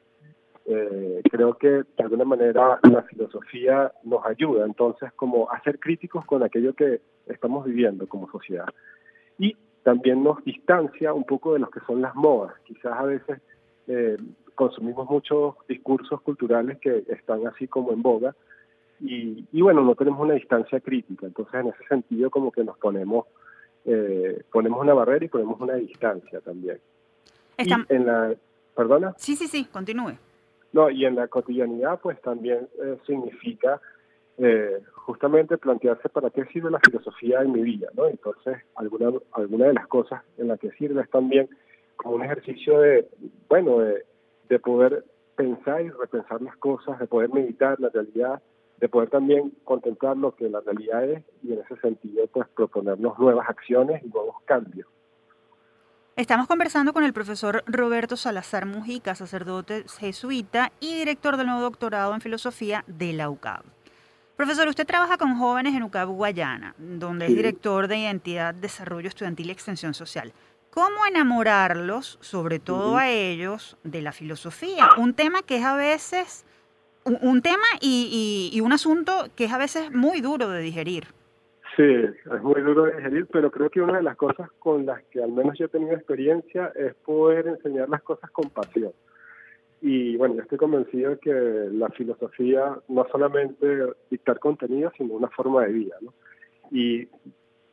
Eh, 0.67 1.21
creo 1.31 1.55
que 1.55 1.69
de 1.69 1.87
alguna 1.99 2.25
manera 2.25 2.79
la 2.83 3.03
filosofía 3.03 3.93
nos 4.03 4.25
ayuda 4.25 4.65
entonces 4.65 5.13
como 5.13 5.51
a 5.51 5.61
ser 5.63 5.79
críticos 5.79 6.25
con 6.25 6.43
aquello 6.43 6.73
que 6.73 7.03
estamos 7.27 7.67
viviendo 7.67 8.07
como 8.09 8.31
sociedad. 8.31 8.67
Y 9.39 9.57
también 9.83 10.25
nos 10.25 10.43
distancia 10.45 11.13
un 11.13 11.25
poco 11.25 11.53
de 11.53 11.59
lo 11.59 11.69
que 11.69 11.81
son 11.81 12.01
las 12.01 12.15
modas. 12.15 12.55
Quizás 12.65 12.99
a 12.99 13.05
veces 13.05 13.41
eh, 13.89 14.17
consumimos 14.55 15.09
muchos 15.11 15.55
discursos 15.69 16.23
culturales 16.23 16.79
que 16.79 17.05
están 17.09 17.47
así 17.47 17.69
como 17.69 17.93
en 17.93 18.03
boga 18.03 18.35
y, 19.01 19.61
bueno, 19.61 19.83
no 19.83 19.95
tenemos 19.97 20.21
una 20.21 20.35
distancia 20.35 20.81
crítica. 20.81 21.27
Entonces 21.27 21.55
en 21.55 21.67
ese 21.67 21.85
sentido 21.89 22.31
como 22.31 22.51
que 22.51 22.65
nos 22.65 22.79
ponemos, 22.79 23.27
eh, 23.85 24.43
ponemos 24.51 24.81
una 24.81 24.95
barrera 24.95 25.27
y 25.27 25.29
ponemos 25.29 25.61
una 25.61 25.75
distancia 25.75 26.41
también. 26.41 26.79
Y 27.59 27.71
en 27.91 28.07
la, 28.07 28.35
¿Perdona? 28.75 29.15
Sí, 29.19 29.37
sí, 29.37 29.47
sí, 29.47 29.67
continúe. 29.67 30.17
No, 30.75 30.91
y 30.91 31.05
en 31.05 31.15
la 31.15 31.29
cotidianidad 31.29 32.01
pues 32.03 32.21
también 32.21 32.69
eh, 32.83 32.99
significa 33.07 33.81
eh, 34.39 34.83
justamente 35.07 35.57
plantearse 35.57 36.09
para 36.09 36.31
qué 36.31 36.45
sirve 36.47 36.69
la 36.69 36.81
filosofía 36.81 37.43
en 37.43 37.53
mi 37.53 37.63
vida, 37.63 37.91
¿no? 37.95 38.09
Entonces, 38.09 38.57
alguna, 38.75 39.13
alguna 39.35 39.67
de 39.67 39.75
las 39.75 39.87
cosas 39.87 40.25
en 40.37 40.49
las 40.49 40.59
que 40.59 40.73
sirve 40.73 41.01
es 41.03 41.11
también 41.11 41.49
como 41.95 42.17
un 42.17 42.25
ejercicio 42.25 42.81
de, 42.81 43.07
bueno, 43.49 43.79
de, 43.79 44.05
de 44.49 44.59
poder 44.59 45.05
pensar 45.37 45.81
y 45.81 45.91
repensar 45.91 46.43
las 46.43 46.57
cosas, 46.57 46.99
de 46.99 47.07
poder 47.07 47.31
meditar 47.31 47.79
la 47.79 47.91
realidad, 47.91 48.43
de 48.79 48.89
poder 48.89 49.11
también 49.11 49.53
contemplar 49.63 50.17
lo 50.17 50.35
que 50.35 50.51
la 50.51 50.61
realidad 50.61 51.05
es 51.05 51.23
y 51.45 51.53
en 51.53 51.61
ese 51.61 51.77
sentido 51.77 52.27
pues 52.33 52.49
proponernos 52.49 53.17
nuevas 53.21 53.49
acciones 53.49 54.03
y 54.03 54.09
nuevos 54.09 54.43
cambios. 54.45 54.89
Estamos 56.17 56.47
conversando 56.47 56.93
con 56.93 57.03
el 57.03 57.13
profesor 57.13 57.65
Roberto 57.67 58.17
Salazar 58.17 58.67
Mujica, 58.67 59.17
sacerdote 59.17 59.85
jesuita 59.99 60.71
y 60.79 60.95
director 60.95 61.37
del 61.37 61.49
nuevo 61.49 61.63
doctorado 61.63 62.15
en 62.15 62.21
filosofía 62.21 62.85
de 62.87 63.13
la 63.15 63.29
UCAB. 63.31 63.65
Profesor, 64.37 64.69
usted 64.69 64.87
trabaja 64.87 65.19
con 65.19 65.37
jóvenes 65.37 65.75
en 65.75 65.83
UCAB 65.83 66.11
Guayana, 66.11 66.77
donde 66.79 67.27
es 67.27 67.35
director 67.35 67.89
de 67.89 67.99
Identidad, 67.99 68.55
Desarrollo 68.55 69.09
Estudiantil 69.09 69.49
y 69.49 69.51
Extensión 69.51 69.93
Social. 69.93 70.33
¿Cómo 70.71 71.05
enamorarlos, 71.05 72.19
sobre 72.21 72.61
todo 72.61 72.97
a 72.97 73.09
ellos, 73.09 73.77
de 73.83 74.01
la 74.01 74.13
filosofía? 74.13 74.91
Un 74.97 75.15
tema 75.15 75.43
que 75.43 75.57
es 75.57 75.65
a 75.65 75.75
veces, 75.75 76.45
un, 77.03 77.43
tema 77.43 77.67
y, 77.81 78.61
un 78.63 78.73
asunto 78.73 79.31
que 79.35 79.47
es 79.47 79.53
a 79.53 79.59
veces 79.59 79.91
muy 79.91 80.21
duro 80.21 80.49
de 80.49 80.61
digerir. 80.61 81.09
Sí, 81.77 81.83
es 81.83 82.43
muy 82.43 82.61
duro 82.61 82.85
de 82.85 82.97
digerir, 82.97 83.27
pero 83.33 83.51
creo 83.51 83.69
que 83.69 83.81
una 83.81 83.97
de 83.97 84.03
las 84.03 84.17
cosas 84.17 84.51
con 84.61 84.87
las 84.87 85.03
que 85.05 85.23
al 85.23 85.33
menos 85.33 85.59
yo 85.59 85.67
he 85.67 85.69
tenido 85.69 85.95
experiencia 85.95 86.73
es 86.77 86.95
poder 86.95 87.49
enseñar 87.49 87.89
las 87.89 88.03
cosas 88.03 88.31
con 88.31 88.51
pasión. 88.51 88.93
Y 89.81 90.17
bueno, 90.17 90.37
yo 90.37 90.43
estoy 90.43 90.57
convencido 90.57 91.11
de 91.11 91.19
que 91.19 91.33
la 91.73 91.89
filosofía 91.91 92.79
no 92.89 93.07
solamente 93.11 93.67
dictar 94.11 94.39
contenido, 94.39 94.93
sino 94.97 95.15
una 95.15 95.29
forma 95.29 95.67
de 95.67 95.73
vida. 95.73 95.97
¿no? 96.01 96.15
Y 96.71 97.09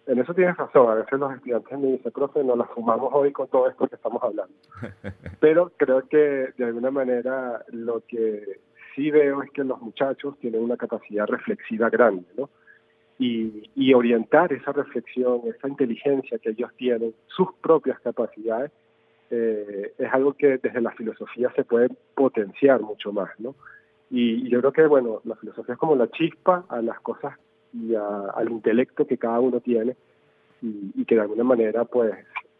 en 0.08 0.20
eso 0.20 0.34
tienes 0.34 0.58
razón, 0.58 0.90
a 0.90 0.96
veces 0.96 1.20
los 1.20 1.34
estudiantes 1.34 1.80
me 1.80 1.88
dicen, 1.88 2.12
profe, 2.12 2.44
nos 2.44 2.58
la 2.58 2.66
fumamos 2.66 3.12
hoy 3.14 3.32
con 3.32 3.48
todo 3.48 3.70
esto 3.70 3.88
que 3.88 3.96
estamos 3.96 4.22
hablando. 4.24 4.54
Pero 5.40 5.72
creo 5.78 6.08
que 6.08 6.50
de 6.58 6.66
alguna 6.66 6.92
manera 6.92 7.64
lo 7.70 8.02
que 8.08 8.60
sí 8.96 9.12
veo 9.12 9.44
es 9.44 9.52
que 9.52 9.64
los 9.64 9.80
muchachos 9.80 10.38
tienen 10.40 10.64
una 10.64 10.76
capacidad 10.76 11.28
reflexiva 11.28 11.90
grande, 11.90 12.26
¿no? 12.36 12.50
Y, 13.24 13.94
orientar 13.94 14.52
esa 14.52 14.72
reflexión, 14.72 15.42
esa 15.46 15.68
inteligencia 15.68 16.40
que 16.40 16.50
ellos 16.50 16.72
tienen, 16.76 17.14
sus 17.28 17.54
propias 17.62 18.00
capacidades, 18.00 18.72
eh, 19.30 19.94
es 19.96 20.12
algo 20.12 20.34
que 20.34 20.58
desde 20.58 20.82
la 20.82 20.92
filosofía 20.92 21.52
se 21.56 21.64
puede 21.64 21.90
potenciar 22.16 22.82
mucho 22.82 23.12
más, 23.14 23.30
¿no? 23.40 23.54
Y, 24.10 24.50
yo 24.50 24.60
creo 24.60 24.72
que, 24.72 24.88
bueno, 24.88 25.22
la 25.24 25.36
filosofía 25.36 25.74
es 25.74 25.80
como 25.80 25.96
la 25.96 26.10
chispa 26.10 26.66
a 26.68 26.82
las 26.82 27.00
cosas 27.02 27.38
y 27.74 27.94
al 27.94 28.50
intelecto 28.50 29.06
que 29.06 29.18
cada 29.18 29.40
uno 29.40 29.60
tiene 29.60 29.96
y, 30.62 31.06
que 31.06 31.16
de 31.16 31.22
alguna 31.22 31.44
manera, 31.44 31.86
pues, 31.86 32.14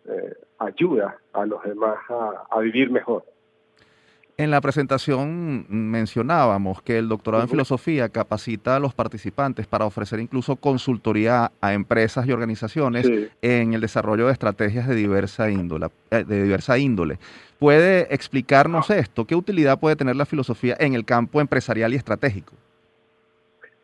eh, 0.06 0.36
ayuda 0.60 1.18
a 1.34 1.46
los 1.48 1.64
demás 1.64 1.98
a 2.10 2.60
vivir 2.60 2.92
mejor. 2.92 3.24
En 4.42 4.50
la 4.50 4.60
presentación 4.60 5.68
mencionábamos 5.70 6.82
que 6.82 6.98
el 6.98 7.08
doctorado 7.08 7.44
en 7.44 7.50
filosofía 7.50 8.10
capacita 8.10 8.76
a 8.76 8.80
los 8.80 8.92
participantes 8.92 9.68
para 9.68 9.86
ofrecer 9.86 10.20
incluso 10.20 10.56
consultoría 10.56 11.52
a 11.62 11.74
empresas 11.74 12.26
y 12.26 12.32
organizaciones 12.32 13.08
en 13.44 13.74
el 13.76 13.82
desarrollo 13.82 14.26
de 14.26 14.34
estrategias 14.34 14.88
de 14.88 14.96
diversa 14.96 15.52
índole, 15.52 15.90
eh, 16.10 16.24
de 16.24 16.42
diversa 16.42 16.80
índole. 16.80 17.20
¿Puede 17.60 18.12
explicarnos 18.12 18.90
esto? 18.90 19.26
¿Qué 19.26 19.36
utilidad 19.36 19.80
puede 19.80 19.96
tener 19.96 20.16
la 20.16 20.26
filosofía 20.26 20.76
en 20.80 20.96
el 20.96 21.06
campo 21.06 21.40
empresarial 21.40 21.94
y 21.94 21.98
estratégico? 21.98 22.56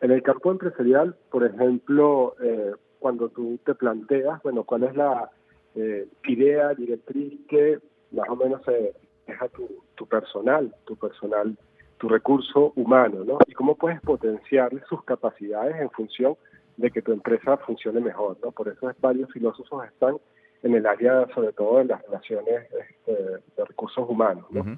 En 0.02 0.10
el 0.10 0.24
campo 0.24 0.50
empresarial, 0.50 1.16
por 1.30 1.46
ejemplo, 1.46 2.36
eh, 2.42 2.72
cuando 2.98 3.30
tú 3.30 3.60
te 3.64 3.76
planteas, 3.76 4.42
bueno, 4.42 4.64
cuál 4.64 4.86
es 4.86 4.96
la 4.96 5.30
eh, 5.76 6.08
idea 6.24 6.74
directriz 6.74 7.42
que 7.48 7.78
más 8.12 8.28
o 8.28 8.36
menos 8.36 8.64
se 8.66 8.96
a 9.40 9.48
tu, 9.50 9.68
tu 9.98 10.06
personal, 10.06 10.74
tu 10.86 10.96
personal, 10.96 11.58
tu 11.98 12.08
recurso 12.08 12.72
humano, 12.76 13.26
¿no? 13.26 13.40
Y 13.48 13.54
cómo 13.54 13.76
puedes 13.76 14.00
potenciar 14.02 14.72
sus 14.88 15.04
capacidades 15.04 15.76
en 15.82 15.90
función 15.90 16.38
de 16.78 16.92
que 16.92 17.02
tu 17.02 17.12
empresa 17.12 17.58
funcione 17.58 18.00
mejor, 18.00 18.38
¿no? 18.42 18.52
Por 18.52 18.70
eso 18.70 18.90
varios 19.02 19.30
filósofos 19.32 19.86
están 19.88 20.18
en 20.64 20.76
el 20.76 20.86
área, 20.86 21.28
sobre 21.34 21.52
todo, 21.52 21.80
de 21.80 21.86
las 21.86 22.02
relaciones 22.04 22.68
este, 22.72 23.14
de 23.58 23.66
recursos 23.66 24.08
humanos, 24.08 24.46
¿no? 24.52 24.78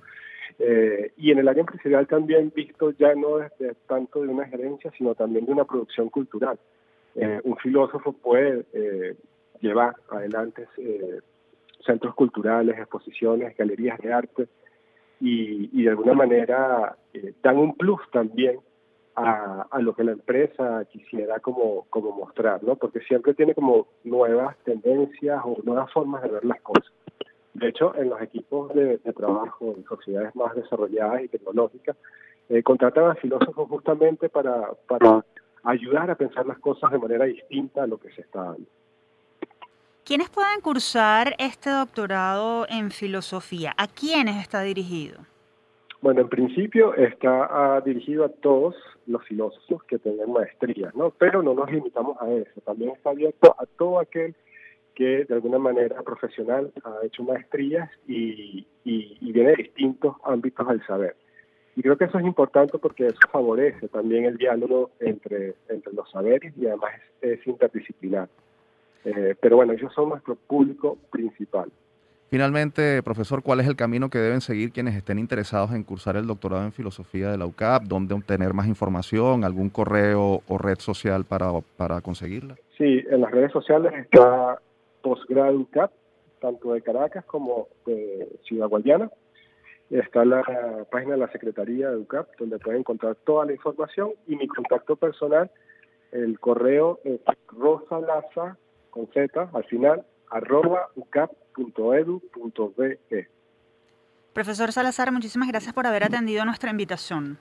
Eh, 0.57 1.13
y 1.17 1.31
en 1.31 1.39
el 1.39 1.47
área 1.47 1.61
empresarial 1.61 2.07
también 2.07 2.51
visto 2.53 2.91
ya 2.91 3.13
no 3.15 3.37
desde 3.37 3.75
tanto 3.87 4.21
de 4.21 4.27
una 4.27 4.45
gerencia, 4.45 4.91
sino 4.97 5.15
también 5.15 5.45
de 5.45 5.51
una 5.51 5.63
producción 5.63 6.09
cultural. 6.09 6.59
Eh, 7.15 7.39
un 7.43 7.55
filósofo 7.57 8.13
puede 8.13 8.65
eh, 8.73 9.15
llevar 9.61 9.95
adelante 10.09 10.67
centros 11.85 12.13
culturales, 12.15 12.77
exposiciones, 12.77 13.55
galerías 13.57 13.99
de 13.99 14.13
arte, 14.13 14.47
y, 15.19 15.83
de 15.83 15.89
alguna 15.89 16.13
manera 16.13 16.95
eh, 17.13 17.33
dan 17.41 17.57
un 17.57 17.75
plus 17.75 17.99
también 18.11 18.59
a, 19.15 19.79
lo 19.79 19.93
que 19.93 20.03
la 20.03 20.13
empresa 20.13 20.85
quisiera 20.85 21.39
como, 21.39 21.85
como 21.89 22.11
mostrar, 22.11 22.63
¿no? 22.63 22.75
Porque 22.77 23.01
siempre 23.01 23.33
tiene 23.33 23.53
como 23.53 23.87
nuevas 24.05 24.55
tendencias 24.63 25.41
o 25.43 25.57
nuevas 25.63 25.91
formas 25.91 26.23
de 26.23 26.29
ver 26.29 26.45
las 26.45 26.61
cosas. 26.61 26.93
De 27.53 27.67
hecho, 27.67 27.93
en 27.95 28.09
los 28.09 28.21
equipos 28.21 28.73
de, 28.73 28.97
trabajo 28.99 29.73
en 29.75 29.83
sociedades 29.83 30.33
más 30.35 30.55
desarrolladas 30.55 31.23
y 31.23 31.27
tecnológicas, 31.27 31.97
eh, 32.47 32.63
contratan 32.63 33.11
a 33.11 33.15
filósofos 33.15 33.67
justamente 33.67 34.29
para, 34.29 34.71
para 34.87 35.25
ayudar 35.63 36.09
a 36.09 36.15
pensar 36.15 36.45
las 36.45 36.59
cosas 36.59 36.89
de 36.91 36.99
manera 36.99 37.25
distinta 37.25 37.83
a 37.83 37.87
lo 37.87 37.97
que 37.97 38.11
se 38.11 38.21
está 38.21 38.43
dando. 38.43 38.67
¿Quiénes 40.09 40.31
pueden 40.31 40.59
cursar 40.61 41.35
este 41.37 41.69
doctorado 41.69 42.65
en 42.67 42.89
filosofía? 42.89 43.75
¿A 43.77 43.85
quiénes 43.85 44.37
está 44.37 44.63
dirigido? 44.63 45.19
Bueno, 46.01 46.21
en 46.21 46.29
principio 46.29 46.95
está 46.95 47.79
dirigido 47.85 48.25
a 48.25 48.29
todos 48.29 48.73
los 49.05 49.23
filósofos 49.25 49.83
que 49.83 49.99
tengan 49.99 50.31
maestría, 50.31 50.91
¿no? 50.95 51.11
Pero 51.11 51.43
no 51.43 51.53
nos 51.53 51.71
limitamos 51.71 52.19
a 52.19 52.27
eso, 52.31 52.59
también 52.61 52.89
está 52.89 53.11
abierto 53.11 53.55
a 53.59 53.67
todo 53.77 53.99
aquel 53.99 54.33
que 54.95 55.25
de 55.25 55.33
alguna 55.35 55.59
manera 55.59 56.01
profesional 56.01 56.73
ha 56.83 57.05
hecho 57.05 57.21
maestrías 57.21 57.87
y, 58.07 58.65
viene 58.83 59.51
de 59.51 59.57
distintos 59.57 60.15
ámbitos 60.23 60.67
del 60.69 60.83
saber. 60.87 61.15
Y 61.75 61.83
creo 61.83 61.99
que 61.99 62.05
eso 62.05 62.17
es 62.17 62.25
importante 62.25 62.79
porque 62.79 63.05
eso 63.05 63.19
favorece 63.31 63.87
también 63.89 64.25
el 64.25 64.37
diálogo 64.37 64.89
entre, 65.01 65.53
entre 65.69 65.93
los 65.93 66.09
saberes 66.09 66.51
y 66.57 66.65
además 66.65 66.93
es 67.21 67.45
interdisciplinar. 67.45 68.27
Eh, 69.05 69.35
pero 69.39 69.57
bueno, 69.57 69.73
ellos 69.73 69.93
son 69.93 70.09
nuestro 70.09 70.35
público 70.35 70.97
principal. 71.11 71.71
Finalmente, 72.29 73.01
profesor, 73.01 73.41
¿cuál 73.41 73.59
es 73.59 73.67
el 73.67 73.75
camino 73.75 74.11
que 74.11 74.19
deben 74.19 74.41
seguir 74.41 74.71
quienes 74.71 74.95
estén 74.95 75.17
interesados 75.17 75.71
en 75.71 75.83
cursar 75.83 76.15
el 76.15 76.27
doctorado 76.27 76.63
en 76.63 76.71
filosofía 76.71 77.31
de 77.31 77.39
la 77.39 77.47
UCAP? 77.47 77.83
¿Dónde 77.85 78.13
obtener 78.13 78.53
más 78.53 78.67
información? 78.67 79.43
¿Algún 79.43 79.69
correo 79.69 80.43
o 80.47 80.57
red 80.59 80.77
social 80.77 81.25
para, 81.25 81.49
para 81.75 82.01
conseguirla? 82.01 82.55
Sí, 82.77 83.03
en 83.09 83.21
las 83.21 83.31
redes 83.31 83.51
sociales 83.51 83.93
está 83.95 84.59
Postgrado 85.01 85.57
UCAP, 85.57 85.91
tanto 86.39 86.73
de 86.73 86.81
Caracas 86.81 87.25
como 87.25 87.67
de 87.87 88.27
Ciudad 88.43 88.67
Guayana. 88.67 89.09
Está 89.89 90.23
la 90.23 90.43
página 90.91 91.13
de 91.13 91.21
la 91.21 91.31
Secretaría 91.31 91.89
de 91.89 91.97
UCAP, 91.97 92.27
donde 92.37 92.59
pueden 92.59 92.81
encontrar 92.81 93.15
toda 93.25 93.45
la 93.45 93.53
información 93.53 94.11
y 94.27 94.35
mi 94.35 94.47
contacto 94.47 94.97
personal, 94.97 95.49
el 96.11 96.39
correo 96.39 96.99
es 97.03 97.19
rosalaza 97.47 98.57
con 98.89 99.07
Z 99.07 99.49
al 99.53 99.63
final, 99.65 100.05
arroba 100.29 100.87
ucap.edu.be. 100.95 102.99
Profesor 104.33 104.71
Salazar, 104.71 105.11
muchísimas 105.11 105.49
gracias 105.49 105.73
por 105.73 105.87
haber 105.87 106.03
atendido 106.03 106.45
nuestra 106.45 106.69
invitación. 106.71 107.39